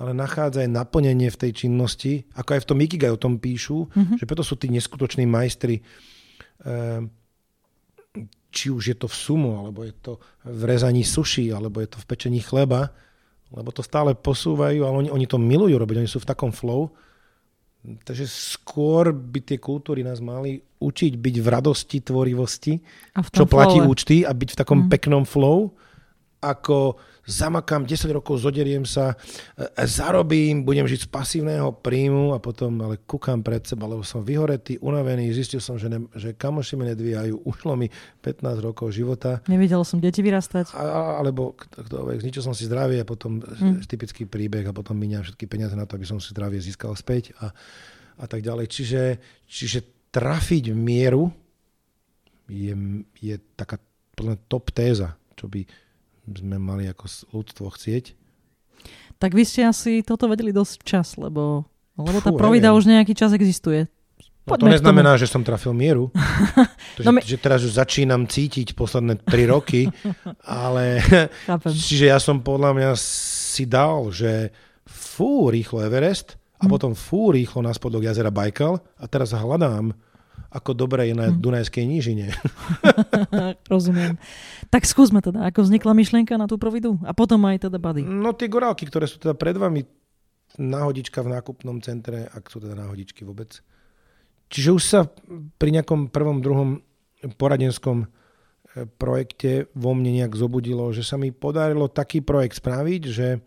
ale 0.00 0.16
nachádzaj 0.16 0.64
naplnenie 0.64 1.28
v 1.28 1.40
tej 1.46 1.52
činnosti, 1.66 2.24
ako 2.32 2.56
aj 2.56 2.60
v 2.64 2.68
tom 2.72 2.78
Ikigai 2.80 3.12
o 3.12 3.20
tom 3.20 3.36
píšu, 3.36 3.84
mm-hmm. 3.84 4.16
že 4.16 4.24
preto 4.24 4.40
sú 4.40 4.56
tí 4.56 4.72
neskutoční 4.72 5.28
majstri, 5.28 5.84
ehm, 6.64 7.12
či 8.50 8.72
už 8.72 8.82
je 8.82 8.96
to 8.96 9.06
v 9.06 9.14
sumu, 9.14 9.60
alebo 9.60 9.84
je 9.84 9.94
to 9.94 10.16
v 10.48 10.62
rezaní 10.64 11.04
suši, 11.04 11.52
alebo 11.52 11.84
je 11.84 11.92
to 11.92 12.00
v 12.00 12.08
pečení 12.08 12.40
chleba, 12.40 12.90
lebo 13.52 13.70
to 13.70 13.84
stále 13.84 14.16
posúvajú, 14.16 14.82
ale 14.82 15.06
oni, 15.06 15.10
oni 15.12 15.26
to 15.28 15.36
milujú 15.38 15.76
robiť, 15.76 15.96
oni 16.00 16.10
sú 16.10 16.18
v 16.18 16.30
takom 16.32 16.50
flow, 16.50 16.90
Takže 17.80 18.28
skôr 18.28 19.08
by 19.08 19.40
tie 19.40 19.56
kultúry 19.56 20.04
nás 20.04 20.20
mali 20.20 20.60
učiť 20.60 21.16
byť 21.16 21.36
v 21.40 21.46
radosti, 21.48 22.04
tvorivosti, 22.04 22.76
čo 23.32 23.48
flowe. 23.48 23.52
platí 23.56 23.80
účty 23.80 24.20
a 24.20 24.36
byť 24.36 24.48
v 24.52 24.58
takom 24.60 24.84
mm. 24.84 24.88
peknom 24.92 25.24
flow, 25.24 25.72
ako 26.40 26.96
zamakám 27.28 27.86
10 27.86 28.10
rokov, 28.10 28.42
zoderiem 28.42 28.82
sa, 28.88 29.14
e, 29.54 29.86
zarobím, 29.86 30.64
budem 30.66 30.88
žiť 30.88 31.06
z 31.06 31.08
pasívneho 31.08 31.70
príjmu 31.78 32.34
a 32.34 32.42
potom 32.42 32.74
ale 32.82 32.98
kúkam 33.04 33.44
pred 33.44 33.62
seba, 33.62 33.86
lebo 33.86 34.02
som 34.02 34.24
vyhoretý, 34.24 34.80
unavený, 34.82 35.30
zistil 35.30 35.62
som, 35.62 35.78
že, 35.78 35.86
ne, 35.86 36.08
že 36.16 36.34
kamoši 36.34 36.74
mi 36.74 36.88
nedvíjajú, 36.90 37.34
ušlo 37.50 37.76
mi 37.76 37.92
15 38.24 38.66
rokov 38.66 38.90
života. 38.90 39.44
Nevidel 39.46 39.84
som 39.86 40.02
deti 40.02 40.24
vyrastať. 40.24 40.74
A, 40.74 41.20
alebo 41.22 41.54
kto, 41.54 42.08
zničil 42.18 42.42
som 42.42 42.56
si 42.56 42.66
zdravie 42.66 43.04
a 43.04 43.06
potom 43.06 43.38
mm. 43.38 43.86
typický 43.86 44.26
príbeh 44.26 44.66
a 44.66 44.74
potom 44.74 44.96
miniam 44.96 45.22
všetky 45.22 45.46
peniaze 45.46 45.76
na 45.76 45.86
to, 45.86 45.94
aby 46.00 46.08
som 46.08 46.18
si 46.18 46.34
zdravie 46.34 46.58
získal 46.58 46.96
späť 46.98 47.36
a, 47.38 47.52
a 48.18 48.24
tak 48.26 48.42
ďalej. 48.42 48.66
Čiže, 48.66 49.02
čiže 49.46 50.10
trafiť 50.10 50.74
mieru 50.74 51.30
je, 52.50 52.74
je 53.22 53.36
taká 53.54 53.78
top 54.50 54.74
téza, 54.74 55.16
čo 55.38 55.48
by 55.48 55.64
sme 56.36 56.56
mali 56.62 56.86
ako 56.86 57.04
ľudstvo 57.34 57.66
chcieť. 57.74 58.14
Tak 59.20 59.36
vy 59.36 59.44
ste 59.44 59.68
asi 59.68 60.00
toto 60.00 60.30
vedeli 60.30 60.54
dosť 60.54 60.76
čas, 60.80 61.20
lebo, 61.20 61.68
lebo 61.98 62.18
tá 62.24 62.32
provida 62.32 62.72
už 62.72 62.88
nejaký 62.88 63.12
čas 63.12 63.36
existuje. 63.36 63.90
No 64.48 64.56
to 64.56 64.66
neznamená, 64.66 65.14
že 65.20 65.28
som 65.28 65.44
trafil 65.44 65.76
mieru. 65.76 66.08
to, 66.96 67.04
no 67.04 67.12
že, 67.12 67.14
my... 67.14 67.20
že 67.22 67.36
teraz 67.36 67.60
už 67.62 67.76
začínam 67.76 68.24
cítiť 68.24 68.72
posledné 68.74 69.20
tri 69.22 69.44
roky, 69.46 69.86
ale 70.64 71.04
čiže 71.86 72.10
ja 72.10 72.18
som 72.18 72.40
podľa 72.40 72.72
mňa 72.74 72.90
si 72.98 73.68
dal, 73.68 74.08
že 74.10 74.50
fú, 74.88 75.52
rýchlo 75.52 75.84
Everest 75.84 76.40
a 76.58 76.66
hm. 76.66 76.70
potom 76.70 76.92
fú, 76.96 77.30
rýchlo 77.30 77.60
na 77.62 77.70
spodok 77.76 78.08
jazera 78.08 78.32
Baikal 78.32 78.80
a 78.98 79.04
teraz 79.06 79.36
hľadám 79.36 79.92
ako 80.50 80.74
dobre 80.74 81.06
je 81.06 81.14
na 81.14 81.30
hm. 81.30 81.38
Dunajskej 81.38 81.84
nížine. 81.86 82.34
Rozumiem. 83.72 84.18
Tak 84.66 84.82
skúsme 84.82 85.22
teda, 85.22 85.46
ako 85.46 85.62
vznikla 85.62 85.94
myšlienka 85.94 86.34
na 86.34 86.50
tú 86.50 86.58
providu 86.58 86.98
a 87.06 87.14
potom 87.14 87.46
aj 87.46 87.70
teda 87.70 87.78
bady. 87.78 88.02
No 88.02 88.34
tie 88.34 88.50
gorálky, 88.50 88.86
ktoré 88.90 89.06
sú 89.06 89.22
teda 89.22 89.38
pred 89.38 89.54
vami, 89.54 89.86
náhodička 90.58 91.22
v 91.22 91.38
nákupnom 91.38 91.78
centre, 91.78 92.26
ak 92.26 92.50
sú 92.50 92.58
teda 92.58 92.74
náhodičky 92.74 93.22
vôbec. 93.22 93.62
Čiže 94.50 94.70
už 94.74 94.82
sa 94.82 95.06
pri 95.62 95.70
nejakom 95.70 96.10
prvom, 96.10 96.42
druhom 96.42 96.82
poradenskom 97.38 98.02
e, 98.02 98.06
projekte 98.98 99.70
vo 99.78 99.94
mne 99.94 100.18
nejak 100.18 100.34
zobudilo, 100.34 100.90
že 100.90 101.06
sa 101.06 101.14
mi 101.14 101.30
podarilo 101.30 101.86
taký 101.86 102.18
projekt 102.18 102.58
spraviť, 102.58 103.02
že 103.06 103.38
e, 103.38 103.40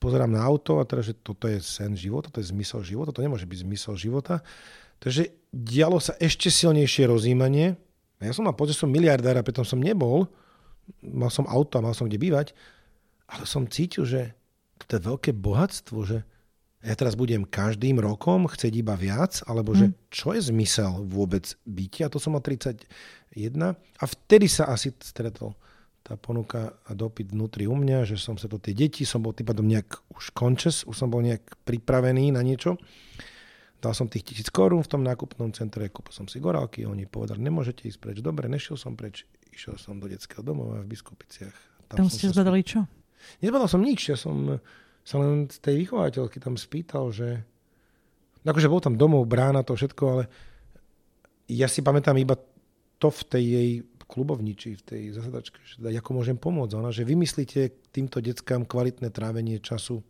pozerám 0.00 0.32
na 0.32 0.40
auto 0.40 0.80
a 0.80 0.88
teda, 0.88 1.12
že 1.12 1.14
toto 1.20 1.44
je 1.44 1.60
sen 1.60 1.92
života, 1.92 2.32
to 2.32 2.40
je 2.40 2.48
zmysel 2.48 2.80
života, 2.80 3.12
to 3.12 3.20
nemôže 3.20 3.44
byť 3.44 3.58
zmysel 3.68 3.94
života. 4.00 4.40
Takže 5.00 5.32
dialo 5.52 6.00
sa 6.00 6.16
ešte 6.20 6.48
silnejšie 6.48 7.08
rozímanie. 7.08 7.76
Ja 8.20 8.32
som 8.32 8.48
mal 8.48 8.56
pocit, 8.56 8.76
som 8.76 8.88
miliardár 8.88 9.36
a 9.36 9.44
preto 9.44 9.64
som 9.64 9.80
nebol. 9.80 10.28
Mal 11.04 11.28
som 11.28 11.44
auto 11.48 11.76
a 11.76 11.84
mal 11.84 11.92
som 11.92 12.08
kde 12.08 12.20
bývať. 12.20 12.56
Ale 13.28 13.44
som 13.44 13.68
cítil, 13.68 14.06
že 14.06 14.32
to 14.86 14.96
je 14.96 15.02
veľké 15.02 15.30
bohatstvo, 15.34 15.98
že 16.06 16.22
ja 16.86 16.94
teraz 16.94 17.18
budem 17.18 17.42
každým 17.42 17.98
rokom 17.98 18.46
chcieť 18.46 18.72
iba 18.78 18.94
viac, 18.94 19.42
alebo 19.50 19.74
že 19.74 19.90
hm. 19.90 19.94
čo 20.12 20.36
je 20.36 20.40
zmysel 20.54 21.02
vôbec 21.02 21.42
bytia. 21.66 22.06
A 22.06 22.12
to 22.12 22.22
som 22.22 22.38
mal 22.38 22.44
31. 22.44 22.86
A 23.74 24.04
vtedy 24.06 24.46
sa 24.46 24.70
asi 24.70 24.94
stretol 25.02 25.58
tá 26.06 26.14
ponuka 26.14 26.78
a 26.86 26.94
dopyt 26.94 27.34
vnútri 27.34 27.66
u 27.66 27.74
mňa, 27.74 28.06
že 28.06 28.14
som 28.14 28.38
sa 28.38 28.46
to 28.46 28.62
tie 28.62 28.70
deti, 28.70 29.02
som 29.02 29.18
bol 29.18 29.34
tým 29.34 29.50
pádom 29.50 29.66
nejak 29.66 30.06
už 30.14 30.30
končes, 30.30 30.86
už 30.86 30.94
som 30.94 31.10
bol 31.10 31.18
nejak 31.18 31.42
pripravený 31.66 32.30
na 32.30 32.46
niečo. 32.46 32.78
Dal 33.76 33.92
som 33.92 34.08
tých 34.08 34.24
tisíc 34.24 34.48
korún 34.48 34.80
v 34.80 34.90
tom 34.90 35.02
nákupnom 35.04 35.52
centre, 35.52 35.92
kúpil 35.92 36.12
som 36.12 36.26
si 36.26 36.40
gorálky, 36.40 36.88
oni 36.88 37.04
povedali, 37.04 37.44
nemôžete 37.44 37.86
ísť 37.86 37.98
preč. 38.00 38.16
Dobre, 38.24 38.48
nešiel 38.48 38.80
som 38.80 38.96
preč, 38.96 39.28
išiel 39.52 39.76
som 39.76 40.00
do 40.00 40.08
detského 40.08 40.40
domova 40.40 40.80
v 40.80 40.96
Biskupiciach. 40.96 41.56
Tam, 41.92 42.04
tam 42.04 42.08
ste 42.08 42.32
zbadali 42.32 42.64
čo? 42.64 42.88
Nezbadal 43.44 43.68
som 43.68 43.84
nič, 43.84 44.10
ja 44.10 44.16
som 44.16 44.58
sa 45.06 45.22
len 45.22 45.46
z 45.46 45.58
tej 45.60 45.86
vychovateľky 45.86 46.40
tam 46.42 46.58
spýtal, 46.58 47.12
že 47.12 47.44
akože 48.42 48.70
bol 48.70 48.80
tam 48.82 48.94
domov, 48.98 49.26
brána, 49.26 49.66
to 49.66 49.74
všetko, 49.74 50.02
ale 50.06 50.24
ja 51.46 51.70
si 51.70 51.82
pamätám 51.82 52.18
iba 52.18 52.34
to 52.98 53.08
v 53.12 53.22
tej 53.28 53.44
jej 53.44 53.70
klubovniči, 54.06 54.78
v 54.78 54.82
tej 54.82 55.02
zasadačke, 55.14 55.58
že 55.66 55.82
ako 55.82 56.10
môžem 56.14 56.38
pomôcť. 56.38 56.78
Ona, 56.78 56.94
že 56.94 57.02
vymyslíte 57.02 57.90
týmto 57.90 58.22
deckám 58.22 58.62
kvalitné 58.62 59.10
trávenie 59.10 59.58
času 59.58 60.00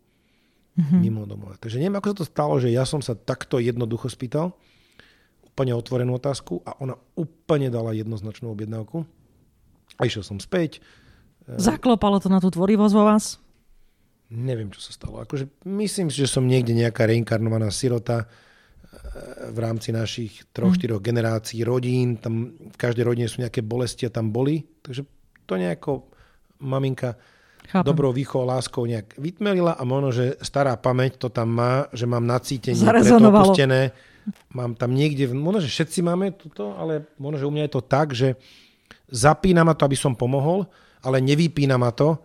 mm-hmm. 0.77 0.99
mimo 1.01 1.25
domova. 1.25 1.57
Takže 1.57 1.81
neviem, 1.81 1.97
ako 1.97 2.13
sa 2.13 2.17
to 2.21 2.25
stalo, 2.29 2.53
že 2.61 2.69
ja 2.69 2.85
som 2.85 3.01
sa 3.01 3.17
takto 3.17 3.57
jednoducho 3.57 4.07
spýtal, 4.07 4.53
úplne 5.43 5.73
otvorenú 5.73 6.21
otázku 6.21 6.61
a 6.61 6.77
ona 6.77 6.93
úplne 7.17 7.73
dala 7.73 7.97
jednoznačnú 7.97 8.53
objednávku. 8.53 9.01
A 9.97 10.05
išiel 10.05 10.21
som 10.21 10.37
späť. 10.37 10.77
Zaklopalo 11.49 12.21
to 12.21 12.29
na 12.29 12.37
tú 12.37 12.53
tvorivosť 12.53 12.93
vo 12.93 13.03
vás? 13.09 13.41
Neviem, 14.29 14.69
čo 14.69 14.83
sa 14.83 14.93
stalo. 14.93 15.23
Akože 15.23 15.49
myslím 15.65 16.13
si, 16.13 16.21
že 16.21 16.29
som 16.29 16.45
niekde 16.45 16.75
nejaká 16.75 17.07
reinkarnovaná 17.07 17.71
sirota 17.73 18.27
eh, 18.27 19.49
v 19.49 19.57
rámci 19.57 19.89
našich 19.95 20.45
troch, 20.53 20.75
mm. 20.75 20.77
štyroch 20.77 21.01
generácií, 21.01 21.63
rodín. 21.63 22.19
Tam 22.21 22.53
v 22.53 22.77
každej 22.77 23.07
rodine 23.07 23.31
sú 23.31 23.41
nejaké 23.41 23.63
bolesti 23.65 24.05
a 24.05 24.13
tam 24.13 24.29
boli. 24.29 24.61
Takže 24.83 25.01
to 25.47 25.53
nejako 25.55 26.11
maminka 26.61 27.15
Chápem. 27.67 27.83
dobrou 27.83 28.15
výchovou, 28.15 28.47
láskou 28.47 28.87
nejak 28.87 29.19
vytmelila 29.19 29.75
a 29.75 29.83
možno, 29.83 30.15
že 30.15 30.39
stará 30.39 30.79
pamäť 30.79 31.19
to 31.19 31.27
tam 31.27 31.51
má, 31.51 31.91
že 31.91 32.07
mám 32.07 32.23
nacítenie 32.23 32.79
preto 32.79 33.19
opustené. 33.19 33.91
Mám 34.55 34.79
tam 34.79 34.95
niekde, 34.95 35.27
možno, 35.31 35.63
že 35.63 35.71
všetci 35.71 35.99
máme 36.03 36.35
toto, 36.35 36.75
ale 36.79 37.07
možno, 37.19 37.43
že 37.43 37.47
u 37.47 37.51
mňa 37.51 37.63
je 37.67 37.73
to 37.75 37.83
tak, 37.83 38.07
že 38.15 38.39
zapína 39.11 39.67
ma 39.67 39.75
to, 39.75 39.83
aby 39.87 39.99
som 39.99 40.15
pomohol, 40.15 40.67
ale 41.03 41.19
nevypína 41.23 41.75
ma 41.75 41.91
to, 41.91 42.19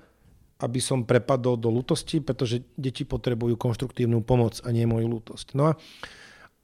aby 0.62 0.78
som 0.78 1.02
prepadol 1.02 1.58
do 1.58 1.70
lutosti, 1.74 2.22
pretože 2.22 2.62
deti 2.78 3.02
potrebujú 3.02 3.58
konštruktívnu 3.58 4.22
pomoc 4.22 4.62
a 4.62 4.70
nie 4.70 4.86
moju 4.86 5.10
lútosť. 5.10 5.58
No 5.58 5.70
a, 5.70 5.72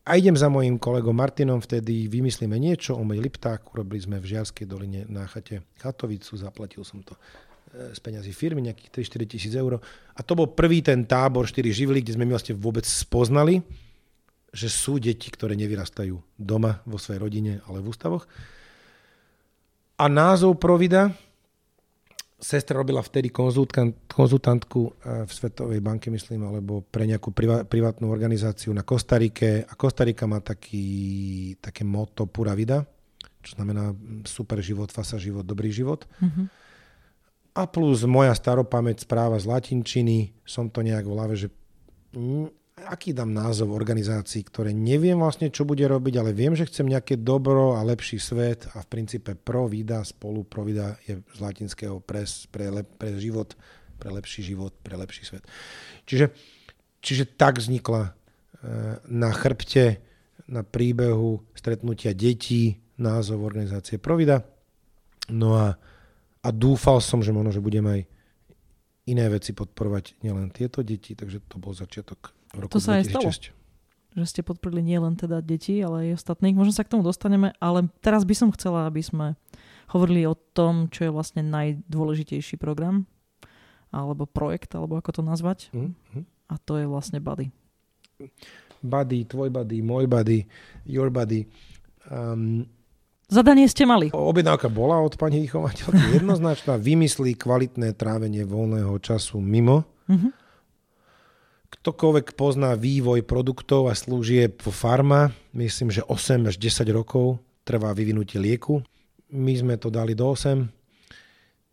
a 0.07 0.11
idem 0.15 0.39
za 0.39 0.47
mojim 0.47 0.79
kolegom 0.79 1.19
Martinom, 1.19 1.59
vtedy 1.59 2.07
vymyslíme 2.07 2.55
niečo, 2.55 2.95
o 2.95 3.03
mej 3.03 3.19
lipták, 3.19 3.75
urobili 3.75 3.99
sme 3.99 4.23
v 4.23 4.39
Žiarskej 4.39 4.67
doline 4.71 5.03
na 5.11 5.27
chate 5.27 5.67
chatovicu, 5.83 6.39
zaplatil 6.39 6.87
som 6.87 7.03
to 7.03 7.19
z 7.69 7.99
peňazí 8.01 8.33
firmy, 8.33 8.65
nejakých 8.65 9.05
3-4 9.05 9.33
tisíc 9.33 9.53
eur. 9.55 9.77
A 10.17 10.21
to 10.25 10.33
bol 10.33 10.49
prvý 10.51 10.81
ten 10.81 11.05
tábor 11.05 11.45
4 11.45 11.69
živly, 11.69 12.01
kde 12.01 12.17
sme 12.17 12.25
my 12.25 12.33
vlastne 12.35 12.57
vôbec 12.57 12.85
spoznali, 12.89 13.61
že 14.49 14.73
sú 14.73 14.97
deti, 14.97 15.29
ktoré 15.29 15.53
nevyrastajú 15.55 16.17
doma 16.41 16.81
vo 16.89 16.97
svojej 16.97 17.21
rodine, 17.21 17.53
ale 17.69 17.85
v 17.85 17.93
ústavoch. 17.93 18.25
A 19.99 20.07
názov 20.07 20.57
Provida, 20.57 21.13
sestra 22.39 22.79
robila 22.79 23.03
vtedy 23.03 23.35
konzultantku 24.09 24.81
eh, 24.87 25.27
v 25.27 25.31
Svetovej 25.31 25.83
banke, 25.83 26.09
myslím, 26.09 26.47
alebo 26.47 26.87
pre 26.87 27.05
nejakú 27.05 27.35
privátnu 27.67 28.07
organizáciu 28.07 28.71
na 28.71 28.87
Kostarike. 28.87 29.67
A 29.67 29.73
Kostarika 29.75 30.25
má 30.31 30.39
taký, 30.39 31.59
také 31.59 31.83
moto 31.83 32.31
Pura 32.31 32.55
Vida, 32.55 32.87
čo 33.43 33.59
znamená 33.59 33.91
mm, 33.91 34.23
super 34.25 34.63
život, 34.63 34.95
fasa 34.95 35.19
život, 35.19 35.43
dobrý 35.43 35.75
život. 35.75 36.07
Mm-hmm. 36.23 36.47
A 37.57 37.67
plus 37.67 38.05
moja 38.05 38.35
staropamäť 38.37 39.07
správa 39.07 39.41
z 39.41 39.49
latinčiny, 39.49 40.37
som 40.47 40.71
to 40.71 40.85
nejak 40.85 41.05
v 41.09 41.15
hlave, 41.15 41.35
že 41.35 41.49
aký 42.87 43.11
dám 43.11 43.35
názov 43.35 43.75
organizácií, 43.75 44.47
ktoré 44.47 44.71
neviem 44.71 45.19
vlastne, 45.19 45.51
čo 45.51 45.67
bude 45.67 45.83
robiť, 45.83 46.15
ale 46.21 46.31
viem, 46.31 46.55
že 46.55 46.69
chcem 46.69 46.87
nejaké 46.87 47.19
dobro 47.19 47.75
a 47.75 47.83
lepší 47.83 48.23
svet 48.23 48.71
a 48.75 48.83
v 48.85 48.91
princípe 48.91 49.35
pro 49.35 49.67
vida, 49.67 50.05
spolu 50.07 50.47
pro 50.47 50.63
vida 50.63 50.95
je 51.03 51.19
z 51.19 51.39
latinského 51.43 51.99
pres, 51.99 52.47
pre, 52.47 52.71
le, 52.71 52.83
pre 52.87 53.19
život, 53.19 53.59
pre 53.99 54.15
lepší 54.15 54.55
život, 54.55 54.71
pre 54.79 54.95
lepší 54.95 55.27
svet. 55.27 55.43
Čiže, 56.07 56.31
čiže 57.03 57.25
tak 57.35 57.59
vznikla 57.59 58.03
e, 58.07 58.11
na 59.11 59.31
chrbte, 59.35 59.99
na 60.49 60.63
príbehu 60.63 61.45
stretnutia 61.53 62.15
detí 62.15 62.81
názov 62.97 63.45
organizácie 63.45 64.01
Provida. 64.01 64.47
No 65.29 65.59
a, 65.59 65.77
a 66.43 66.49
dúfal 66.55 67.03
som, 67.03 67.19
že 67.21 67.35
možno, 67.35 67.51
že 67.51 67.63
budem 67.63 67.85
aj 67.87 68.01
iné 69.09 69.25
veci 69.33 69.57
podporovať, 69.57 70.21
nielen 70.21 70.53
tieto 70.53 70.85
deti, 70.85 71.17
takže 71.17 71.41
to 71.49 71.57
bol 71.57 71.73
začiatok 71.73 72.37
roku 72.53 72.77
to 72.77 72.81
sa 72.81 73.01
2006. 73.01 73.01
aj 73.01 73.05
stalo. 73.09 73.29
Že 74.19 74.25
ste 74.27 74.43
podporili 74.45 74.83
nielen 74.83 75.15
teda 75.17 75.41
deti, 75.41 75.79
ale 75.81 76.11
aj 76.11 76.25
ostatných. 76.25 76.57
Možno 76.57 76.73
sa 76.75 76.85
k 76.85 76.93
tomu 76.93 77.05
dostaneme, 77.05 77.55
ale 77.63 77.89
teraz 78.05 78.25
by 78.25 78.35
som 78.35 78.49
chcela, 78.53 78.89
aby 78.89 79.01
sme 79.01 79.27
hovorili 79.89 80.29
o 80.29 80.37
tom, 80.37 80.93
čo 80.93 81.09
je 81.09 81.15
vlastne 81.15 81.41
najdôležitejší 81.45 82.61
program 82.61 83.09
alebo 83.89 84.29
projekt, 84.29 84.77
alebo 84.77 85.01
ako 85.01 85.21
to 85.21 85.23
nazvať. 85.25 85.73
Mm-hmm. 85.73 86.23
A 86.53 86.55
to 86.61 86.77
je 86.77 86.85
vlastne 86.85 87.25
Buddy. 87.25 87.49
Buddy, 88.79 89.27
tvoj 89.27 89.51
buddy, 89.51 89.83
môj 89.83 90.07
buddy, 90.07 90.47
your 90.87 91.11
buddy. 91.11 91.51
Um, 92.07 92.67
Zadanie 93.29 93.69
ste 93.69 93.85
mali. 93.85 94.09
Objednávka 94.09 94.73
bola 94.73 95.05
od 95.05 95.21
pani 95.21 95.45
vychovateľky 95.45 96.01
jednoznačná. 96.17 96.81
Vymyslí 96.81 97.37
kvalitné 97.37 97.93
trávenie 97.93 98.49
voľného 98.49 98.97
času 99.05 99.37
mimo. 99.37 99.85
Mm-hmm. 100.09 100.33
Ktokoľvek 101.69 102.33
pozná 102.33 102.73
vývoj 102.73 103.29
produktov 103.29 103.93
a 103.93 103.95
služieb 103.95 104.65
vo 104.65 104.73
farma, 104.73 105.29
myslím, 105.53 105.93
že 105.93 106.01
8 106.09 106.49
až 106.49 106.57
10 106.57 106.89
rokov 106.89 107.37
trvá 107.69 107.93
vyvinutie 107.93 108.41
lieku. 108.41 108.81
My 109.37 109.53
sme 109.53 109.77
to 109.77 109.93
dali 109.93 110.17
do 110.17 110.33
8. 110.33 110.65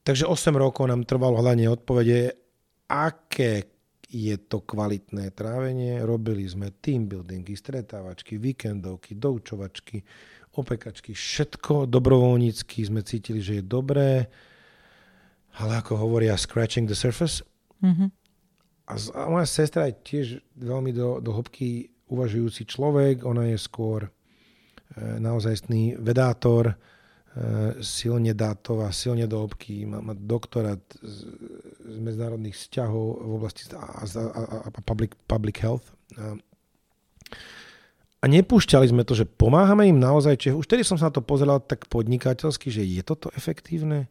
Takže 0.03 0.27
8 0.27 0.51
rokov 0.59 0.91
nám 0.91 1.07
trvalo 1.07 1.39
hľadanie 1.39 1.71
odpovede, 1.71 2.35
aké 2.91 3.71
je 4.11 4.35
to 4.43 4.59
kvalitné 4.67 5.31
trávenie. 5.31 6.03
Robili 6.03 6.43
sme 6.43 6.75
team 6.83 7.07
buildingy, 7.07 7.55
stretávačky, 7.55 8.35
víkendovky, 8.35 9.15
doučovačky, 9.15 10.03
opekačky, 10.55 11.11
všetko 11.11 11.87
dobrovoľnícky 11.91 12.79
sme 12.87 13.03
cítili, 13.03 13.43
že 13.43 13.59
je 13.59 13.63
dobré, 13.63 14.31
ale 15.55 15.79
ako 15.79 15.99
hovoria, 15.99 16.35
scratching 16.35 16.87
the 16.87 16.97
surface. 16.97 17.43
Mm-hmm. 17.83 18.09
A, 18.85 18.93
a 18.95 19.21
moja 19.31 19.47
sestra 19.47 19.89
je 19.89 19.95
tiež 20.03 20.27
veľmi 20.59 20.91
do, 20.93 21.17
do 21.23 21.31
hĺbky 21.33 21.89
uvažujúci 22.11 22.69
človek, 22.69 23.25
ona 23.25 23.49
je 23.49 23.57
skôr 23.57 24.05
e, 24.05 24.09
naozajstný 25.17 25.97
vedátor, 25.97 26.73
e, 26.73 26.75
silne 27.81 28.37
dátová, 28.37 28.93
silne 28.93 29.25
do 29.25 29.41
hĺbky, 29.41 29.89
má, 29.89 30.05
má 30.05 30.13
doktorát 30.13 30.81
z, 31.01 31.17
z 31.81 31.97
medzinárodných 31.97 32.53
vzťahov 32.53 33.25
v 33.25 33.31
oblasti 33.33 33.63
a, 33.73 33.81
a, 33.81 34.05
a, 34.05 34.41
a 34.69 34.79
public, 34.85 35.17
public 35.25 35.57
health. 35.57 35.89
A, 36.19 36.37
a 38.25 38.31
nepúšťali 38.33 38.89
sme 38.89 39.05
to, 39.05 39.13
že 39.13 39.29
pomáhame 39.29 39.85
im 39.85 40.01
naozaj, 40.01 40.41
čiže 40.41 40.57
už 40.57 40.65
tedy 40.65 40.81
som 40.81 40.97
sa 40.97 41.13
na 41.13 41.13
to 41.13 41.21
pozeral 41.21 41.61
tak 41.61 41.85
podnikateľsky, 41.85 42.73
že 42.73 42.81
je 42.81 43.05
toto 43.05 43.29
efektívne? 43.37 44.09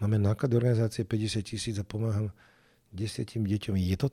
Máme 0.00 0.16
náklady 0.16 0.56
organizácie 0.56 1.04
50 1.04 1.44
tisíc 1.44 1.76
a 1.76 1.84
pomáham 1.84 2.32
desiatim 2.88 3.44
deťom. 3.44 3.76
Je 3.76 4.00
to... 4.00 4.08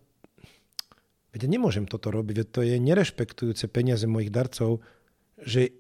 Veď 1.32 1.48
nemôžem 1.48 1.88
toto 1.88 2.12
robiť, 2.12 2.44
veď 2.44 2.48
to 2.52 2.60
je 2.60 2.76
nerešpektujúce 2.76 3.72
peniaze 3.72 4.04
mojich 4.04 4.36
darcov, 4.36 4.84
že 5.40 5.72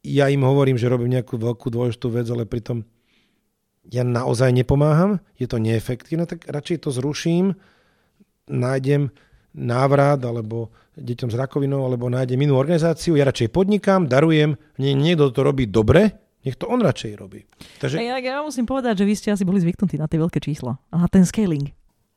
ja 0.00 0.32
im 0.32 0.48
hovorím, 0.48 0.80
že 0.80 0.88
robím 0.88 1.12
nejakú 1.12 1.36
veľkú 1.36 1.68
dôležitú 1.68 2.08
vec, 2.16 2.24
ale 2.32 2.48
pritom 2.48 2.80
ja 3.92 4.08
naozaj 4.08 4.56
nepomáham, 4.56 5.20
je 5.36 5.44
to 5.52 5.60
neefektívne, 5.60 6.24
tak 6.24 6.48
radšej 6.48 6.88
to 6.88 6.88
zruším, 6.88 7.60
nájdem 8.48 9.12
návrat 9.52 10.24
alebo 10.24 10.72
deťom 10.96 11.28
s 11.32 11.36
rakovinou 11.36 11.88
alebo 11.88 12.12
nájdem 12.12 12.36
inú 12.36 12.60
organizáciu, 12.60 13.16
ja 13.16 13.24
radšej 13.24 13.48
podnikám, 13.48 14.10
darujem, 14.10 14.60
nie, 14.76 14.92
niekto 14.92 15.32
to 15.32 15.40
robí 15.40 15.64
dobre, 15.64 16.12
nech 16.44 16.58
to 16.58 16.68
on 16.68 16.82
radšej 16.84 17.12
robí. 17.16 17.48
Takže... 17.80 18.02
Ja, 18.02 18.20
ja 18.20 18.42
musím 18.44 18.68
povedať, 18.68 19.00
že 19.00 19.08
vy 19.08 19.14
ste 19.16 19.28
asi 19.32 19.46
boli 19.46 19.62
zvyknutí 19.62 19.96
na 19.96 20.10
tie 20.10 20.20
veľké 20.20 20.42
čísla 20.42 20.76
a 20.92 20.94
na 21.00 21.08
ten 21.08 21.24
scaling. 21.24 21.72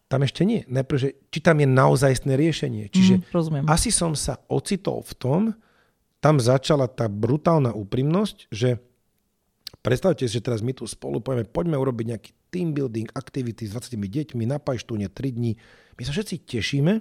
Tam 0.05 0.21
ešte 0.21 0.45
nie. 0.45 0.61
Najprv, 0.69 0.97
že 1.01 1.09
či 1.33 1.39
tam 1.41 1.57
je 1.57 1.67
naozajstné 1.69 2.37
riešenie. 2.37 2.93
Čiže 2.93 3.25
mm, 3.25 3.65
asi 3.65 3.89
som 3.89 4.13
sa 4.13 4.37
ocitol 4.53 5.01
v 5.01 5.13
tom, 5.17 5.41
tam 6.21 6.41
začala 6.41 6.89
tá 6.89 7.09
brutálna 7.09 7.73
úprimnosť, 7.73 8.49
že 8.49 8.81
predstavte 9.81 10.25
si, 10.25 10.37
že 10.37 10.45
teraz 10.45 10.61
my 10.65 10.73
tu 10.73 10.85
spolu 10.89 11.21
povieme, 11.21 11.45
poďme 11.45 11.77
urobiť 11.77 12.05
nejaký 12.05 12.29
team 12.49 12.73
building 12.73 13.09
activity 13.13 13.69
s 13.69 13.77
20 13.77 13.97
deťmi 13.97 14.43
na 14.49 14.57
Pajštúne 14.57 15.09
3 15.09 15.37
dní. 15.37 15.53
My 15.97 16.01
sa 16.05 16.13
všetci 16.13 16.45
tešíme, 16.49 16.93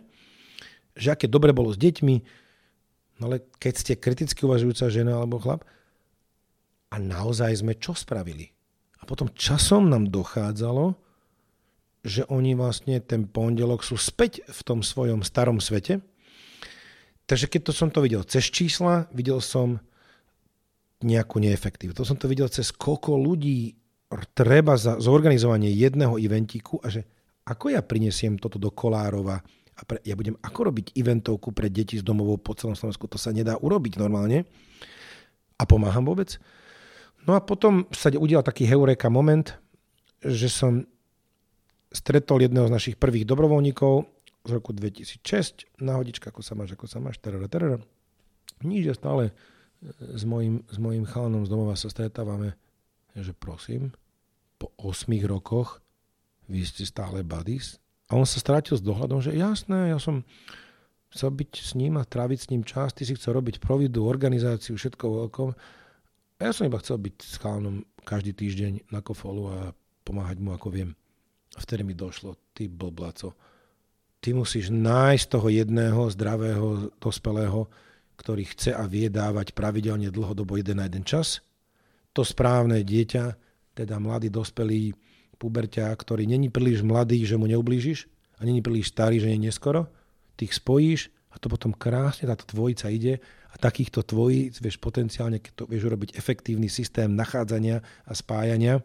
že 0.95 1.15
aké 1.15 1.27
dobre 1.27 1.51
bolo 1.51 1.75
s 1.75 1.79
deťmi, 1.79 2.17
no 3.19 3.23
ale 3.31 3.43
keď 3.59 3.75
ste 3.75 3.93
kriticky 3.99 4.47
uvažujúca 4.47 4.91
žena 4.91 5.19
alebo 5.19 5.43
chlap, 5.43 5.67
a 6.95 6.97
naozaj 7.03 7.59
sme 7.59 7.75
čo 7.75 7.91
spravili? 7.99 8.55
A 9.03 9.05
potom 9.05 9.27
časom 9.35 9.91
nám 9.91 10.15
dochádzalo, 10.15 10.95
že 12.07 12.23
oni 12.31 12.55
vlastne 12.55 13.03
ten 13.03 13.27
pondelok 13.27 13.83
sú 13.83 13.99
späť 13.99 14.47
v 14.47 14.61
tom 14.63 14.81
svojom 14.87 15.27
starom 15.27 15.59
svete. 15.59 16.05
Takže 17.25 17.51
keď 17.51 17.61
to 17.67 17.73
som 17.73 17.89
to 17.91 18.05
videl 18.05 18.23
cez 18.23 18.47
čísla, 18.47 19.09
videl 19.11 19.41
som 19.41 19.81
nejakú 21.03 21.41
neefektívnu. 21.43 21.97
To 21.97 22.07
som 22.07 22.21
to 22.21 22.31
videl 22.31 22.47
cez 22.47 22.71
koľko 22.71 23.17
ľudí 23.19 23.75
treba 24.37 24.79
za 24.79 25.01
zorganizovanie 25.03 25.73
jedného 25.75 26.15
eventíku 26.21 26.79
a 26.85 26.93
že 26.93 27.03
ako 27.45 27.75
ja 27.75 27.83
prinesiem 27.83 28.39
toto 28.39 28.63
do 28.63 28.71
Kolárova 28.71 29.43
pre, 29.85 30.01
ja 30.03 30.17
budem 30.17 30.35
ako 30.41 30.73
robiť 30.73 30.97
eventovku 30.97 31.53
pre 31.53 31.69
deti 31.69 32.01
z 32.01 32.05
domovou 32.05 32.41
po 32.41 32.57
celom 32.57 32.75
Slovensku, 32.75 33.07
to 33.07 33.21
sa 33.21 33.31
nedá 33.31 33.61
urobiť 33.61 34.01
normálne. 34.01 34.49
A 35.55 35.63
pomáham 35.69 36.03
vôbec? 36.03 36.41
No 37.25 37.37
a 37.37 37.41
potom 37.41 37.89
sa 37.95 38.13
udial 38.13 38.45
taký 38.45 38.69
heureka 38.69 39.09
moment, 39.09 39.57
že 40.21 40.51
som 40.51 40.85
stretol 41.95 42.43
jedného 42.43 42.67
z 42.67 42.75
našich 42.75 42.97
prvých 42.99 43.25
dobrovoľníkov 43.25 44.11
z 44.45 44.51
roku 44.51 44.75
2006. 44.75 45.81
Nahodička, 45.81 46.35
ako 46.35 46.43
sa 46.43 46.59
máš, 46.59 46.75
ako 46.75 46.87
sa 46.91 46.99
máš, 46.99 47.23
terera. 47.23 47.79
Nič, 48.61 48.83
ja 48.91 48.95
stále 48.99 49.31
e, 49.31 49.33
s 50.19 50.27
mojim, 50.27 50.67
s 50.69 50.77
mojim 50.77 51.07
chalanom 51.07 51.47
z 51.47 51.53
domova 51.53 51.79
sa 51.79 51.89
stretávame, 51.89 52.59
že 53.15 53.33
prosím, 53.33 53.95
po 54.59 54.75
8 54.77 55.07
rokoch 55.25 55.81
vy 56.51 56.67
ste 56.67 56.85
stále 56.85 57.25
buddies? 57.25 57.81
A 58.09 58.21
on 58.21 58.29
sa 58.29 58.37
strátil 58.37 58.77
s 58.77 58.85
dohľadom, 58.85 59.25
že 59.25 59.33
jasné, 59.33 59.93
ja 59.93 59.99
som 59.99 60.27
chcel 61.15 61.31
byť 61.31 61.51
s 61.63 61.73
ním 61.79 61.97
a 61.97 62.05
tráviť 62.05 62.39
s 62.45 62.51
ním 62.53 62.63
čas, 62.67 62.93
ty 62.93 63.07
si 63.07 63.17
chcel 63.17 63.39
robiť 63.39 63.63
providu, 63.63 64.05
organizáciu, 64.05 64.77
všetko 64.77 65.05
veľkom. 65.25 65.49
A 66.37 66.41
ja 66.43 66.53
som 66.53 66.67
iba 66.67 66.83
chcel 66.83 67.01
byť 67.01 67.17
s 67.23 67.35
chalanom 67.39 67.87
každý 68.03 68.37
týždeň 68.37 68.93
na 68.93 69.01
kofolu 69.01 69.43
a 69.49 69.59
pomáhať 70.05 70.37
mu, 70.43 70.53
ako 70.53 70.69
viem. 70.69 70.91
A 71.55 71.63
vtedy 71.63 71.87
mi 71.87 71.95
došlo, 71.95 72.37
ty 72.53 72.67
blblaco, 72.67 73.33
ty 74.19 74.35
musíš 74.35 74.75
nájsť 74.75 75.25
toho 75.31 75.49
jedného 75.49 76.03
zdravého, 76.13 76.91
dospelého, 76.99 77.71
ktorý 78.19 78.45
chce 78.51 78.75
a 78.75 78.85
vie 78.91 79.07
dávať 79.09 79.55
pravidelne 79.55 80.11
dlhodobo 80.11 80.59
jeden 80.59 80.83
na 80.83 80.91
jeden 80.91 81.07
čas. 81.07 81.41
To 82.15 82.27
správne 82.27 82.83
dieťa, 82.83 83.25
teda 83.75 83.99
mladý 83.99 84.31
dospelý 84.31 84.95
puberťa, 85.37 85.91
ktorý 85.95 86.25
není 86.25 86.49
príliš 86.49 86.83
mladý, 86.83 87.23
že 87.27 87.39
mu 87.39 87.45
neublížiš 87.51 88.07
a 88.39 88.47
není 88.47 88.63
príliš 88.63 88.91
starý, 88.91 89.19
že 89.21 89.31
nie 89.31 89.51
neskoro, 89.51 89.91
ty 90.35 90.51
spojíš 90.51 91.11
a 91.35 91.39
to 91.43 91.51
potom 91.51 91.75
krásne 91.75 92.31
táto 92.31 92.47
dvojica 92.47 92.91
ide 92.91 93.19
a 93.51 93.57
takýchto 93.59 94.07
tvojí 94.07 94.55
vieš 94.55 94.79
potenciálne, 94.79 95.43
keď 95.43 95.53
to 95.55 95.65
vieš 95.67 95.91
urobiť 95.91 96.15
efektívny 96.15 96.71
systém 96.71 97.11
nachádzania 97.15 97.83
a 97.83 98.13
spájania, 98.15 98.83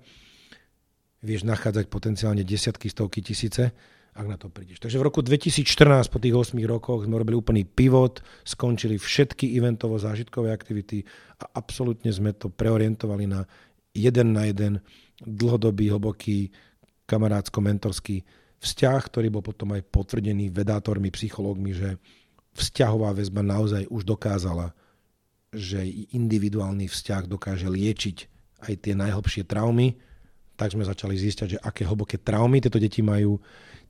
vieš 1.21 1.45
nachádzať 1.45 1.85
potenciálne 1.89 2.41
desiatky, 2.41 2.89
stovky, 2.89 3.21
tisíce, 3.21 3.73
ak 4.17 4.25
na 4.25 4.35
to 4.35 4.49
prídeš. 4.49 4.81
Takže 4.81 4.97
v 4.97 5.05
roku 5.05 5.21
2014, 5.21 6.09
po 6.09 6.17
tých 6.17 6.33
8 6.33 6.57
rokoch, 6.65 7.05
sme 7.05 7.21
robili 7.21 7.37
úplný 7.37 7.63
pivot, 7.63 8.25
skončili 8.43 8.97
všetky 8.97 9.53
eventovo-zážitkové 9.61 10.49
aktivity 10.49 11.05
a 11.39 11.45
absolútne 11.55 12.09
sme 12.09 12.33
to 12.33 12.49
preorientovali 12.49 13.29
na 13.29 13.45
jeden 13.93 14.37
na 14.37 14.45
jeden 14.45 14.81
dlhodobý, 15.23 15.91
hlboký, 15.91 16.51
kamarátsko-mentorský 17.09 18.23
vzťah, 18.59 19.01
ktorý 19.09 19.27
bol 19.33 19.43
potom 19.43 19.73
aj 19.73 19.87
potvrdený 19.89 20.51
vedátormi, 20.53 21.09
psychológmi, 21.09 21.73
že 21.73 21.97
vzťahová 22.53 23.15
väzba 23.15 23.41
naozaj 23.41 23.87
už 23.87 24.03
dokázala, 24.03 24.75
že 25.49 25.81
individuálny 26.13 26.85
vzťah 26.85 27.23
dokáže 27.25 27.65
liečiť 27.65 28.17
aj 28.69 28.73
tie 28.83 28.93
najhlbšie 28.93 29.47
traumy, 29.47 29.95
tak 30.59 30.75
sme 30.75 30.83
začali 30.83 31.15
zistiať, 31.15 31.55
že 31.55 31.63
aké 31.63 31.87
hlboké 31.87 32.19
traumy 32.19 32.59
tieto 32.59 32.77
deti 32.77 32.99
majú. 32.99 33.39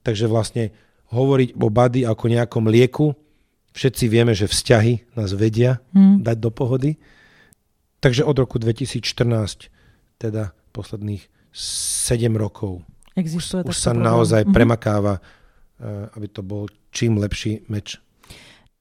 Takže 0.05 0.29
vlastne 0.29 0.69
hovoriť 1.09 1.57
o 1.57 1.67
bady 1.67 2.05
ako 2.05 2.25
nejakom 2.29 2.69
lieku, 2.69 3.17
všetci 3.73 4.05
vieme, 4.05 4.37
že 4.37 4.45
vzťahy 4.45 5.17
nás 5.17 5.33
vedia 5.33 5.81
hmm. 5.91 6.21
dať 6.21 6.37
do 6.37 6.53
pohody. 6.53 7.01
Takže 7.99 8.23
od 8.23 8.37
roku 8.37 8.61
2014 8.61 9.01
teda 10.21 10.53
posledných 10.69 11.23
7 11.53 12.29
rokov. 12.37 12.85
Existuje 13.17 13.65
už, 13.65 13.73
už 13.73 13.77
sa 13.77 13.91
problém. 13.91 14.07
naozaj 14.07 14.41
mm-hmm. 14.45 14.55
premakáva, 14.55 15.13
eh, 15.19 16.15
aby 16.15 16.27
to 16.29 16.41
bol 16.45 16.69
čím 16.93 17.17
lepší 17.17 17.65
meč. 17.67 17.97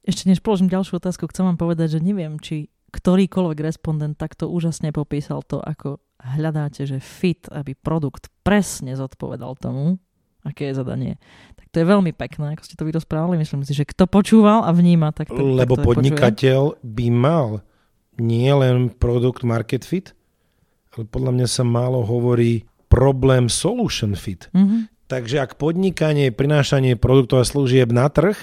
Ešte 0.05 0.31
než 0.31 0.41
položím 0.41 0.71
ďalšiu 0.71 0.97
otázku, 0.97 1.29
chcem 1.29 1.45
vám 1.45 1.59
povedať, 1.59 1.97
že 1.97 1.99
neviem, 2.01 2.39
či 2.41 2.71
ktorýkoľvek 2.89 3.59
respondent 3.61 4.17
takto 4.17 4.49
úžasne 4.49 4.89
popísal 4.89 5.45
to, 5.45 5.61
ako 5.61 6.01
hľadáte, 6.17 6.89
že 6.89 6.97
fit, 6.97 7.45
aby 7.53 7.77
produkt 7.77 8.33
presne 8.41 8.97
zodpovedal 8.97 9.53
tomu, 9.61 10.01
aké 10.41 10.73
je 10.73 10.81
zadanie. 10.81 11.13
Tak 11.55 11.65
to 11.69 11.77
je 11.83 11.85
veľmi 11.85 12.11
pekné, 12.17 12.57
ako 12.57 12.65
ste 12.65 12.75
to 12.79 12.87
vyrozprávali. 12.89 13.37
Myslím 13.37 13.61
si, 13.61 13.77
že 13.77 13.85
kto 13.85 14.09
počúval 14.09 14.65
a 14.65 14.73
vníma, 14.73 15.13
tak 15.13 15.29
to 15.29 15.37
Lebo 15.37 15.77
tak 15.77 15.85
to 15.85 15.87
podnikateľ 15.93 16.61
by 16.81 17.07
mal 17.13 17.61
nie 18.19 18.51
len 18.51 18.91
produkt 18.91 19.45
market 19.47 19.85
fit, 19.85 20.17
ale 20.95 21.03
podľa 21.05 21.31
mňa 21.35 21.47
sa 21.47 21.63
málo 21.65 22.01
hovorí 22.01 22.65
problém 22.89 23.47
solution 23.47 24.17
fit. 24.17 24.49
Mm-hmm. 24.53 24.89
Takže 25.09 25.41
ak 25.41 25.57
podnikanie 25.57 26.29
prinášanie 26.29 26.93
produktov 26.97 27.41
a 27.41 27.45
služieb 27.45 27.89
na 27.89 28.09
trh, 28.09 28.37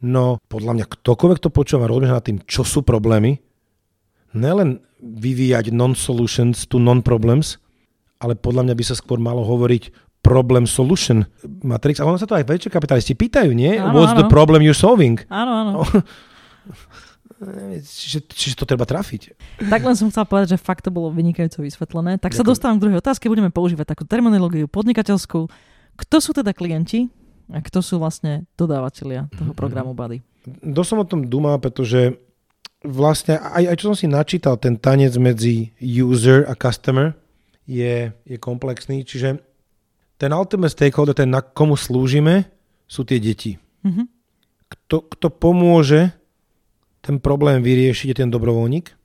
no 0.00 0.40
podľa 0.48 0.80
mňa 0.80 0.86
ktokoľvek 0.88 1.40
to 1.40 1.50
počúva, 1.52 1.88
rozmýšľa 1.88 2.16
nad 2.16 2.24
tým, 2.24 2.38
čo 2.44 2.64
sú 2.64 2.80
problémy, 2.84 3.40
nelen 4.32 4.80
vyvíjať 5.00 5.72
non-solutions 5.72 6.64
to 6.68 6.80
non-problems, 6.80 7.60
ale 8.20 8.32
podľa 8.36 8.72
mňa 8.72 8.74
by 8.76 8.84
sa 8.84 8.96
skôr 8.96 9.20
malo 9.20 9.44
hovoriť 9.44 9.92
problem 10.24 10.64
solution 10.64 11.28
matrix. 11.60 12.00
A 12.00 12.08
ono 12.08 12.16
sa 12.16 12.24
to 12.24 12.32
aj 12.32 12.48
väčšie 12.48 12.72
kapitalisti 12.72 13.12
pýtajú, 13.12 13.52
nie? 13.52 13.76
Áno, 13.76 13.92
What's 13.92 14.16
áno. 14.16 14.24
the 14.24 14.32
problem 14.32 14.64
you're 14.64 14.72
solving? 14.72 15.20
Áno, 15.28 15.52
áno. 15.52 15.72
Čiže, 17.84 18.18
čiže 18.30 18.54
to 18.56 18.64
treba 18.64 18.88
trafiť. 18.88 19.36
Tak 19.60 19.80
len 19.84 19.96
som 19.96 20.08
chcela 20.08 20.28
povedať, 20.28 20.56
že 20.56 20.58
fakt 20.58 20.84
to 20.84 20.90
bolo 20.90 21.12
vynikajúco 21.12 21.64
vysvetlené. 21.64 22.16
Tak 22.18 22.32
Ďakujem. 22.32 22.40
sa 22.40 22.44
dostávam 22.44 22.76
k 22.78 22.82
druhej 22.88 22.98
otázke. 23.00 23.28
Budeme 23.28 23.52
používať 23.52 23.96
takú 23.96 24.04
terminológiu 24.08 24.66
podnikateľskú. 24.70 25.48
Kto 25.94 26.16
sú 26.18 26.30
teda 26.34 26.50
klienti 26.56 27.12
a 27.52 27.60
kto 27.60 27.84
sú 27.84 28.00
vlastne 28.00 28.48
dodávateľia 28.56 29.28
toho 29.34 29.52
mhm. 29.52 29.58
programu 29.58 29.92
Buddy? 29.92 30.24
Dosť 30.60 30.88
som 30.88 31.00
o 31.00 31.08
tom 31.08 31.24
dúmal, 31.24 31.56
pretože 31.56 32.20
vlastne 32.84 33.40
aj, 33.40 33.64
aj 33.72 33.76
čo 33.80 33.84
som 33.92 33.96
si 33.96 34.06
načítal, 34.06 34.60
ten 34.60 34.76
tanec 34.76 35.16
medzi 35.16 35.72
user 35.80 36.44
a 36.44 36.52
customer 36.52 37.16
je, 37.64 38.12
je 38.28 38.36
komplexný. 38.36 39.08
Čiže 39.08 39.40
ten 40.20 40.30
ultimate 40.30 40.72
stakeholder, 40.72 41.16
ten 41.16 41.32
na 41.32 41.40
komu 41.40 41.74
slúžime, 41.80 42.48
sú 42.84 43.02
tie 43.08 43.16
deti. 43.16 43.56
Mm-hmm. 43.82 44.06
Kto, 44.68 44.96
kto 45.08 45.26
pomôže 45.32 46.12
ten 47.04 47.20
problém 47.20 47.60
vyriešiť 47.60 48.08
je 48.10 48.18
ten 48.24 48.32
dobrovoľník. 48.32 48.96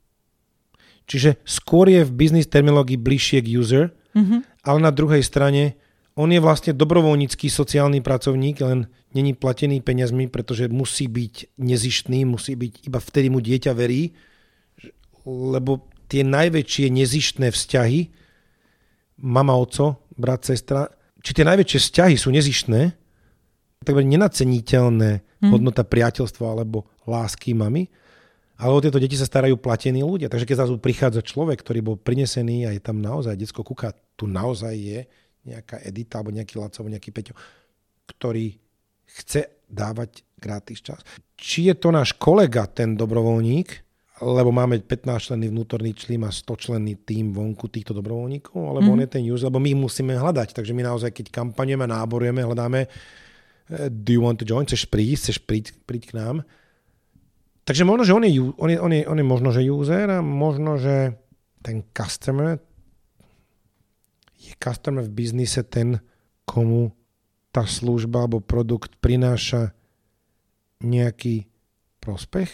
Čiže 1.04 1.36
skôr 1.44 1.92
je 1.92 2.00
v 2.06 2.14
biznis 2.16 2.48
terminológii 2.48 2.96
bližšie 2.96 3.44
k 3.44 3.60
user, 3.60 3.84
mm-hmm. 4.16 4.64
ale 4.64 4.78
na 4.80 4.88
druhej 4.88 5.20
strane 5.20 5.76
on 6.16 6.32
je 6.32 6.40
vlastne 6.40 6.72
dobrovoľnícky 6.72 7.52
sociálny 7.52 8.00
pracovník, 8.00 8.62
len 8.64 8.88
není 9.12 9.36
platený 9.36 9.84
peniazmi, 9.84 10.30
pretože 10.32 10.70
musí 10.72 11.10
byť 11.10 11.60
nezištný, 11.60 12.24
musí 12.24 12.56
byť 12.56 12.88
iba 12.88 12.98
vtedy 13.02 13.28
mu 13.28 13.42
dieťa 13.42 13.72
verí, 13.76 14.16
lebo 15.26 15.90
tie 16.10 16.26
najväčšie 16.26 16.90
nezištné 16.90 17.52
vzťahy, 17.52 18.00
mama, 19.22 19.54
oco, 19.54 20.02
brat, 20.16 20.46
sestra, 20.46 20.88
či 21.20 21.36
tie 21.36 21.44
najväčšie 21.44 21.78
vzťahy 21.78 22.14
sú 22.16 22.32
nezištné, 22.32 22.80
tak 23.80 23.96
nenaceniteľné 23.96 25.10
mm. 25.40 25.48
hodnota 25.48 25.88
priateľstva 25.88 26.46
alebo 26.52 26.84
lásky 27.10 27.52
mamy, 27.52 27.90
ale 28.60 28.70
o 28.76 28.82
tieto 28.84 29.00
deti 29.00 29.16
sa 29.16 29.24
starajú 29.26 29.56
platení 29.56 30.04
ľudia. 30.04 30.28
Takže 30.28 30.44
keď 30.44 30.56
zrazu 30.64 30.76
prichádza 30.76 31.24
človek, 31.24 31.64
ktorý 31.64 31.80
bol 31.80 31.96
prinesený 31.96 32.68
a 32.68 32.76
je 32.76 32.82
tam 32.84 33.00
naozaj 33.00 33.34
detsko 33.34 33.64
kúka, 33.64 33.96
tu 34.14 34.28
naozaj 34.28 34.74
je 34.76 35.00
nejaká 35.48 35.80
Edita 35.80 36.20
alebo 36.20 36.36
nejaký 36.36 36.60
Laco 36.60 36.76
alebo 36.84 36.92
nejaký 36.92 37.10
Peťo, 37.10 37.34
ktorý 38.04 38.52
chce 39.16 39.64
dávať 39.64 40.22
gratis 40.36 40.84
čas. 40.84 41.00
Či 41.40 41.72
je 41.72 41.74
to 41.80 41.88
náš 41.88 42.12
kolega, 42.20 42.68
ten 42.68 42.94
dobrovoľník, 43.00 43.68
lebo 44.20 44.52
máme 44.52 44.76
15 44.84 45.32
členný 45.32 45.48
vnútorný 45.48 45.96
člím 45.96 46.28
a 46.28 46.30
100 46.32 46.44
členný 46.60 47.00
tým 47.00 47.32
vonku 47.32 47.72
týchto 47.72 47.96
dobrovoľníkov, 47.96 48.60
alebo 48.60 48.92
mm. 48.92 48.94
on 48.94 49.00
je 49.00 49.08
ten 49.08 49.24
user, 49.24 49.48
lebo 49.48 49.62
my 49.64 49.72
ich 49.72 49.80
musíme 49.80 50.12
hľadať. 50.12 50.52
Takže 50.52 50.76
my 50.76 50.84
naozaj, 50.84 51.10
keď 51.16 51.32
kampanieme, 51.32 51.88
náborujeme, 51.88 52.44
hľadáme 52.44 52.80
eh, 52.84 53.88
do 53.88 54.10
you 54.12 54.20
want 54.20 54.36
to 54.36 54.44
join, 54.44 54.68
chceš 54.68 54.84
prísť, 54.84 55.32
chceš 55.32 55.38
príť, 55.40 55.72
príť 55.88 56.12
k 56.12 56.20
nám, 56.20 56.44
Takže 57.64 57.84
možno, 57.84 58.02
že 58.08 58.16
on 58.16 58.24
je, 58.24 58.32
on 58.40 58.70
je, 58.72 58.78
on 58.80 58.92
je, 58.92 59.02
on 59.06 59.18
je 59.20 59.26
možno, 59.26 59.48
že 59.52 59.68
user 59.68 60.08
a 60.08 60.20
možno, 60.24 60.80
že 60.80 61.16
ten 61.60 61.84
customer 61.92 62.58
je 64.40 64.56
customer 64.56 65.04
v 65.04 65.12
biznise 65.12 65.60
ten, 65.68 66.00
komu 66.48 66.96
tá 67.52 67.68
služba 67.68 68.24
alebo 68.24 68.40
produkt 68.40 68.96
prináša 68.98 69.76
nejaký 70.80 71.46
prospech? 72.00 72.48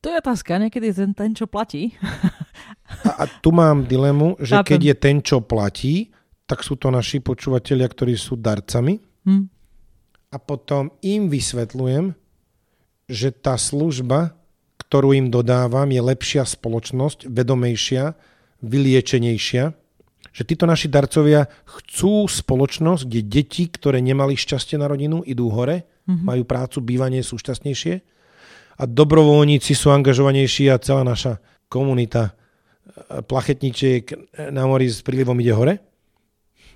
To 0.00 0.14
je 0.14 0.22
otázka, 0.22 0.62
niekedy 0.62 0.94
ten, 0.94 1.10
ten 1.12 1.34
čo 1.34 1.50
platí. 1.50 1.98
a, 3.10 3.10
a 3.20 3.24
tu 3.42 3.50
mám 3.50 3.82
dilemu, 3.84 4.38
že 4.38 4.54
Chápem. 4.54 4.70
keď 4.70 4.80
je 4.86 4.94
ten, 4.94 5.16
čo 5.18 5.42
platí, 5.42 6.14
tak 6.46 6.62
sú 6.62 6.78
to 6.78 6.94
naši 6.94 7.18
počúvatelia, 7.18 7.90
ktorí 7.90 8.14
sú 8.14 8.38
darcami. 8.38 9.02
Hm. 9.26 9.44
A 10.30 10.36
potom 10.38 10.94
im 11.02 11.26
vysvetľujem, 11.26 12.14
že 13.06 13.30
tá 13.30 13.54
služba 13.54 14.36
ktorú 14.86 15.18
im 15.18 15.26
dodávam, 15.34 15.90
je 15.90 15.98
lepšia 15.98 16.46
spoločnosť, 16.46 17.26
vedomejšia, 17.26 18.14
vyliečenejšia, 18.62 19.64
že 20.30 20.42
títo 20.46 20.68
naši 20.68 20.86
darcovia 20.86 21.50
chcú 21.64 22.28
spoločnosť, 22.30 23.02
kde 23.08 23.20
deti, 23.24 23.66
ktoré 23.66 23.98
nemali 23.98 24.38
šťastie 24.38 24.78
na 24.78 24.86
rodinu, 24.86 25.26
idú 25.26 25.50
hore, 25.50 25.82
mm-hmm. 26.06 26.22
majú 26.22 26.42
prácu, 26.46 26.78
bývanie, 26.84 27.24
sú 27.26 27.40
šťastnejšie? 27.40 27.94
A 28.76 28.82
dobrovoľníci 28.84 29.72
sú 29.72 29.90
angažovanejší 29.90 30.68
a 30.70 30.78
celá 30.78 31.00
naša 31.00 31.40
komunita 31.66 32.30
e, 32.30 33.24
plachetničiek 33.24 34.04
na 34.52 34.68
mori 34.68 34.92
s 34.92 35.00
prílivom 35.00 35.40
ide 35.40 35.56
hore 35.56 35.74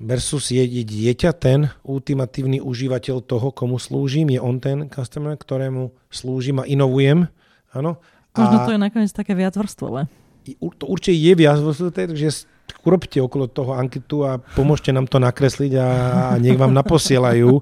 versus 0.01 0.48
je, 0.48 0.64
dieťa 0.64 1.36
ten 1.36 1.68
ultimatívny 1.84 2.59
užívateľ 2.59 3.20
toho, 3.20 3.53
komu 3.53 3.76
slúžim, 3.76 4.32
je 4.32 4.40
on 4.40 4.57
ten 4.57 4.88
customer, 4.88 5.36
ktorému 5.36 5.92
slúžim 6.09 6.59
a 6.59 6.64
inovujem. 6.64 7.28
Áno. 7.76 8.01
Možno 8.32 8.59
to 8.64 8.74
je 8.74 8.80
nakoniec 8.80 9.12
také 9.12 9.36
viacvrstvové. 9.36 10.09
To 10.80 10.84
určite 10.88 11.14
je 11.14 11.32
viacvrstvové, 11.36 11.92
takže 11.92 12.48
urobte 12.82 13.20
okolo 13.20 13.44
toho 13.46 13.76
anketu 13.76 14.24
a 14.24 14.40
pomôžte 14.40 14.88
nám 14.90 15.05
to 15.07 15.20
nakresliť 15.20 15.72
a, 15.76 15.88
a 16.32 16.34
nech 16.40 16.57
vám 16.57 16.72
naposielajú 16.72 17.61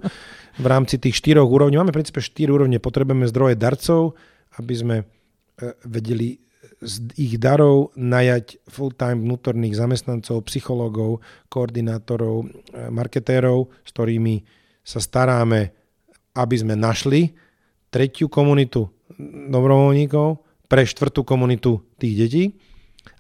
v 0.59 0.67
rámci 0.67 0.97
tých 1.03 1.19
štyroch 1.19 1.49
úrovní. 1.49 1.75
Máme 1.77 1.91
v 1.91 1.99
princípe 2.01 2.23
štyri 2.23 2.55
úrovne, 2.55 2.79
potrebujeme 2.79 3.27
zdroje 3.27 3.59
darcov, 3.59 4.15
aby 4.59 4.75
sme 4.75 4.97
e, 5.03 5.05
vedeli 5.87 6.39
z 6.79 7.11
ich 7.19 7.37
darov 7.41 7.91
najať 7.99 8.63
full-time 8.71 9.25
vnútorných 9.25 9.75
zamestnancov, 9.75 10.47
psychológov, 10.47 11.25
koordinátorov, 11.51 12.47
e, 12.47 12.47
marketérov, 12.89 13.71
s 13.83 13.91
ktorými 13.93 14.43
sa 14.85 15.03
staráme, 15.03 15.75
aby 16.39 16.57
sme 16.57 16.79
našli 16.79 17.35
tretiu 17.91 18.31
komunitu 18.31 18.89
dobrovoľníkov 19.51 20.29
pre 20.69 20.85
štvrtú 20.85 21.25
komunitu 21.25 21.83
tých 21.97 22.15
detí. 22.15 22.45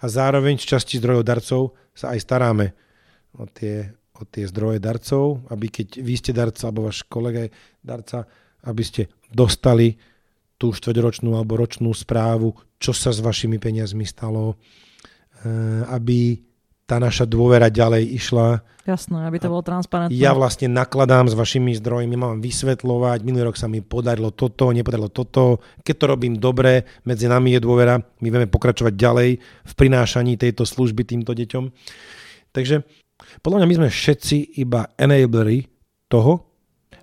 A 0.00 0.06
zároveň 0.06 0.60
z 0.60 0.76
časti 0.76 1.00
zdrojov 1.00 1.24
darcov 1.24 1.62
sa 1.96 2.14
aj 2.14 2.20
staráme 2.22 2.66
o 3.34 3.48
tie, 3.48 3.88
o 4.14 4.22
tie 4.28 4.44
zdroje 4.46 4.78
darcov, 4.78 5.42
aby 5.50 5.66
keď 5.72 5.88
vy 5.98 6.14
ste 6.14 6.32
darca 6.36 6.68
alebo 6.68 6.86
váš 6.86 7.02
kolega 7.08 7.48
je 7.48 7.50
darca, 7.80 8.28
aby 8.68 8.82
ste 8.84 9.08
dostali 9.32 9.96
tú 10.58 10.74
štvrťročnú 10.74 11.38
alebo 11.38 11.54
ročnú 11.54 11.94
správu, 11.94 12.52
čo 12.82 12.90
sa 12.90 13.14
s 13.14 13.22
vašimi 13.22 13.62
peniazmi 13.62 14.02
stalo, 14.02 14.54
eh, 14.54 15.86
aby 15.88 16.42
tá 16.88 16.96
naša 16.96 17.28
dôvera 17.28 17.68
ďalej 17.68 18.16
išla. 18.16 18.64
Jasné, 18.88 19.28
aby 19.28 19.36
to 19.36 19.52
bolo 19.52 19.60
transparentné. 19.60 20.16
Ja 20.16 20.32
vlastne 20.32 20.72
nakladám 20.72 21.28
s 21.28 21.36
vašimi 21.36 21.76
zdrojmi, 21.76 22.16
mám 22.16 22.40
vysvetľovať, 22.40 23.28
minulý 23.28 23.52
rok 23.52 23.60
sa 23.60 23.68
mi 23.68 23.84
podarilo 23.84 24.32
toto, 24.32 24.72
nepodarilo 24.72 25.12
toto. 25.12 25.60
Keď 25.84 25.94
to 26.00 26.04
robím 26.08 26.40
dobre, 26.40 26.88
medzi 27.04 27.28
nami 27.28 27.52
je 27.52 27.60
dôvera, 27.60 28.00
my 28.00 28.28
vieme 28.32 28.48
pokračovať 28.48 28.96
ďalej 28.96 29.30
v 29.44 29.72
prinášaní 29.76 30.40
tejto 30.40 30.64
služby 30.64 31.04
týmto 31.04 31.36
deťom. 31.36 31.68
Takže 32.56 32.88
podľa 33.44 33.56
mňa 33.60 33.68
my 33.68 33.74
sme 33.84 33.88
všetci 33.92 34.64
iba 34.64 34.88
enablery 34.96 35.68
toho, 36.08 36.48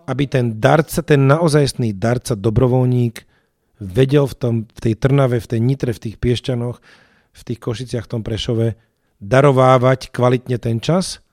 aby 0.10 0.26
ten 0.26 0.58
darca, 0.58 1.06
ten 1.06 1.30
naozajstný 1.30 1.94
darca, 1.94 2.34
dobrovoľník 2.34 3.35
vedel 3.80 4.26
v, 4.28 4.36
tom, 4.36 4.56
v 4.68 4.80
tej 4.80 4.94
Trnave, 4.96 5.40
v 5.40 5.50
tej 5.50 5.60
Nitre, 5.62 5.92
v 5.92 6.04
tých 6.10 6.16
Piešťanoch, 6.20 6.78
v 7.36 7.42
tých 7.44 7.60
Košiciach, 7.60 8.06
v 8.08 8.12
tom 8.12 8.24
Prešove 8.24 8.80
darovávať 9.20 10.12
kvalitne 10.12 10.60
ten 10.60 10.80
čas 10.80 11.24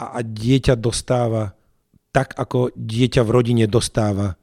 a, 0.00 0.16
a 0.16 0.20
dieťa 0.24 0.76
dostáva 0.76 1.56
tak, 2.10 2.34
ako 2.34 2.74
dieťa 2.74 3.22
v 3.22 3.30
rodine 3.30 3.66
dostáva. 3.70 4.34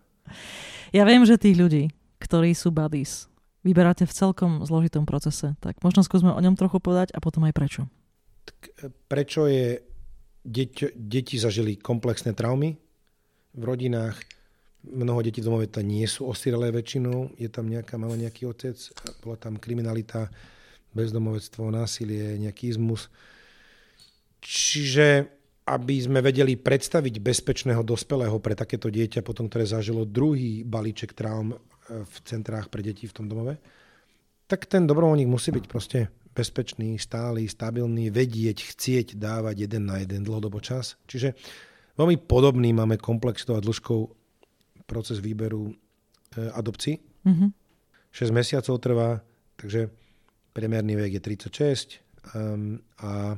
Ja 0.96 1.04
viem, 1.04 1.28
že 1.28 1.36
tých 1.36 1.60
ľudí, 1.60 1.84
ktorí 2.24 2.56
sú 2.56 2.72
buddies, 2.72 3.28
vyberáte 3.68 4.08
v 4.08 4.16
celkom 4.16 4.64
zložitom 4.64 5.04
procese. 5.04 5.60
Tak 5.60 5.84
možno 5.84 6.02
skúsme 6.02 6.32
o 6.32 6.40
ňom 6.40 6.56
trochu 6.56 6.80
povedať 6.80 7.12
a 7.12 7.20
potom 7.20 7.44
aj 7.44 7.54
prečo. 7.54 7.82
Tak 8.48 8.58
e, 8.64 8.88
prečo 9.12 9.52
je 9.52 9.84
deť, 10.48 10.96
deti 10.96 11.36
zažili 11.36 11.76
komplexné 11.76 12.32
traumy 12.32 12.80
v 13.52 13.64
rodinách, 13.64 14.24
mnoho 14.94 15.20
detí 15.22 15.44
v 15.44 15.48
domove 15.52 15.68
nie 15.84 16.08
sú 16.08 16.28
osirelé 16.32 16.72
väčšinou, 16.72 17.36
je 17.36 17.50
tam 17.52 17.68
nejaká, 17.68 18.00
mala 18.00 18.16
nejaký 18.16 18.48
otec, 18.48 18.78
bola 19.22 19.36
tam 19.36 19.60
kriminalita, 19.60 20.32
bezdomovectvo, 20.96 21.70
násilie, 21.70 22.42
nejaký 22.42 22.74
izmus. 22.74 23.12
Čiže 24.42 25.38
aby 25.68 25.96
sme 26.00 26.24
vedeli 26.24 26.56
predstaviť 26.56 27.20
bezpečného 27.20 27.84
dospelého 27.84 28.40
pre 28.40 28.56
takéto 28.56 28.88
dieťa, 28.88 29.20
potom 29.20 29.52
ktoré 29.52 29.68
zažilo 29.68 30.08
druhý 30.08 30.64
balíček 30.64 31.12
traum 31.12 31.52
e, 31.52 31.56
v 32.08 32.16
centrách 32.24 32.72
pre 32.72 32.80
deti 32.80 33.04
v 33.04 33.12
tom 33.12 33.28
domove, 33.28 33.60
tak 34.48 34.64
ten 34.64 34.88
dobrovoľník 34.88 35.28
musí 35.28 35.52
byť 35.52 35.66
proste 35.68 36.08
bezpečný, 36.32 36.96
stály, 36.96 37.52
stabilný, 37.52 38.08
vedieť, 38.08 38.64
chcieť 38.64 39.20
dávať 39.20 39.68
jeden 39.68 39.92
na 39.92 40.00
jeden 40.00 40.24
dlhodobo 40.24 40.64
čas. 40.64 40.96
Čiže 41.12 41.36
veľmi 42.00 42.16
podobný 42.24 42.72
máme 42.72 42.96
komplexnou 42.96 43.60
a 43.60 43.66
dĺžkou 43.66 44.17
proces 44.88 45.20
výberu 45.20 45.70
e, 45.70 45.74
adopcií. 46.56 46.98
Mm-hmm. 47.28 47.50
6 48.16 48.32
mesiacov 48.34 48.76
trvá, 48.80 49.10
takže 49.60 49.92
priemerný 50.56 50.98
vek 50.98 51.20
je 51.20 51.22
36 51.22 52.02
um, 52.34 52.82
a 53.04 53.38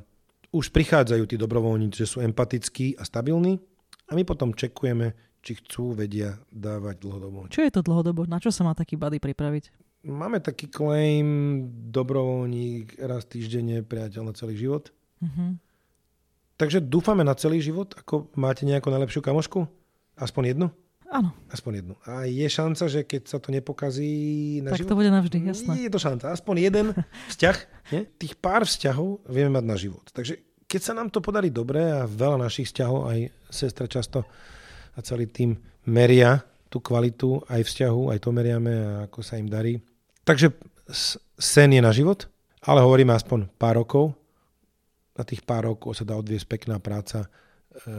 už 0.55 0.71
prichádzajú 0.71 1.23
tí 1.27 1.35
dobrovoľníci, 1.35 1.99
že 1.99 2.07
sú 2.07 2.23
empatickí 2.23 2.95
a 2.95 3.03
stabilní 3.03 3.59
a 4.07 4.15
my 4.15 4.23
potom 4.23 4.55
čekujeme, 4.55 5.13
či 5.43 5.59
chcú, 5.59 5.93
vedia 5.93 6.39
dávať 6.49 6.95
dlhodobo. 7.03 7.51
Čo 7.51 7.67
je 7.67 7.71
to 7.75 7.81
dlhodobo? 7.83 8.23
Na 8.25 8.41
čo 8.41 8.49
sa 8.49 8.63
má 8.63 8.73
taký 8.73 8.95
body 8.95 9.21
pripraviť? 9.21 9.69
Máme 10.07 10.39
taký 10.39 10.71
claim 10.71 11.67
dobrovoľník 11.91 13.03
raz 13.03 13.27
týždenne, 13.27 13.83
priateľ 13.83 14.31
na 14.31 14.33
celý 14.33 14.55
život. 14.55 14.95
Uh-huh. 15.19 15.59
Takže 16.55 16.79
dúfame 16.79 17.27
na 17.27 17.35
celý 17.35 17.59
život, 17.59 17.91
ako 17.99 18.31
máte 18.39 18.63
nejakú 18.63 18.87
najlepšiu 18.87 19.19
kamošku? 19.19 19.67
Aspoň 20.15 20.55
jednu? 20.55 20.67
Áno. 21.09 21.33
Aspoň 21.49 21.81
jednu. 21.81 21.93
A 22.05 22.29
je 22.29 22.45
šanca, 22.45 22.85
že 22.85 23.01
keď 23.01 23.21
sa 23.25 23.37
to 23.41 23.49
nepokazí 23.49 24.13
na 24.61 24.77
tak 24.77 24.85
život? 24.85 24.89
to 24.93 24.99
bude 25.01 25.09
navždy, 25.09 25.37
jasné. 25.41 25.73
Je 25.81 25.89
to 25.89 25.97
šanca. 25.97 26.29
Aspoň 26.29 26.55
jeden 26.69 26.85
vzťah. 27.33 27.57
Nie? 27.89 28.01
Tých 28.21 28.37
pár 28.37 28.69
vzťahov 28.69 29.25
vieme 29.25 29.57
mať 29.57 29.65
na 29.65 29.75
život. 29.77 30.05
Takže 30.13 30.37
keď 30.69 30.81
sa 30.85 30.93
nám 30.93 31.09
to 31.09 31.17
podarí 31.17 31.49
dobre 31.49 31.81
a 31.81 32.05
veľa 32.05 32.45
našich 32.45 32.69
vzťahov, 32.69 33.09
aj 33.09 33.19
sestra 33.49 33.89
často 33.89 34.21
a 34.93 34.99
celý 35.01 35.25
tým 35.25 35.57
meria 35.89 36.45
tú 36.69 36.77
kvalitu 36.77 37.41
aj 37.49 37.65
vzťahu, 37.65 38.13
aj 38.13 38.19
to 38.21 38.29
meriame 38.29 38.69
a 38.69 39.09
ako 39.09 39.25
sa 39.25 39.41
im 39.41 39.49
darí. 39.49 39.81
Takže 40.21 40.53
sen 41.41 41.73
je 41.73 41.81
na 41.81 41.89
život, 41.89 42.29
ale 42.61 42.85
hovoríme 42.85 43.09
aspoň 43.09 43.49
pár 43.57 43.81
rokov. 43.81 44.13
Na 45.17 45.25
tých 45.25 45.41
pár 45.41 45.73
rokov 45.73 45.97
sa 45.97 46.05
dá 46.05 46.13
odviesť 46.13 46.45
pekná 46.45 46.77
práca 46.77 47.25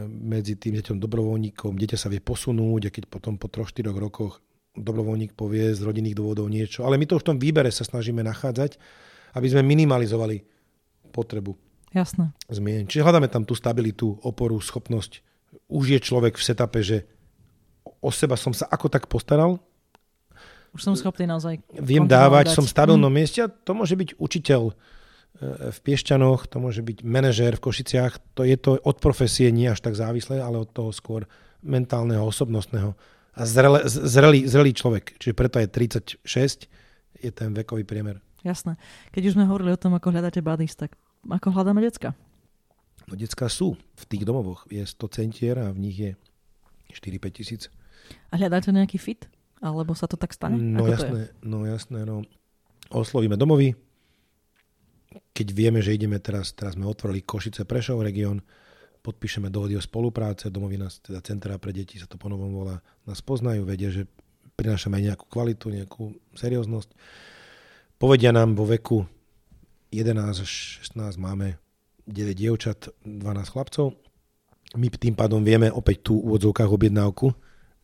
medzi 0.07 0.59
tým 0.59 0.77
deťom 0.79 0.99
dobrovoľníkom. 0.99 1.79
Dieťa 1.79 1.97
sa 1.97 2.11
vie 2.11 2.19
posunúť 2.19 2.91
a 2.91 2.93
keď 2.93 3.03
potom 3.07 3.39
po 3.39 3.47
3-4 3.47 3.87
rokoch 3.95 4.43
dobrovoľník 4.75 5.35
povie 5.35 5.75
z 5.75 5.81
rodinných 5.83 6.15
dôvodov 6.15 6.47
niečo. 6.47 6.83
Ale 6.87 6.95
my 6.95 7.07
to 7.07 7.19
v 7.19 7.27
tom 7.27 7.37
výbere 7.39 7.71
sa 7.71 7.83
snažíme 7.83 8.23
nachádzať, 8.23 8.79
aby 9.35 9.47
sme 9.47 9.63
minimalizovali 9.63 10.43
potrebu 11.11 11.55
Jasné. 11.91 12.31
zmien. 12.47 12.87
Čiže 12.87 13.03
hľadáme 13.03 13.27
tam 13.27 13.43
tú 13.43 13.55
stabilitu, 13.55 14.15
oporu, 14.23 14.59
schopnosť. 14.59 15.23
Už 15.67 15.91
je 15.91 15.99
človek 15.99 16.39
v 16.39 16.43
setupe, 16.43 16.79
že 16.79 17.03
o 17.99 18.11
seba 18.11 18.39
som 18.39 18.55
sa 18.55 18.67
ako 18.71 18.87
tak 18.87 19.11
postaral. 19.11 19.59
Už 20.71 20.87
som 20.87 20.95
schopný 20.95 21.27
naozaj 21.27 21.59
Viem 21.83 22.07
dávať, 22.07 22.55
som 22.55 22.63
v 22.63 22.71
stabilnom 22.71 23.11
mm. 23.11 23.17
mieste 23.19 23.39
a 23.43 23.51
to 23.51 23.75
môže 23.75 23.91
byť 23.91 24.15
učiteľ, 24.15 24.71
v 25.41 25.77
Piešťanoch, 25.81 26.45
to 26.45 26.61
môže 26.61 26.85
byť 26.85 27.01
manažér 27.01 27.57
v 27.57 27.65
Košiciach, 27.65 28.37
to 28.37 28.45
je 28.45 28.53
to 28.61 28.77
od 28.77 29.01
profesie 29.01 29.49
nie 29.49 29.65
až 29.65 29.81
tak 29.81 29.97
závislé, 29.97 30.37
ale 30.37 30.61
od 30.61 30.69
toho 30.69 30.93
skôr 30.93 31.25
mentálneho, 31.65 32.21
osobnostného 32.21 32.93
a 33.33 33.41
zrele, 33.49 33.81
zrelý, 33.89 34.45
zrelý 34.45 34.71
človek. 34.77 35.17
Čiže 35.17 35.33
preto 35.33 35.57
je 35.57 35.67
36, 35.67 36.69
je 37.17 37.31
ten 37.33 37.49
vekový 37.57 37.81
priemer. 37.81 38.21
Jasné. 38.45 38.77
Keď 39.09 39.33
už 39.33 39.33
sme 39.37 39.49
hovorili 39.49 39.73
o 39.73 39.81
tom, 39.81 39.97
ako 39.97 40.13
hľadáte 40.13 40.45
buddies, 40.45 40.77
tak 40.77 40.93
ako 41.25 41.53
hľadáme 41.53 41.81
decka? 41.81 42.13
No 43.09 43.17
decka 43.17 43.49
sú 43.49 43.77
v 43.97 44.03
tých 44.05 44.25
domovoch. 44.25 44.69
Je 44.69 44.81
100 44.85 45.17
centier 45.17 45.57
a 45.57 45.73
v 45.73 45.79
nich 45.81 45.97
je 45.97 46.11
4-5 46.93 47.37
tisíc. 47.37 47.61
A 48.29 48.37
hľadáte 48.37 48.69
nejaký 48.69 48.97
fit? 49.01 49.25
Alebo 49.61 49.93
sa 49.93 50.09
to 50.09 50.17
tak 50.17 50.33
stane? 50.33 50.57
No 50.57 50.85
ako 50.85 50.93
jasné, 50.93 51.21
no 51.45 51.57
jasné. 51.69 51.99
No. 52.01 52.25
Oslovíme 52.89 53.37
domovy, 53.37 53.77
keď 55.11 55.47
vieme, 55.51 55.79
že 55.83 55.95
ideme 55.95 56.19
teraz, 56.19 56.55
teraz 56.55 56.79
sme 56.79 56.87
otvorili 56.87 57.23
Košice 57.23 57.67
Prešov 57.67 58.03
región, 58.03 58.39
podpíšeme 59.01 59.49
dohody 59.49 59.75
o 59.75 59.83
spolupráce, 59.83 60.53
domovina, 60.53 60.87
teda 60.87 61.19
Centra 61.25 61.57
pre 61.57 61.73
deti 61.73 61.97
sa 61.97 62.05
to 62.05 62.21
ponovom 62.21 62.53
volá, 62.53 62.79
nás 63.03 63.19
poznajú, 63.19 63.65
vedia, 63.65 63.89
že 63.89 64.05
prinášame 64.55 65.01
aj 65.01 65.03
nejakú 65.11 65.25
kvalitu, 65.25 65.73
nejakú 65.73 66.13
serióznosť. 66.37 66.93
Povedia 67.97 68.29
nám 68.29 68.53
vo 68.53 68.69
veku 68.69 69.03
11 69.91 70.45
až 70.45 70.51
16 70.85 71.19
máme 71.19 71.59
9 72.07 72.37
dievčat, 72.37 72.93
12 73.03 73.53
chlapcov. 73.53 73.97
My 74.79 74.87
tým 74.87 75.17
pádom 75.17 75.43
vieme 75.43 75.67
opäť 75.67 76.07
tu 76.07 76.21
v 76.21 76.31
úvodzovkách 76.31 76.71
objednávku, 76.71 77.35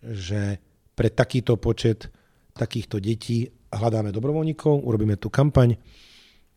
že 0.01 0.63
pre 0.95 1.11
takýto 1.11 1.59
počet 1.59 2.07
takýchto 2.55 2.97
detí 2.97 3.51
hľadáme 3.69 4.09
dobrovoľníkov, 4.15 4.82
urobíme 4.82 5.19
tú 5.19 5.30
kampaň, 5.30 5.78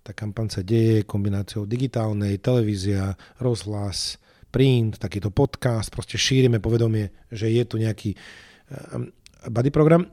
tá 0.01 0.17
kampaň 0.17 0.49
sa 0.49 0.63
deje 0.65 1.05
kombináciou 1.05 1.69
digitálnej, 1.69 2.41
televízia, 2.41 3.15
rozhlas, 3.37 4.17
print, 4.51 4.99
takýto 4.99 5.31
podcast, 5.31 5.93
proste 5.93 6.19
šírime 6.19 6.59
povedomie, 6.59 7.13
že 7.31 7.53
je 7.53 7.63
tu 7.63 7.79
nejaký 7.79 8.17
um, 8.93 9.13
body 9.47 9.71
program. 9.71 10.09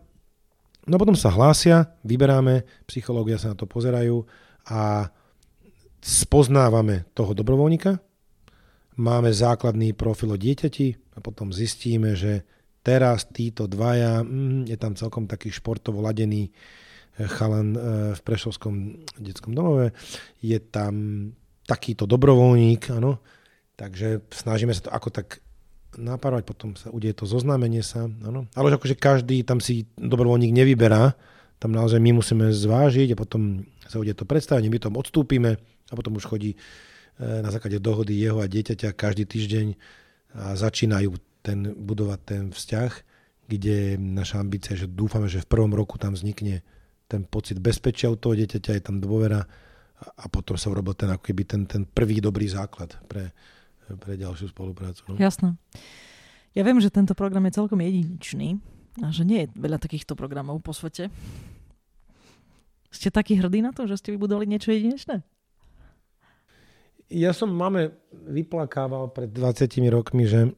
No 0.88 0.96
potom 0.96 1.16
sa 1.16 1.34
hlásia, 1.34 1.98
vyberáme, 2.08 2.64
psychológia 2.88 3.36
sa 3.40 3.52
na 3.52 3.58
to 3.60 3.68
pozerajú 3.68 4.24
a 4.72 5.12
spoznávame 6.00 7.10
toho 7.12 7.36
dobrovoľníka, 7.36 8.00
máme 9.02 9.32
základný 9.34 9.92
profil 9.92 10.36
o 10.36 10.38
dieťati 10.40 11.18
a 11.18 11.20
potom 11.20 11.52
zistíme, 11.52 12.16
že 12.16 12.48
teraz 12.86 13.28
títo 13.28 13.68
dvaja, 13.68 14.24
mm, 14.24 14.72
je 14.72 14.78
tam 14.80 14.96
celkom 14.96 15.28
taký 15.28 15.52
športovo 15.52 16.00
ladený 16.00 16.48
chalan 17.26 17.74
e, 17.74 17.80
v 18.14 18.22
Prešovskom 18.22 18.74
detskom 19.18 19.58
domove, 19.58 19.98
je 20.38 20.62
tam 20.62 20.94
takýto 21.66 22.06
dobrovoľník, 22.06 22.94
áno, 22.94 23.18
takže 23.74 24.22
snažíme 24.30 24.72
sa 24.78 24.86
to 24.86 24.92
ako 24.94 25.10
tak 25.10 25.42
napárovať, 25.98 26.46
potom 26.46 26.78
sa 26.78 26.94
udeje 26.94 27.18
to 27.18 27.26
zoznámenie 27.26 27.82
sa, 27.82 28.06
áno, 28.06 28.46
ale 28.54 28.78
akože 28.78 28.94
každý 28.94 29.42
tam 29.42 29.58
si 29.58 29.90
dobrovoľník 29.98 30.54
nevyberá, 30.54 31.18
tam 31.58 31.74
naozaj 31.74 31.98
my 31.98 32.22
musíme 32.22 32.54
zvážiť 32.54 33.18
a 33.18 33.20
potom 33.20 33.66
sa 33.90 33.98
udeje 33.98 34.22
to 34.22 34.30
predstavenie, 34.30 34.70
my 34.70 34.78
tom 34.78 34.94
odstúpime 34.94 35.58
a 35.90 35.94
potom 35.98 36.14
už 36.22 36.30
chodí 36.30 36.54
e, 36.54 36.58
na 37.26 37.50
základe 37.50 37.82
dohody 37.82 38.14
jeho 38.14 38.38
a 38.38 38.46
dieťaťa 38.46 38.94
každý 38.94 39.26
týždeň 39.26 39.68
a 40.38 40.54
začínajú 40.54 41.18
ten, 41.42 41.74
budovať 41.74 42.20
ten 42.22 42.44
vzťah, 42.54 42.92
kde 43.48 43.96
naša 43.98 44.44
ambícia 44.44 44.78
že 44.78 44.86
dúfame, 44.86 45.32
že 45.32 45.42
v 45.42 45.50
prvom 45.50 45.74
roku 45.74 45.98
tam 45.98 46.14
vznikne 46.14 46.62
ten 47.08 47.24
pocit 47.24 47.58
bezpečia 47.64 48.12
u 48.12 48.20
toho 48.20 48.36
dieťaťa, 48.36 48.72
je 48.78 48.84
tam 48.84 49.00
dôvera 49.00 49.48
a 49.98 50.26
potom 50.30 50.54
sa 50.60 50.70
urobil 50.70 50.94
ten, 50.94 51.10
ako 51.10 51.24
keby 51.34 51.44
ten, 51.48 51.62
ten 51.66 51.84
prvý 51.88 52.22
dobrý 52.22 52.46
základ 52.46 52.94
pre, 53.10 53.34
pre 53.98 54.14
ďalšiu 54.20 54.54
spoluprácu. 54.54 55.02
No? 55.10 55.18
Jasné. 55.18 55.58
Ja 56.54 56.62
viem, 56.62 56.78
že 56.78 56.94
tento 56.94 57.18
program 57.18 57.48
je 57.50 57.58
celkom 57.58 57.82
jedinečný 57.82 58.62
a 59.02 59.10
že 59.10 59.26
nie 59.26 59.46
je 59.46 59.48
veľa 59.58 59.82
takýchto 59.82 60.14
programov 60.14 60.62
po 60.62 60.74
svete. 60.74 61.10
Ste 62.94 63.10
takí 63.10 63.38
hrdí 63.38 63.62
na 63.62 63.74
to, 63.74 63.90
že 63.90 63.98
ste 63.98 64.14
vybudovali 64.14 64.46
niečo 64.50 64.74
jedinečné? 64.74 65.26
Ja 67.08 67.32
som 67.32 67.56
máme 67.56 67.96
vyplakával 68.12 69.16
pred 69.16 69.32
20 69.32 69.70
rokmi, 69.88 70.28
že 70.28 70.52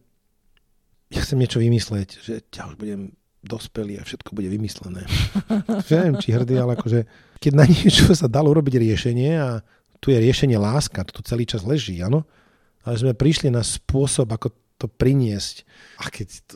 ja 1.13 1.19
chcem 1.21 1.41
niečo 1.41 1.61
vymysleť, 1.61 2.09
že 2.21 2.33
ťa 2.49 2.73
už 2.73 2.75
budem 2.77 3.13
dospelí 3.39 3.95
a 3.99 4.03
všetko 4.03 4.35
bude 4.35 4.51
vymyslené. 4.51 5.07
Neviem, 5.91 6.19
či 6.19 6.35
hrdý, 6.35 6.59
ale 6.59 6.75
akože 6.75 7.07
keď 7.39 7.53
na 7.55 7.65
niečo 7.65 8.11
sa 8.11 8.27
dalo 8.27 8.51
urobiť 8.51 8.75
riešenie 8.75 9.31
a 9.39 9.63
tu 10.03 10.11
je 10.11 10.19
riešenie 10.19 10.59
láska, 10.59 11.07
to 11.07 11.19
tu 11.19 11.21
celý 11.23 11.47
čas 11.47 11.63
leží, 11.63 11.99
áno? 12.03 12.27
Ale 12.83 12.95
sme 12.95 13.13
prišli 13.15 13.51
na 13.51 13.63
spôsob, 13.63 14.31
ako 14.31 14.51
to 14.79 14.87
priniesť. 14.87 15.67
A 15.99 16.07
keď 16.07 16.27
to, 16.47 16.55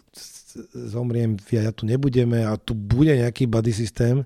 zomriem, 0.72 1.36
ja 1.52 1.72
tu 1.76 1.84
nebudeme 1.84 2.44
a 2.44 2.56
tu 2.56 2.72
bude 2.72 3.12
nejaký 3.12 3.48
body 3.48 3.72
systém, 3.76 4.24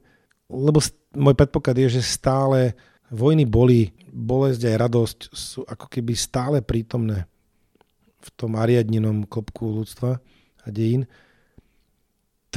lebo 0.48 0.82
môj 1.18 1.34
predpoklad 1.34 1.78
je, 1.82 1.98
že 2.00 2.06
stále 2.06 2.78
vojny 3.10 3.48
boli, 3.48 3.96
bolesť 4.12 4.62
aj 4.70 4.76
radosť 4.76 5.20
sú 5.32 5.60
ako 5.66 5.86
keby 5.88 6.14
stále 6.14 6.58
prítomné 6.62 7.26
v 8.22 8.30
tom 8.36 8.60
ariadninom 8.60 9.24
klopku 9.30 9.82
ľudstva 9.82 10.20
a 10.64 10.68
dejín 10.68 11.08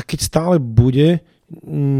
tak 0.01 0.17
keď 0.17 0.21
stále 0.25 0.57
bude 0.57 1.21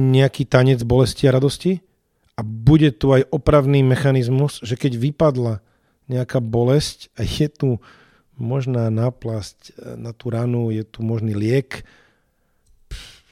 nejaký 0.09 0.49
tanec 0.49 0.81
bolesti 0.89 1.29
a 1.29 1.37
radosti 1.37 1.85
a 2.33 2.41
bude 2.41 2.97
tu 2.97 3.13
aj 3.13 3.29
opravný 3.29 3.85
mechanizmus, 3.85 4.65
že 4.65 4.81
keď 4.81 4.97
vypadla 4.97 5.61
nejaká 6.09 6.41
bolesť 6.41 7.13
a 7.21 7.29
je 7.29 7.45
tu 7.53 7.77
možná 8.41 8.89
náplasť 8.89 9.77
na 10.01 10.17
tú 10.17 10.33
ranu, 10.33 10.73
je 10.73 10.81
tu 10.81 11.05
možný 11.05 11.37
liek, 11.37 11.85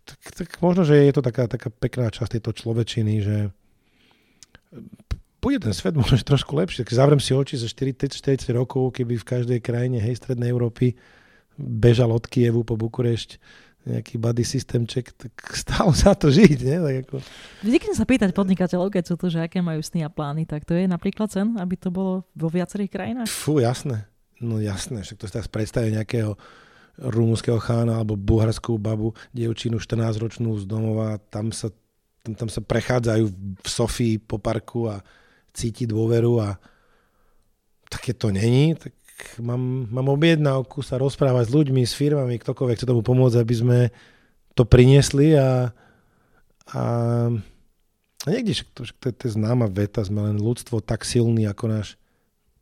tak, 0.05 0.21
tak 0.37 0.49
možno, 0.61 0.85
že 0.85 1.01
je 1.01 1.17
to 1.17 1.25
taká, 1.25 1.49
taká 1.49 1.73
pekná 1.73 2.13
časť 2.13 2.37
tejto 2.37 2.53
človečiny, 2.53 3.25
že 3.25 3.37
bude 5.41 5.65
ten 5.65 5.73
svet 5.73 5.97
možno 5.97 6.21
trošku 6.21 6.53
lepší. 6.53 6.85
Tak 6.85 6.93
zavrem 6.93 7.25
si 7.25 7.33
oči 7.33 7.57
za 7.57 7.73
40-40 7.73 8.53
rokov, 8.53 9.01
keby 9.01 9.17
v 9.17 9.29
každej 9.33 9.65
krajine 9.65 9.97
hej, 9.97 10.21
strednej 10.21 10.53
Európy 10.53 10.93
bežal 11.57 12.13
od 12.13 12.29
Kievu 12.29 12.69
po 12.69 12.77
Bukurešť 12.77 13.41
nejaký 13.87 14.19
body 14.19 14.45
systemček, 14.45 15.15
tak 15.15 15.33
stále 15.65 15.93
za 15.95 16.17
to 16.17 16.33
žiť. 16.33 16.59
Nie? 16.65 16.79
Tak 16.83 16.95
ako... 17.07 17.15
Zvyknem 17.63 17.97
sa 17.97 18.05
pýtať 18.09 18.31
podnikateľov, 18.35 18.89
keď 18.91 19.05
sú 19.11 19.15
to, 19.15 19.31
že 19.31 19.45
aké 19.45 19.63
majú 19.63 19.81
sny 19.85 20.07
a 20.07 20.11
plány, 20.11 20.49
tak 20.49 20.67
to 20.67 20.75
je 20.75 20.91
napríklad 20.91 21.31
sen, 21.31 21.55
aby 21.61 21.79
to 21.79 21.93
bolo 21.93 22.27
vo 22.35 22.49
viacerých 22.51 22.91
krajinách? 22.91 23.29
Fú, 23.31 23.63
jasné. 23.63 24.09
No 24.39 24.63
jasné, 24.63 25.03
však 25.03 25.19
to 25.19 25.27
si 25.27 25.35
teraz 25.35 25.51
predstavuje 25.51 25.99
nejakého 25.99 26.39
rumúnskeho 26.99 27.59
chána 27.63 28.03
alebo 28.03 28.19
bulharskú 28.19 28.79
babu, 28.79 29.15
dievčinu 29.31 29.79
14-ročnú 29.79 30.59
z 30.59 30.65
domova, 30.67 31.19
tam 31.31 31.55
sa, 31.55 31.71
tam, 32.27 32.35
tam 32.35 32.49
sa 32.51 32.59
prechádzajú 32.63 33.25
v 33.59 33.69
Sofii 33.69 34.15
po 34.19 34.43
parku 34.43 34.91
a 34.91 35.03
cíti 35.55 35.87
dôveru 35.87 36.43
a 36.43 36.49
také 37.91 38.15
to 38.15 38.35
není, 38.35 38.75
tak 38.75 38.95
mám, 39.43 39.89
mám 39.91 40.09
objednávku 40.13 40.83
sa 40.83 40.99
rozprávať 40.99 41.51
s 41.51 41.55
ľuďmi, 41.55 41.83
s 41.85 41.95
firmami, 41.95 42.39
ktokoľvek 42.39 42.77
chce 42.79 42.87
tomu 42.87 43.03
pomôcť, 43.03 43.37
aby 43.39 43.55
sme 43.55 43.79
to 44.55 44.67
priniesli 44.67 45.39
a, 45.39 45.71
a, 46.75 46.83
a 48.25 48.27
niekde, 48.27 48.59
však 48.59 48.69
to, 48.75 48.83
to, 48.89 49.05
je, 49.11 49.15
to 49.15 49.23
je 49.31 49.37
známa 49.39 49.71
veta, 49.71 50.03
sme 50.03 50.27
len 50.27 50.37
ľudstvo 50.39 50.83
tak 50.83 51.07
silný 51.07 51.47
ako 51.47 51.65
náš 51.71 51.89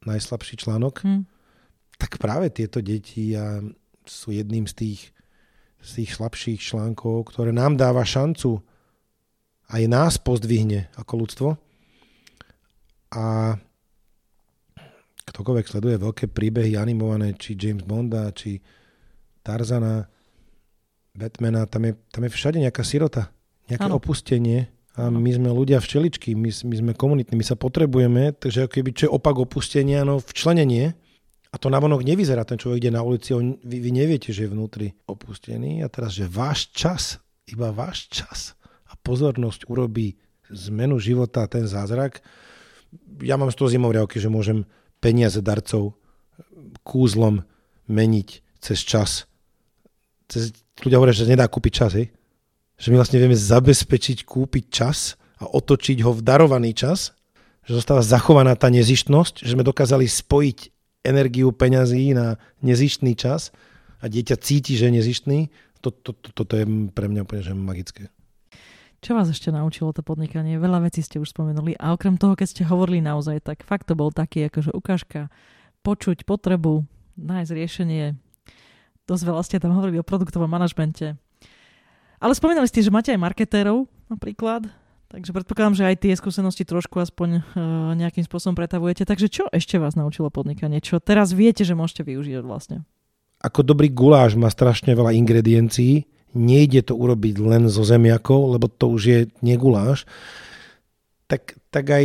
najslabší 0.06 0.62
článok, 0.62 1.02
hmm. 1.02 1.22
tak 1.98 2.22
práve 2.22 2.46
tieto 2.54 2.78
deti 2.78 3.34
a 3.34 3.58
sú 4.06 4.30
jedným 4.30 4.70
z 4.70 4.74
tých, 4.74 5.00
z 5.82 5.90
tých 6.02 6.10
slabších 6.14 6.60
článkov, 6.62 7.34
ktoré 7.34 7.50
nám 7.50 7.74
dáva 7.74 8.06
šancu 8.06 8.62
aj 9.66 9.82
nás 9.90 10.14
pozdvihne 10.22 10.94
ako 10.94 11.12
ľudstvo. 11.26 11.48
A 13.18 13.56
ktokoľvek 15.26 15.66
sleduje 15.66 15.96
veľké 15.98 16.30
príbehy 16.30 16.78
animované, 16.78 17.34
či 17.34 17.58
James 17.58 17.82
Bonda, 17.82 18.30
či 18.30 18.62
Tarzana, 19.42 20.06
Batmana, 21.16 21.66
tam 21.66 21.82
je, 21.88 21.92
tam 22.12 22.22
je 22.26 22.30
všade 22.30 22.58
nejaká 22.62 22.86
sirota, 22.86 23.34
nejaké 23.66 23.90
ano. 23.90 23.98
opustenie 23.98 24.70
a 24.96 25.12
my 25.12 25.28
sme 25.28 25.52
ľudia 25.52 25.82
včeličky, 25.82 26.32
my, 26.32 26.48
my 26.48 26.74
sme 26.76 26.92
komunitní, 26.96 27.36
my 27.36 27.44
sa 27.44 27.58
potrebujeme, 27.58 28.32
takže 28.32 28.64
ako 28.64 28.72
keby 28.80 28.90
čo 28.96 29.02
je 29.08 29.12
opak 29.12 29.36
opustenia, 29.36 30.06
no 30.06 30.22
včlenenie 30.22 30.96
a 31.52 31.56
to 31.60 31.68
navonok 31.68 32.04
nevyzerá, 32.04 32.46
ten 32.48 32.56
človek 32.56 32.86
ide 32.86 32.92
na 32.94 33.04
ulici, 33.04 33.36
on, 33.36 33.60
vy, 33.60 33.76
vy 33.82 33.90
neviete, 33.92 34.32
že 34.32 34.46
je 34.46 34.52
vnútri 34.52 34.88
opustený 35.08 35.84
a 35.84 35.88
teraz, 35.92 36.16
že 36.16 36.24
váš 36.28 36.72
čas, 36.72 37.20
iba 37.48 37.72
váš 37.72 38.08
čas 38.08 38.56
a 38.88 38.96
pozornosť 38.96 39.68
urobí 39.68 40.16
zmenu 40.52 40.96
života, 41.02 41.48
ten 41.50 41.66
zázrak. 41.66 42.22
Ja 43.20 43.34
mám 43.36 43.50
z 43.50 43.58
toho 43.58 43.72
zimovriavky, 43.72 44.16
že 44.22 44.30
môžem 44.30 44.64
peniaze 45.00 45.38
darcov 45.42 45.94
kúzlom 46.86 47.42
meniť 47.90 48.28
cez 48.62 48.78
čas. 48.82 49.10
Cez, 50.26 50.54
ľudia 50.82 50.98
hovoria, 50.98 51.14
že 51.14 51.30
nedá 51.30 51.46
kúpiť 51.46 51.72
čas, 51.72 51.92
hej? 51.94 52.10
Že 52.76 52.88
my 52.92 52.96
vlastne 53.00 53.18
vieme 53.22 53.38
zabezpečiť, 53.38 54.26
kúpiť 54.26 54.64
čas 54.68 55.16
a 55.40 55.48
otočiť 55.48 56.02
ho 56.04 56.12
v 56.12 56.24
darovaný 56.24 56.76
čas, 56.76 57.16
že 57.66 57.74
zostáva 57.74 58.04
zachovaná 58.04 58.54
tá 58.54 58.70
nezištnosť, 58.70 59.42
že 59.42 59.54
sme 59.54 59.66
dokázali 59.66 60.06
spojiť 60.06 60.58
energiu 61.06 61.54
peňazí 61.54 62.14
na 62.14 62.38
nezištný 62.62 63.14
čas 63.14 63.54
a 64.02 64.10
dieťa 64.10 64.36
cíti, 64.38 64.74
že 64.74 64.90
je 64.90 64.96
nezištný. 65.02 65.38
Toto 65.82 66.14
to, 66.14 66.30
to, 66.34 66.42
to 66.42 66.54
je 66.62 66.64
pre 66.90 67.06
mňa 67.06 67.26
úplne 67.26 67.42
že 67.42 67.54
magické. 67.54 68.02
Čo 69.04 69.12
vás 69.12 69.28
ešte 69.28 69.52
naučilo 69.52 69.92
to 69.92 70.00
podnikanie? 70.00 70.56
Veľa 70.56 70.88
vecí 70.88 71.04
ste 71.04 71.20
už 71.20 71.30
spomenuli 71.30 71.76
a 71.76 71.92
okrem 71.92 72.16
toho, 72.16 72.32
keď 72.32 72.46
ste 72.48 72.62
hovorili 72.64 73.04
naozaj, 73.04 73.44
tak 73.44 73.62
fakt 73.62 73.86
to 73.86 73.94
bol 73.94 74.08
taký 74.08 74.48
akože 74.48 74.72
ukážka, 74.72 75.28
počuť 75.84 76.24
potrebu, 76.24 76.82
nájsť 77.20 77.52
riešenie. 77.52 78.04
Dosť 79.06 79.22
veľa 79.22 79.42
ste 79.46 79.62
tam 79.62 79.76
hovorili 79.76 80.00
o 80.00 80.06
produktovom 80.06 80.50
manažmente. 80.50 81.14
Ale 82.18 82.32
spomínali 82.32 82.66
ste, 82.66 82.80
že 82.80 82.90
máte 82.90 83.12
aj 83.12 83.20
marketérov 83.20 83.86
napríklad, 84.08 84.66
takže 85.12 85.30
predpokladám, 85.36 85.76
že 85.76 85.84
aj 85.86 85.96
tie 86.00 86.12
skúsenosti 86.16 86.64
trošku 86.64 86.96
aspoň 86.96 87.28
uh, 87.38 87.42
nejakým 87.94 88.24
spôsobom 88.24 88.56
pretavujete. 88.56 89.04
Takže 89.04 89.28
čo 89.28 89.44
ešte 89.52 89.76
vás 89.76 89.94
naučilo 89.94 90.32
podnikanie? 90.32 90.80
Čo 90.80 90.98
teraz 90.98 91.36
viete, 91.36 91.62
že 91.62 91.76
môžete 91.76 92.08
využiť 92.08 92.40
vlastne? 92.40 92.82
Ako 93.44 93.60
dobrý 93.60 93.92
guláš 93.92 94.34
má 94.34 94.48
strašne 94.48 94.96
veľa 94.96 95.12
ingrediencií, 95.12 96.08
nejde 96.34 96.82
to 96.86 96.94
urobiť 96.98 97.36
len 97.38 97.68
zo 97.70 97.86
zemiakov, 97.86 98.56
lebo 98.58 98.66
to 98.66 98.90
už 98.90 99.02
je 99.04 99.20
neguláš, 99.44 100.08
tak, 101.26 101.58
tak 101.70 101.86
aj 101.90 102.04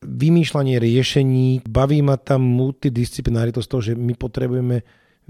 vymýšľanie 0.00 0.80
riešení, 0.80 1.64
baví 1.68 2.00
ma 2.00 2.16
tam 2.16 2.40
multidisciplinárito 2.40 3.60
z 3.60 3.68
toho, 3.68 3.82
že 3.84 3.92
my 3.96 4.16
potrebujeme 4.16 4.80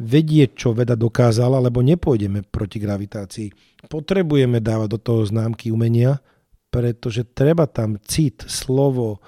vedieť, 0.00 0.50
čo 0.56 0.68
veda 0.72 0.96
dokázala, 0.96 1.60
lebo 1.60 1.84
nepôjdeme 1.84 2.46
proti 2.48 2.78
gravitácii. 2.80 3.48
Potrebujeme 3.90 4.62
dávať 4.62 4.88
do 4.96 4.98
toho 5.02 5.22
známky 5.26 5.68
umenia, 5.68 6.22
pretože 6.70 7.26
treba 7.26 7.66
tam 7.66 7.98
cit, 8.06 8.46
slovo, 8.46 9.18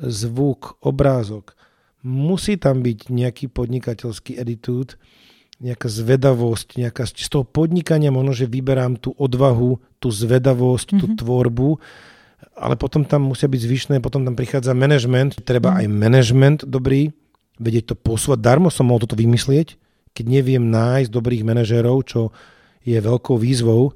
zvuk, 0.00 0.80
obrázok. 0.80 1.52
Musí 2.02 2.56
tam 2.56 2.80
byť 2.80 3.12
nejaký 3.12 3.46
podnikateľský 3.52 4.40
editút, 4.40 4.96
nejaká 5.58 5.90
zvedavosť, 5.90 6.78
nejaká, 6.78 7.02
z 7.10 7.28
toho 7.28 7.42
podnikania 7.42 8.14
možno, 8.14 8.30
že 8.30 8.46
vyberám 8.46 8.94
tú 9.02 9.10
odvahu, 9.18 9.82
tú 9.98 10.08
zvedavosť, 10.14 10.94
mm-hmm. 10.94 11.02
tú 11.02 11.06
mhm. 11.10 11.16
tvorbu, 11.18 11.70
ale 12.58 12.74
potom 12.78 13.02
tam 13.02 13.26
musia 13.30 13.50
byť 13.50 13.60
zvyšné, 13.66 13.94
potom 13.98 14.22
tam 14.22 14.38
prichádza 14.38 14.74
management, 14.74 15.42
treba 15.42 15.74
mm-hmm. 15.74 15.82
aj 15.82 15.98
management 15.98 16.58
dobrý, 16.62 17.10
vedieť 17.58 17.94
to 17.94 17.94
posúvať. 17.98 18.38
Darmo 18.38 18.70
som 18.70 18.86
mohol 18.86 19.02
toto 19.02 19.18
vymyslieť, 19.18 19.74
keď 20.14 20.24
neviem 20.30 20.62
nájsť 20.62 21.10
dobrých 21.10 21.42
manažérov, 21.42 21.96
čo 22.06 22.30
je 22.86 22.94
veľkou 22.94 23.34
výzvou 23.34 23.90
e, 23.90 23.92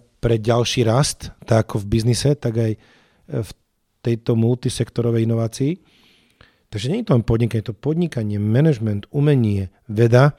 pre 0.00 0.36
ďalší 0.40 0.88
rast, 0.88 1.36
tak 1.44 1.68
ako 1.68 1.84
v 1.84 1.88
biznise, 1.88 2.32
tak 2.32 2.56
aj 2.56 2.72
e, 2.74 2.78
v 3.44 3.50
tejto 4.00 4.40
multisektorovej 4.40 5.28
inovácii. 5.28 5.72
Takže 6.68 6.92
nie 6.92 7.00
je 7.04 7.06
to 7.08 7.16
len 7.16 7.24
podnikanie, 7.24 7.60
je 7.60 7.70
to 7.72 7.76
podnikanie, 7.76 8.36
management, 8.40 9.08
umenie, 9.12 9.72
veda, 9.88 10.36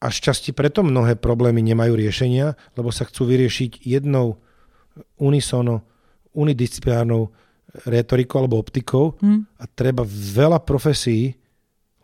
a 0.00 0.06
šťastie 0.10 0.52
preto 0.52 0.82
mnohé 0.84 1.16
problémy 1.16 1.64
nemajú 1.64 1.96
riešenia, 1.96 2.58
lebo 2.76 2.92
sa 2.92 3.08
chcú 3.08 3.28
vyriešiť 3.30 3.86
jednou 3.86 4.38
unisono, 5.18 5.82
unidisciplinárnou 6.34 7.30
retorikou 7.86 8.42
alebo 8.42 8.62
optikou 8.62 9.18
hmm. 9.18 9.58
a 9.58 9.64
treba 9.66 10.06
veľa 10.06 10.62
profesí, 10.62 11.34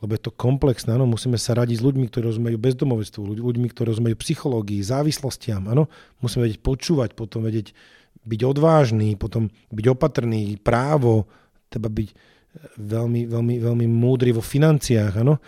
lebo 0.00 0.16
je 0.16 0.22
to 0.22 0.32
komplexné, 0.32 0.96
áno, 0.96 1.04
musíme 1.04 1.36
sa 1.36 1.54
radiť 1.54 1.76
s 1.78 1.84
ľuďmi, 1.84 2.08
ktorí 2.08 2.24
rozumejú 2.24 2.56
bezdomovestvu, 2.56 3.20
ľuďmi, 3.36 3.68
ktorí 3.70 3.86
rozumejú 3.92 4.16
psychológii, 4.18 4.80
závislostiam, 4.80 5.68
áno, 5.68 5.86
musíme 6.24 6.48
vedieť 6.48 6.64
počúvať, 6.64 7.12
potom 7.14 7.44
vedieť 7.44 7.76
byť 8.24 8.40
odvážny, 8.42 9.14
potom 9.14 9.52
byť 9.70 9.86
opatrný, 9.92 10.56
právo, 10.58 11.28
treba 11.68 11.92
byť 11.92 12.08
veľmi, 12.80 13.30
veľmi, 13.30 13.54
veľmi 13.62 13.86
múdry 13.86 14.34
vo 14.34 14.42
financiách, 14.42 15.22
áno. 15.22 15.38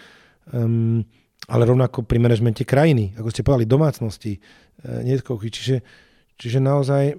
Um, 0.52 1.02
ale 1.50 1.66
rovnako 1.66 2.06
pri 2.06 2.22
manažmente 2.22 2.62
krajiny, 2.62 3.14
ako 3.18 3.28
ste 3.30 3.42
povedali, 3.42 3.66
domácnosti, 3.66 4.38
e, 4.38 4.40
netkovky. 5.02 5.50
Čiže, 5.50 5.76
čiže 6.38 6.58
naozaj 6.62 7.18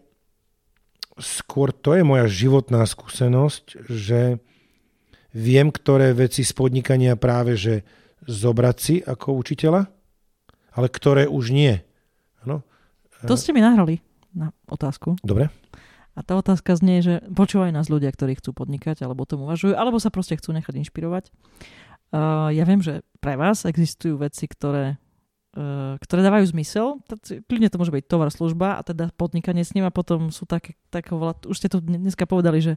skôr 1.20 1.76
to 1.76 1.94
je 1.94 2.04
moja 2.08 2.26
životná 2.26 2.82
skúsenosť, 2.88 3.86
že 3.92 4.42
viem, 5.36 5.70
ktoré 5.70 6.14
veci 6.16 6.42
z 6.42 6.54
podnikania 6.56 7.20
práve 7.20 7.58
že 7.58 7.84
zobrať 8.24 8.78
si 8.80 8.96
ako 9.04 9.36
učiteľa, 9.36 9.92
ale 10.74 10.88
ktoré 10.88 11.28
už 11.28 11.52
nie. 11.52 11.84
Ano? 12.48 12.64
To 13.28 13.36
ste 13.36 13.52
mi 13.52 13.60
nahrali 13.60 14.00
na 14.32 14.56
otázku. 14.72 15.20
Dobre. 15.22 15.52
A 16.14 16.22
tá 16.22 16.38
otázka 16.38 16.78
znie, 16.78 17.02
že 17.02 17.26
počúvajú 17.26 17.74
nás 17.74 17.90
ľudia, 17.90 18.14
ktorí 18.14 18.38
chcú 18.38 18.54
podnikať, 18.54 19.02
alebo 19.02 19.26
tomu 19.26 19.50
uvažujú, 19.50 19.74
alebo 19.74 19.98
sa 19.98 20.14
proste 20.14 20.38
chcú 20.38 20.54
nechať 20.54 20.86
inšpirovať. 20.86 21.34
Uh, 22.14 22.54
ja 22.54 22.62
viem, 22.62 22.78
že 22.78 23.02
pre 23.18 23.34
vás 23.34 23.66
existujú 23.66 24.22
veci, 24.22 24.46
ktoré, 24.46 25.02
uh, 25.58 25.98
ktoré 25.98 26.22
dávajú 26.22 26.54
zmysel. 26.54 27.02
Kľudne 27.50 27.74
to 27.74 27.82
môže 27.82 27.90
byť 27.90 28.06
tovar, 28.06 28.30
služba 28.30 28.78
a 28.78 28.86
teda 28.86 29.10
podnikanie 29.18 29.66
s 29.66 29.74
ním 29.74 29.90
a 29.90 29.96
potom 29.96 30.30
sú 30.30 30.46
také, 30.46 30.78
také 30.94 31.18
už 31.18 31.58
ste 31.58 31.74
tu 31.74 31.82
dneska 31.82 32.30
povedali, 32.30 32.62
že 32.62 32.74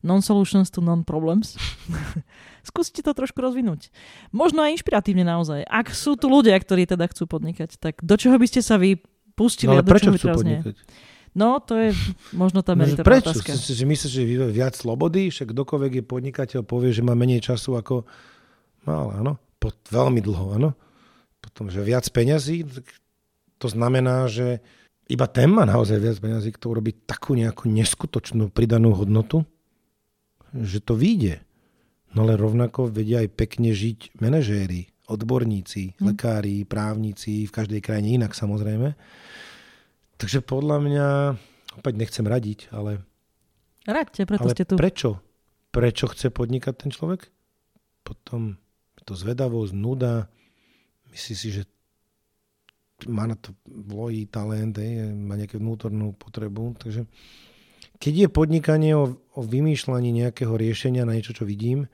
non-solutions 0.00 0.72
to 0.72 0.80
non-problems. 0.80 1.60
Skúste 2.68 3.04
to 3.04 3.12
trošku 3.12 3.44
rozvinúť. 3.44 3.92
Možno 4.32 4.64
aj 4.64 4.80
inšpiratívne 4.80 5.22
naozaj. 5.22 5.68
Ak 5.68 5.92
sú 5.92 6.16
tu 6.16 6.32
ľudia, 6.32 6.56
ktorí 6.56 6.88
teda 6.88 7.06
chcú 7.12 7.28
podnikať, 7.28 7.76
tak 7.76 8.00
do 8.00 8.16
čoho 8.16 8.40
by 8.40 8.46
ste 8.48 8.64
sa 8.64 8.80
vy 8.80 8.98
pustili 9.36 9.76
no, 9.76 9.78
ale 9.78 9.82
a 9.82 9.86
do 9.86 9.92
prečo 9.92 10.10
čoho 10.10 10.16
chcú 10.16 10.28
podnikať? 10.42 10.74
Nie? 10.80 11.10
No, 11.32 11.64
to 11.64 11.80
je 11.80 11.96
možno 12.36 12.60
tá 12.60 12.76
meritárna 12.76 13.08
Prečo? 13.08 13.32
otázka. 13.32 13.56
Prečo? 13.56 13.72
Si 13.72 13.84
myslíš, 13.88 14.12
že 14.12 14.22
viac 14.52 14.76
slobody? 14.76 15.32
Však 15.32 15.56
kdokoľvek 15.56 15.92
je 16.00 16.04
podnikateľ, 16.04 16.60
povie, 16.60 16.92
že 16.92 17.00
má 17.00 17.16
menej 17.16 17.40
času 17.40 17.80
ako 17.80 18.04
Mal, 18.86 19.06
áno. 19.22 19.38
Po, 19.62 19.70
veľmi 19.70 20.18
dlho, 20.18 20.58
áno. 20.58 20.70
Potom, 21.38 21.70
že 21.70 21.82
viac 21.82 22.06
peňazí, 22.10 22.66
to 23.58 23.66
znamená, 23.70 24.26
že 24.26 24.62
iba 25.10 25.26
ten 25.26 25.50
má 25.50 25.66
naozaj 25.66 25.98
viac 25.98 26.16
peňazí, 26.18 26.54
kto 26.54 26.72
urobí 26.72 26.94
takú 27.06 27.34
nejakú 27.34 27.66
neskutočnú 27.70 28.50
pridanú 28.50 28.94
hodnotu, 28.94 29.42
že 30.54 30.82
to 30.82 30.94
vyjde. 30.94 31.42
No 32.12 32.26
ale 32.26 32.36
rovnako 32.36 32.92
vedia 32.92 33.24
aj 33.24 33.30
pekne 33.34 33.72
žiť 33.72 34.20
manažéri, 34.20 34.92
odborníci, 35.08 35.96
hmm. 35.98 36.12
lekári, 36.12 36.62
právnici, 36.64 37.48
v 37.48 37.52
každej 37.52 37.80
krajine 37.82 38.22
inak 38.22 38.36
samozrejme. 38.36 38.94
Takže 40.20 40.38
podľa 40.44 40.78
mňa, 40.78 41.06
opäť 41.82 41.94
nechcem 41.98 42.22
radiť, 42.22 42.70
ale... 42.70 43.02
Radte, 43.82 44.22
preto 44.22 44.46
ale 44.46 44.54
ste 44.54 44.62
tu. 44.62 44.78
prečo? 44.78 45.18
Prečo 45.74 46.06
chce 46.06 46.30
podnikať 46.30 46.74
ten 46.86 46.90
človek? 46.94 47.26
Potom 48.06 48.61
to 49.04 49.12
zvedavosť, 49.18 49.72
nuda, 49.74 50.26
myslí 51.12 51.34
si, 51.34 51.48
že 51.50 51.62
má 53.10 53.26
na 53.26 53.34
to 53.34 53.54
vlojí 53.66 54.30
talent, 54.30 54.78
hej, 54.78 55.10
má 55.12 55.34
nejakú 55.34 55.58
vnútornú 55.58 56.14
potrebu. 56.14 56.78
Takže 56.78 57.06
keď 57.98 58.14
je 58.26 58.28
podnikanie 58.30 58.92
o, 58.94 59.18
o 59.34 59.40
vymýšľaní 59.42 60.14
nejakého 60.14 60.54
riešenia 60.54 61.02
na 61.02 61.18
niečo, 61.18 61.34
čo 61.34 61.42
vidím, 61.42 61.90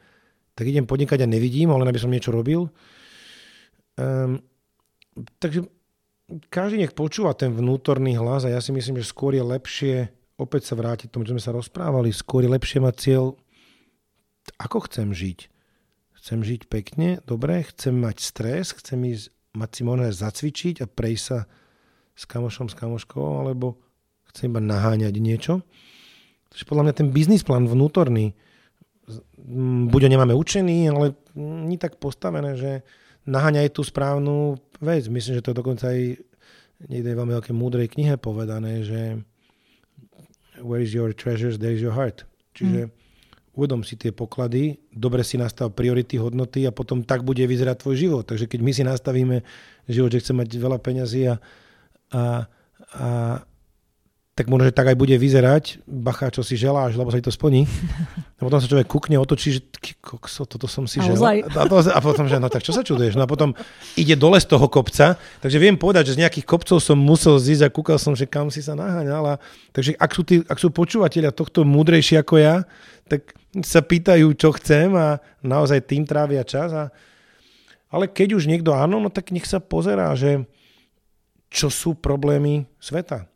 tak 0.53 0.69
idem 0.69 0.85
podnikať 0.85 1.25
a 1.25 1.31
nevidím, 1.31 1.73
ale 1.73 1.89
aby 1.89 2.01
som 2.03 2.13
niečo 2.13 2.35
robil. 2.35 2.69
Um, 3.97 4.43
takže 5.41 5.65
každý 6.53 6.85
nech 6.85 6.93
počúva 6.93 7.33
ten 7.33 7.57
vnútorný 7.57 8.19
hlas 8.21 8.45
a 8.45 8.53
ja 8.53 8.61
si 8.61 8.75
myslím, 8.75 9.01
že 9.01 9.09
skôr 9.09 9.33
je 9.33 9.45
lepšie 9.45 9.95
opäť 10.39 10.71
sa 10.71 10.75
vrátiť 10.79 11.11
k 11.11 11.15
tomu, 11.19 11.27
čo 11.27 11.35
sme 11.35 11.43
sa 11.43 11.51
rozprávali, 11.51 12.15
skôr 12.15 12.47
je 12.47 12.55
lepšie 12.55 12.79
mať 12.79 12.95
cieľ, 12.95 13.35
ako 14.61 14.87
chcem 14.87 15.11
žiť 15.11 15.58
Chcem 16.29 16.45
žiť 16.45 16.68
pekne, 16.68 17.24
dobre, 17.24 17.64
chcem 17.72 17.97
mať 17.97 18.20
stres, 18.20 18.76
chcem 18.76 19.01
ísť, 19.01 19.33
mať 19.57 19.70
si 19.72 19.81
možno 19.81 20.12
zacvičiť 20.12 20.85
a 20.85 20.87
prejsť 20.87 21.24
sa 21.24 21.49
s 22.12 22.29
kamošom, 22.29 22.68
s 22.68 22.76
kamoškou, 22.76 23.49
alebo 23.49 23.81
chcem 24.29 24.53
iba 24.53 24.61
naháňať 24.61 25.24
niečo. 25.24 25.64
Takže 26.53 26.68
podľa 26.68 26.85
mňa 26.85 26.95
ten 27.01 27.09
biznis 27.16 27.41
plán 27.41 27.64
vnútorný, 27.64 28.37
buď 29.89 30.01
ho 30.05 30.11
nemáme 30.12 30.37
učený, 30.37 30.93
ale 30.93 31.16
nie 31.41 31.81
tak 31.81 31.97
postavené, 31.97 32.61
že 32.61 32.85
naháňa 33.24 33.72
tú 33.72 33.81
správnu 33.81 34.61
vec. 34.85 35.09
Myslím, 35.09 35.41
že 35.41 35.45
to 35.49 35.57
je 35.57 35.61
dokonca 35.64 35.89
aj 35.89 36.12
niekde 36.93 37.16
veľmi 37.16 37.41
veľké 37.41 37.57
múdrej 37.57 37.97
knihe 37.97 38.20
povedané, 38.20 38.85
že 38.85 39.24
where 40.61 40.85
is 40.85 40.93
your 40.93 41.09
treasures, 41.16 41.57
there 41.57 41.72
is 41.72 41.81
your 41.81 41.97
heart. 41.97 42.29
Čiže 42.53 42.93
mm 42.93 43.08
uvedom 43.59 43.83
si 43.83 43.99
tie 43.99 44.15
poklady, 44.15 44.79
dobre 44.95 45.27
si 45.27 45.35
nastav 45.35 45.75
priority, 45.75 46.15
hodnoty 46.15 46.63
a 46.63 46.71
potom 46.71 47.03
tak 47.03 47.27
bude 47.27 47.43
vyzerať 47.43 47.83
tvoj 47.83 47.97
život. 47.99 48.25
Takže 48.31 48.47
keď 48.47 48.61
my 48.63 48.71
si 48.71 48.83
nastavíme 48.87 49.37
život, 49.91 50.15
že 50.15 50.23
chce 50.23 50.33
mať 50.39 50.49
veľa 50.55 50.79
peňazí 50.79 51.27
a, 51.27 51.35
a, 52.15 52.47
a 52.95 53.09
tak 54.39 54.47
možno, 54.47 54.70
že 54.70 54.74
tak 54.78 54.86
aj 54.86 54.95
bude 54.95 55.18
vyzerať, 55.18 55.82
bacha, 55.82 56.30
čo 56.30 56.47
si 56.47 56.55
želáš, 56.55 56.95
lebo 56.95 57.11
sa 57.11 57.18
ti 57.18 57.26
to 57.26 57.34
splní. 57.34 57.66
A 58.39 58.47
potom 58.47 58.62
sa 58.62 58.70
človek 58.70 58.86
kúkne, 58.86 59.18
otočí, 59.18 59.59
že 59.59 59.66
kokso, 59.99 60.47
toto 60.47 60.70
som 60.70 60.86
si 60.86 61.03
želal. 61.03 61.43
A, 61.43 61.66
to, 61.66 61.82
a 61.91 61.99
potom, 61.99 62.30
že 62.30 62.39
no 62.39 62.47
tak 62.47 62.62
čo 62.62 62.70
sa 62.70 62.86
čuduješ? 62.86 63.18
No 63.18 63.26
a 63.26 63.28
potom 63.28 63.51
ide 63.99 64.14
dole 64.14 64.39
z 64.39 64.47
toho 64.47 64.70
kopca, 64.70 65.18
takže 65.43 65.59
viem 65.59 65.74
povedať, 65.74 66.14
že 66.14 66.14
z 66.14 66.20
nejakých 66.22 66.47
kopcov 66.47 66.78
som 66.78 66.95
musel 66.95 67.34
zísť 67.34 67.66
a 67.66 67.74
kúkal 67.74 67.99
som, 67.99 68.14
že 68.14 68.30
kam 68.30 68.47
si 68.47 68.62
sa 68.62 68.78
naháňal. 68.78 69.26
A, 69.26 69.34
takže 69.74 69.99
ak 69.99 70.11
sú, 70.14 70.22
tí, 70.22 70.39
ak 70.47 70.55
sú 70.55 70.70
počúvateľia 70.70 71.34
tohto 71.34 71.66
múdrejší 71.66 72.22
ako 72.22 72.39
ja, 72.39 72.62
tak 73.11 73.34
sa 73.66 73.82
pýtajú, 73.82 74.30
čo 74.39 74.55
chcem 74.55 74.95
a 74.95 75.18
naozaj 75.43 75.82
tým 75.82 76.07
trávia 76.07 76.47
čas. 76.47 76.70
A, 76.70 76.95
ale 77.91 78.07
keď 78.07 78.39
už 78.39 78.47
niekto 78.47 78.70
áno, 78.70 79.03
no 79.03 79.11
tak 79.11 79.34
nech 79.34 79.51
sa 79.51 79.59
pozerá, 79.59 80.14
že 80.14 80.47
čo 81.51 81.74
sú 81.74 81.99
problémy 81.99 82.70
sveta 82.78 83.26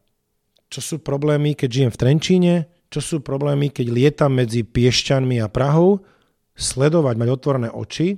čo 0.73 0.81
sú 0.81 0.97
problémy, 1.05 1.53
keď 1.53 1.69
žijem 1.69 1.93
v 1.93 2.01
Trenčíne, 2.01 2.55
čo 2.89 3.05
sú 3.05 3.17
problémy, 3.21 3.69
keď 3.69 3.93
lietam 3.93 4.33
medzi 4.33 4.65
Piešťanmi 4.65 5.37
a 5.45 5.53
Prahou, 5.53 6.01
sledovať, 6.57 7.15
mať 7.21 7.29
otvorené 7.29 7.69
oči 7.69 8.17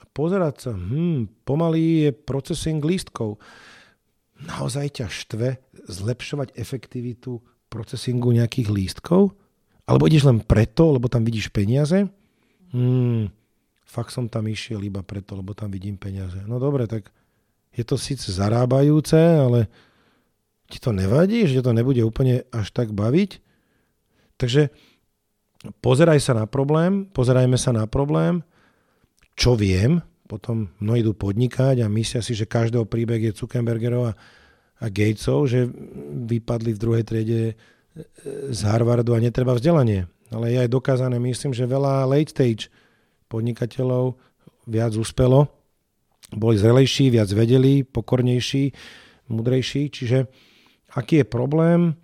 a 0.00 0.04
pozerať 0.12 0.54
sa, 0.68 0.72
hm, 0.76 1.48
pomalý 1.48 2.08
je 2.08 2.10
procesing 2.12 2.84
lístkov. 2.84 3.40
Naozaj 4.44 5.00
ťa 5.00 5.06
štve 5.08 5.48
zlepšovať 5.88 6.52
efektivitu 6.56 7.40
procesingu 7.72 8.32
nejakých 8.36 8.68
lístkov? 8.68 9.32
Alebo 9.84 10.08
ideš 10.08 10.28
len 10.28 10.40
preto, 10.40 10.92
lebo 10.92 11.08
tam 11.08 11.24
vidíš 11.24 11.52
peniaze? 11.52 12.08
Hmm, 12.72 13.28
fakt 13.84 14.12
som 14.12 14.28
tam 14.28 14.48
išiel 14.48 14.80
iba 14.84 15.04
preto, 15.04 15.36
lebo 15.36 15.52
tam 15.52 15.68
vidím 15.68 16.00
peniaze. 16.00 16.40
No 16.48 16.56
dobre, 16.56 16.88
tak 16.88 17.12
je 17.76 17.84
to 17.84 18.00
síce 18.00 18.32
zarábajúce, 18.32 19.18
ale 19.18 19.68
ti 20.68 20.78
to 20.80 20.90
nevadí, 20.92 21.44
že 21.44 21.64
to 21.64 21.76
nebude 21.76 22.00
úplne 22.00 22.44
až 22.50 22.72
tak 22.72 22.92
baviť. 22.92 23.40
Takže 24.40 24.72
pozeraj 25.84 26.20
sa 26.20 26.32
na 26.34 26.44
problém, 26.48 27.06
pozerajme 27.12 27.56
sa 27.60 27.70
na 27.70 27.84
problém, 27.86 28.42
čo 29.34 29.54
viem, 29.58 30.02
potom 30.24 30.72
mnohí 30.80 31.04
idú 31.04 31.12
podnikať 31.12 31.84
a 31.84 31.92
myslia 31.92 32.24
si, 32.24 32.32
že 32.32 32.48
každého 32.48 32.88
príbeh 32.88 33.20
je 33.30 33.36
Zuckerbergerov 33.36 34.10
a, 34.10 34.12
a 34.80 34.86
Gatesov, 34.88 35.46
že 35.46 35.68
vypadli 36.26 36.70
v 36.74 36.80
druhej 36.80 37.04
triede 37.04 37.42
z 38.50 38.60
Harvardu 38.66 39.14
a 39.14 39.22
netreba 39.22 39.54
vzdelanie. 39.54 40.10
ale 40.34 40.50
je 40.50 40.58
aj 40.66 40.70
dokázané, 40.70 41.22
myslím, 41.22 41.54
že 41.54 41.70
veľa 41.70 42.08
late 42.10 42.32
stage 42.34 42.72
podnikateľov 43.30 44.18
viac 44.66 44.92
uspelo, 44.98 45.46
boli 46.34 46.58
zrelejší, 46.58 47.14
viac 47.14 47.30
vedeli, 47.30 47.86
pokornejší, 47.86 48.74
mudrejší, 49.30 49.92
čiže 49.92 50.26
aký 50.94 51.22
je 51.22 51.26
problém 51.26 51.98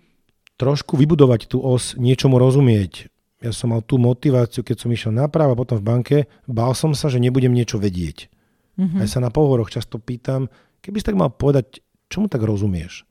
trošku 0.59 0.93
vybudovať 0.99 1.49
tú 1.49 1.63
os, 1.63 1.97
niečomu 1.97 2.37
rozumieť. 2.37 3.09
Ja 3.41 3.49
som 3.49 3.73
mal 3.73 3.81
tú 3.81 3.97
motiváciu, 3.97 4.61
keď 4.61 4.85
som 4.85 4.93
išiel 4.93 5.09
napravo, 5.09 5.57
potom 5.57 5.81
v 5.81 5.87
banke, 5.87 6.17
bál 6.45 6.77
som 6.77 6.93
sa, 6.93 7.09
že 7.09 7.17
nebudem 7.17 7.49
niečo 7.49 7.81
vedieť. 7.81 8.29
Mm-hmm. 8.77 9.01
Aj 9.01 9.07
sa 9.09 9.17
na 9.17 9.33
pohovoroch 9.33 9.73
často 9.73 9.97
pýtam, 9.97 10.45
keby 10.85 11.01
si 11.01 11.07
tak 11.09 11.17
mal 11.17 11.33
povedať, 11.33 11.81
čomu 12.05 12.29
tak 12.29 12.45
rozumieš? 12.45 13.09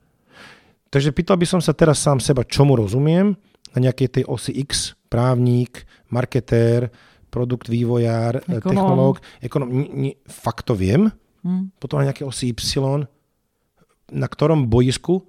Takže 0.87 1.11
pýtal 1.11 1.35
by 1.35 1.47
som 1.47 1.59
sa 1.59 1.75
teraz 1.75 1.99
sám 1.99 2.23
seba, 2.23 2.47
čomu 2.47 2.79
rozumiem 2.79 3.35
na 3.75 3.79
nejakej 3.83 4.19
tej 4.19 4.23
osi 4.27 4.55
X, 4.63 4.95
právnik, 5.11 5.83
marketér, 6.07 6.87
produkt 7.31 7.67
vývojár, 7.71 8.43
eh, 8.43 8.59
Ekonom. 8.59 8.71
technológ, 8.71 9.15
ekonom, 9.39 9.67
n- 9.71 9.91
n- 10.11 10.17
fakt 10.27 10.67
to 10.67 10.75
viem. 10.75 11.11
Hmm. 11.43 11.71
Potom 11.79 12.03
na 12.03 12.11
nejaké 12.11 12.27
osi 12.27 12.51
Y, 12.51 13.07
na 14.11 14.27
ktorom 14.27 14.67
boisku 14.67 15.23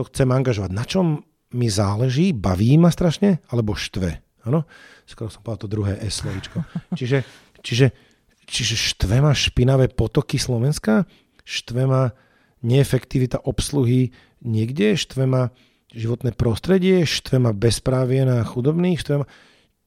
to 0.00 0.08
chcem 0.08 0.32
angažovať. 0.32 0.70
Na 0.72 0.88
čom 0.88 1.20
mi 1.52 1.68
záleží, 1.68 2.32
baví 2.32 2.80
ma 2.80 2.88
strašne, 2.88 3.44
alebo 3.52 3.76
štve. 3.76 4.22
Áno? 4.48 4.64
Skoro 5.04 5.28
som 5.28 5.44
povedal 5.44 5.66
to 5.66 5.68
druhé 5.68 5.92
S 6.00 6.24
slovičko. 6.24 6.64
čiže, 6.98 7.26
čiže, 7.60 7.92
čiže 8.48 8.74
štve 8.96 9.20
ma 9.20 9.36
špinavé 9.36 9.92
potoky 9.92 10.40
Slovenska, 10.40 11.04
štve 11.44 11.82
ma 11.84 12.14
neefektivita 12.64 13.44
obsluhy 13.44 14.14
niekde, 14.40 14.96
štve 14.96 15.24
ma 15.28 15.52
životné 15.90 16.32
prostredie, 16.38 17.02
štve 17.02 17.42
ma 17.42 17.50
bezprávie 17.50 18.22
na 18.22 18.46
chudobných, 18.46 19.00
štve 19.02 19.14
ma... 19.20 19.26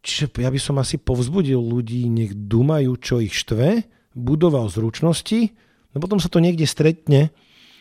Čiže 0.04 0.36
ja 0.44 0.52
by 0.52 0.60
som 0.60 0.76
asi 0.84 1.00
povzbudil 1.00 1.64
ľudí, 1.64 2.12
nech 2.12 2.36
dumajú, 2.36 3.00
čo 3.00 3.24
ich 3.24 3.32
štve, 3.40 3.88
budoval 4.12 4.68
zručnosti, 4.68 5.56
no 5.96 5.98
potom 6.04 6.20
sa 6.20 6.28
to 6.28 6.44
niekde 6.44 6.68
stretne, 6.68 7.32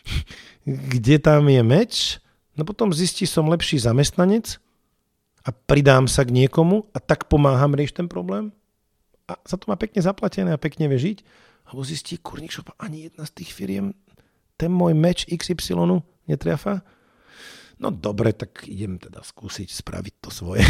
kde 0.63 1.19
tam 1.19 1.51
je 1.51 1.61
meč, 1.61 2.22
no 2.57 2.61
potom 2.65 2.93
zistí, 2.93 3.25
som 3.25 3.49
lepší 3.49 3.81
zamestnanec 3.81 4.59
a 5.43 5.49
pridám 5.51 6.07
sa 6.07 6.23
k 6.23 6.33
niekomu 6.33 6.87
a 6.93 6.99
tak 7.01 7.27
pomáham 7.27 7.75
riešiť 7.75 8.05
ten 8.05 8.07
problém 8.07 8.53
a 9.27 9.39
za 9.47 9.55
to 9.55 9.71
má 9.71 9.75
pekne 9.79 10.03
zaplatené 10.03 10.51
a 10.51 10.61
pekne 10.61 10.91
vie 10.91 10.99
žiť, 10.99 11.17
alebo 11.71 11.81
zistí, 11.87 12.19
kurník 12.19 12.51
šopa, 12.51 12.75
ani 12.75 13.07
jedna 13.07 13.23
z 13.23 13.31
tých 13.43 13.55
firiem 13.55 13.95
ten 14.59 14.69
môj 14.69 14.93
meč 14.93 15.25
XY 15.25 16.03
netriafa? 16.29 16.83
No 17.81 17.89
dobre, 17.89 18.31
tak 18.31 18.63
idem 18.69 19.01
teda 19.01 19.25
skúsiť 19.25 19.67
spraviť 19.67 20.13
to 20.21 20.29
svoje. 20.29 20.63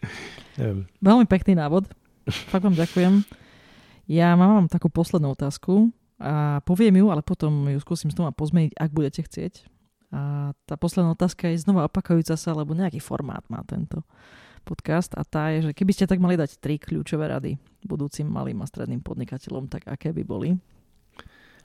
Veľmi 1.06 1.26
pekný 1.30 1.56
návod. 1.56 1.88
Fakt 2.28 2.66
vám 2.66 2.76
ďakujem. 2.76 3.24
Ja 4.10 4.34
mám 4.34 4.66
takú 4.66 4.90
poslednú 4.90 5.32
otázku 5.32 5.94
a 6.18 6.60
poviem 6.66 7.00
ju, 7.00 7.06
ale 7.08 7.22
potom 7.22 7.70
ju 7.70 7.78
skúsim 7.80 8.10
znova 8.10 8.34
pozmeniť, 8.34 8.76
ak 8.76 8.90
budete 8.90 9.24
chcieť. 9.24 9.64
A 10.10 10.50
tá 10.66 10.74
posledná 10.74 11.14
otázka 11.14 11.46
je 11.50 11.62
znova 11.62 11.86
opakujúca 11.86 12.34
sa, 12.34 12.50
lebo 12.50 12.74
nejaký 12.74 12.98
formát 12.98 13.46
má 13.46 13.62
tento 13.62 14.02
podcast 14.66 15.14
a 15.16 15.24
tá 15.24 15.54
je, 15.54 15.70
že 15.70 15.72
keby 15.72 15.92
ste 15.94 16.10
tak 16.10 16.20
mali 16.20 16.36
dať 16.36 16.60
tri 16.60 16.76
kľúčové 16.76 17.30
rady 17.30 17.56
budúcim 17.86 18.28
malým 18.28 18.60
a 18.60 18.68
stredným 18.68 19.00
podnikateľom, 19.00 19.70
tak 19.72 19.88
aké 19.88 20.12
by 20.12 20.22
boli? 20.26 20.48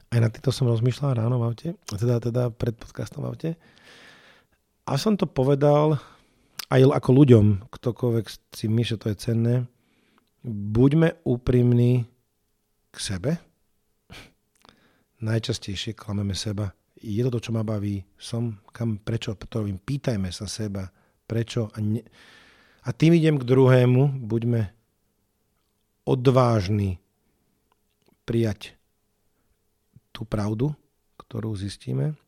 Aj 0.08 0.22
na 0.22 0.30
týto 0.30 0.54
som 0.54 0.70
rozmýšľal 0.70 1.18
ráno 1.18 1.42
v 1.42 1.44
aute, 1.44 1.68
teda, 1.90 2.22
teda 2.22 2.42
pred 2.54 2.78
podcastom 2.78 3.26
v 3.26 3.28
aute. 3.28 3.50
A 4.86 4.94
som 4.94 5.18
to 5.18 5.26
povedal 5.26 5.98
aj 6.70 6.80
ako 6.94 7.10
ľuďom, 7.10 7.46
ktokoľvek 7.68 8.26
si 8.54 8.66
myslí, 8.70 8.84
že 8.86 9.00
to 9.02 9.10
je 9.10 9.16
cenné. 9.18 9.54
Buďme 10.46 11.18
úprimní 11.26 12.06
k 12.94 12.96
sebe. 12.96 13.42
Najčastejšie 15.26 15.98
klameme 15.98 16.38
seba. 16.38 16.70
Je 17.06 17.22
to 17.22 17.30
to, 17.30 17.38
čo 17.38 17.54
ma 17.54 17.62
baví. 17.62 18.02
Som, 18.18 18.58
kam, 18.74 18.98
prečo 18.98 19.38
to 19.38 19.46
robím. 19.62 19.78
Pýtajme 19.78 20.34
sa 20.34 20.50
seba, 20.50 20.90
prečo. 21.30 21.70
A, 21.70 21.78
ne... 21.78 22.02
a 22.82 22.90
tým 22.90 23.14
idem 23.14 23.38
k 23.38 23.46
druhému. 23.46 24.26
Buďme 24.26 24.74
odvážni 26.02 26.98
prijať 28.26 28.74
tú 30.10 30.26
pravdu, 30.26 30.74
ktorú 31.22 31.54
zistíme. 31.54 32.18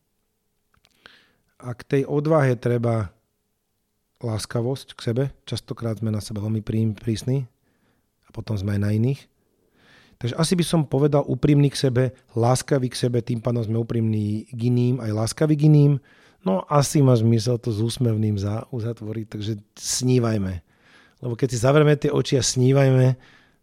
A 1.59 1.75
k 1.75 1.81
tej 1.83 2.01
odvahe 2.07 2.55
treba 2.55 3.11
láskavosť 4.23 4.95
k 4.95 4.99
sebe. 5.03 5.23
Častokrát 5.43 5.99
sme 5.99 6.11
na 6.11 6.23
seba 6.23 6.39
veľmi 6.39 6.63
prísni 6.95 7.51
a 8.23 8.29
potom 8.31 8.55
sme 8.55 8.79
aj 8.79 8.81
na 8.83 8.91
iných. 8.95 9.27
Takže 10.19 10.35
asi 10.35 10.53
by 10.59 10.65
som 10.67 10.81
povedal 10.83 11.23
úprimný 11.23 11.71
k 11.71 11.79
sebe, 11.87 12.03
láskavý 12.35 12.91
k 12.91 12.99
sebe, 13.07 13.23
tým 13.23 13.39
pádom 13.39 13.63
sme 13.63 13.79
úprimní 13.79 14.51
k 14.51 14.59
iným, 14.67 14.99
aj 14.99 15.15
láskavý 15.15 15.55
k 15.55 15.71
iným. 15.71 15.95
No 16.43 16.67
asi 16.67 16.99
má 16.99 17.15
zmysel 17.15 17.55
to 17.55 17.71
s 17.71 17.79
úsmevným 17.79 18.35
za, 18.35 18.67
uzatvoriť, 18.67 19.25
takže 19.31 19.53
snívajme. 19.79 20.59
Lebo 21.23 21.33
keď 21.39 21.47
si 21.55 21.57
zavrieme 21.63 21.95
tie 21.95 22.11
oči 22.11 22.35
a 22.35 22.43
snívajme, 22.43 23.15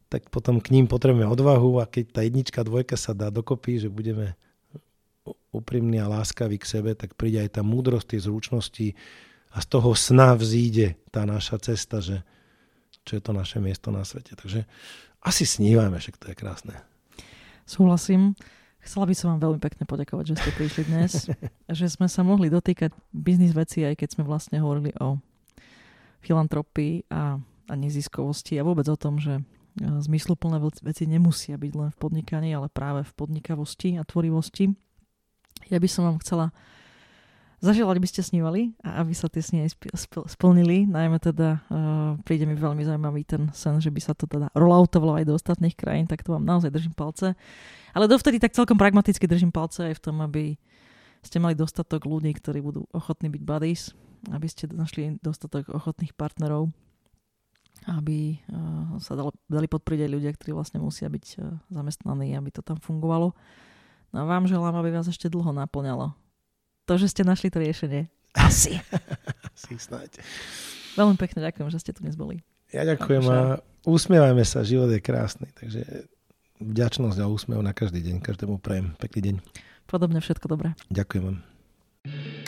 tak 0.09 0.33
potom 0.33 0.57
k 0.57 0.73
ním 0.73 0.89
potrebujeme 0.89 1.29
odvahu 1.29 1.77
a 1.83 1.85
keď 1.85 2.05
tá 2.09 2.21
jednička, 2.25 2.65
dvojka 2.65 2.97
sa 2.97 3.13
dá 3.13 3.29
dokopy, 3.29 3.85
že 3.85 3.89
budeme 3.93 4.37
úprimní 5.53 6.01
a 6.01 6.09
láskaví 6.09 6.57
k 6.57 6.69
sebe, 6.69 6.97
tak 6.97 7.17
príde 7.21 7.43
aj 7.45 7.61
tá 7.61 7.63
múdrosť, 7.65 8.17
tie 8.17 8.21
zručnosti 8.25 8.89
a 9.53 9.61
z 9.61 9.67
toho 9.69 9.93
sna 9.93 10.37
vzíde 10.37 10.97
tá 11.13 11.29
naša 11.29 11.61
cesta, 11.61 12.01
že 12.01 12.25
čo 13.07 13.19
je 13.19 13.23
to 13.23 13.33
naše 13.33 13.63
miesto 13.63 13.89
na 13.95 14.05
svete. 14.05 14.35
Takže 14.35 14.67
asi 15.27 15.43
snívajme, 15.43 15.99
však 15.99 16.23
to 16.23 16.31
je 16.31 16.39
krásne. 16.39 16.75
Súhlasím. 17.67 18.39
Chcela 18.79 19.11
by 19.11 19.15
som 19.19 19.35
vám 19.35 19.43
veľmi 19.43 19.61
pekne 19.61 19.83
poďakovať, 19.83 20.25
že 20.31 20.39
ste 20.39 20.51
prišli 20.55 20.83
dnes, 20.87 21.27
že 21.83 21.87
sme 21.91 22.07
sa 22.07 22.23
mohli 22.23 22.47
dotýkať 22.47 22.95
biznis 23.11 23.51
veci, 23.51 23.83
aj 23.83 23.99
keď 23.99 24.09
sme 24.15 24.23
vlastne 24.23 24.63
hovorili 24.63 24.95
o 25.03 25.19
filantropii 26.23 27.11
a, 27.11 27.43
a 27.43 27.75
neziskovosti 27.75 28.55
a 28.55 28.63
vôbec 28.63 28.87
o 28.87 28.95
tom, 28.95 29.19
že 29.19 29.43
zmysluplné 29.77 30.57
veci 30.81 31.05
nemusia 31.05 31.61
byť 31.61 31.73
len 31.77 31.91
v 31.93 32.01
podnikaní, 32.01 32.55
ale 32.55 32.73
práve 32.73 33.05
v 33.05 33.13
podnikavosti 33.13 34.01
a 34.01 34.07
tvorivosti. 34.09 34.73
Ja 35.69 35.83
by 35.83 35.89
som 35.91 36.09
vám 36.09 36.23
chcela 36.23 36.55
zaželať, 37.61 37.97
aby 37.97 38.09
ste 38.09 38.21
snívali 38.21 38.77
a 38.85 39.01
aby 39.01 39.17
sa 39.17 39.33
tie 39.33 39.41
sny 39.41 39.69
splnili. 40.29 40.85
Najmä 40.85 41.19
teda 41.21 41.65
uh, 41.67 42.21
príde 42.23 42.45
mi 42.45 42.57
veľmi 42.57 42.85
zaujímavý 42.85 43.23
ten 43.25 43.49
sen, 43.57 43.81
že 43.81 43.89
by 43.89 44.01
sa 44.01 44.13
to 44.13 44.29
teda 44.29 44.53
rolloutovalo 44.53 45.21
aj 45.21 45.25
do 45.25 45.35
ostatných 45.37 45.77
krajín, 45.77 46.05
tak 46.05 46.21
to 46.21 46.37
vám 46.37 46.45
naozaj 46.45 46.69
držím 46.69 46.93
palce. 46.93 47.33
Ale 47.97 48.07
dovtedy 48.07 48.37
tak 48.37 48.53
celkom 48.53 48.77
pragmaticky 48.77 49.25
držím 49.25 49.51
palce 49.51 49.89
aj 49.89 49.95
v 49.97 50.05
tom, 50.05 50.21
aby 50.21 50.61
ste 51.25 51.41
mali 51.41 51.57
dostatok 51.57 52.05
ľudí, 52.05 52.31
ktorí 52.37 52.61
budú 52.61 52.85
ochotní 52.93 53.33
byť 53.33 53.43
buddies, 53.43 53.97
aby 54.31 54.47
ste 54.47 54.69
našli 54.69 55.17
dostatok 55.25 55.73
ochotných 55.73 56.13
partnerov 56.13 56.71
aby 57.87 58.41
uh, 58.51 58.99
sa 58.99 59.15
dalo, 59.15 59.31
dali 59.47 59.71
podpriť 59.71 60.09
aj 60.09 60.11
ľudia, 60.11 60.33
ktorí 60.35 60.51
vlastne 60.57 60.83
musia 60.83 61.07
byť 61.07 61.25
uh, 61.39 61.61
zamestnaní, 61.71 62.35
aby 62.35 62.51
to 62.51 62.65
tam 62.65 62.81
fungovalo. 62.83 63.37
No 64.11 64.17
a 64.17 64.25
vám 64.27 64.51
želám, 64.51 64.75
aby 64.81 64.91
vás 64.91 65.07
ešte 65.07 65.31
dlho 65.31 65.53
naplňalo. 65.55 66.26
To, 66.87 66.95
že 66.95 67.11
ste 67.11 67.27
našli 67.27 67.51
to 67.51 67.59
riešenie. 67.59 68.07
Asi. 68.39 68.79
Asi 69.55 69.75
snáď. 69.75 70.23
Veľmi 70.95 71.19
pekne 71.19 71.43
ďakujem, 71.43 71.69
že 71.69 71.83
ste 71.83 71.93
tu 71.93 72.07
dnes 72.07 72.15
boli. 72.15 72.41
Ja 72.71 72.87
ďakujem 72.87 73.25
a 73.31 73.59
usmievajme 73.87 74.43
sa, 74.43 74.67
život 74.67 74.91
je 74.91 74.99
krásny, 75.03 75.51
takže 75.55 76.09
vďačnosť 76.59 77.19
a 77.23 77.27
úsmev 77.31 77.61
na 77.63 77.71
každý 77.71 78.03
deň, 78.03 78.23
každému 78.23 78.59
prajem 78.59 78.95
pekný 78.99 79.21
deň. 79.23 79.37
Podobne 79.87 80.19
všetko 80.19 80.47
dobré. 80.51 80.75
Ďakujem 80.91 81.23
vám. 81.31 81.39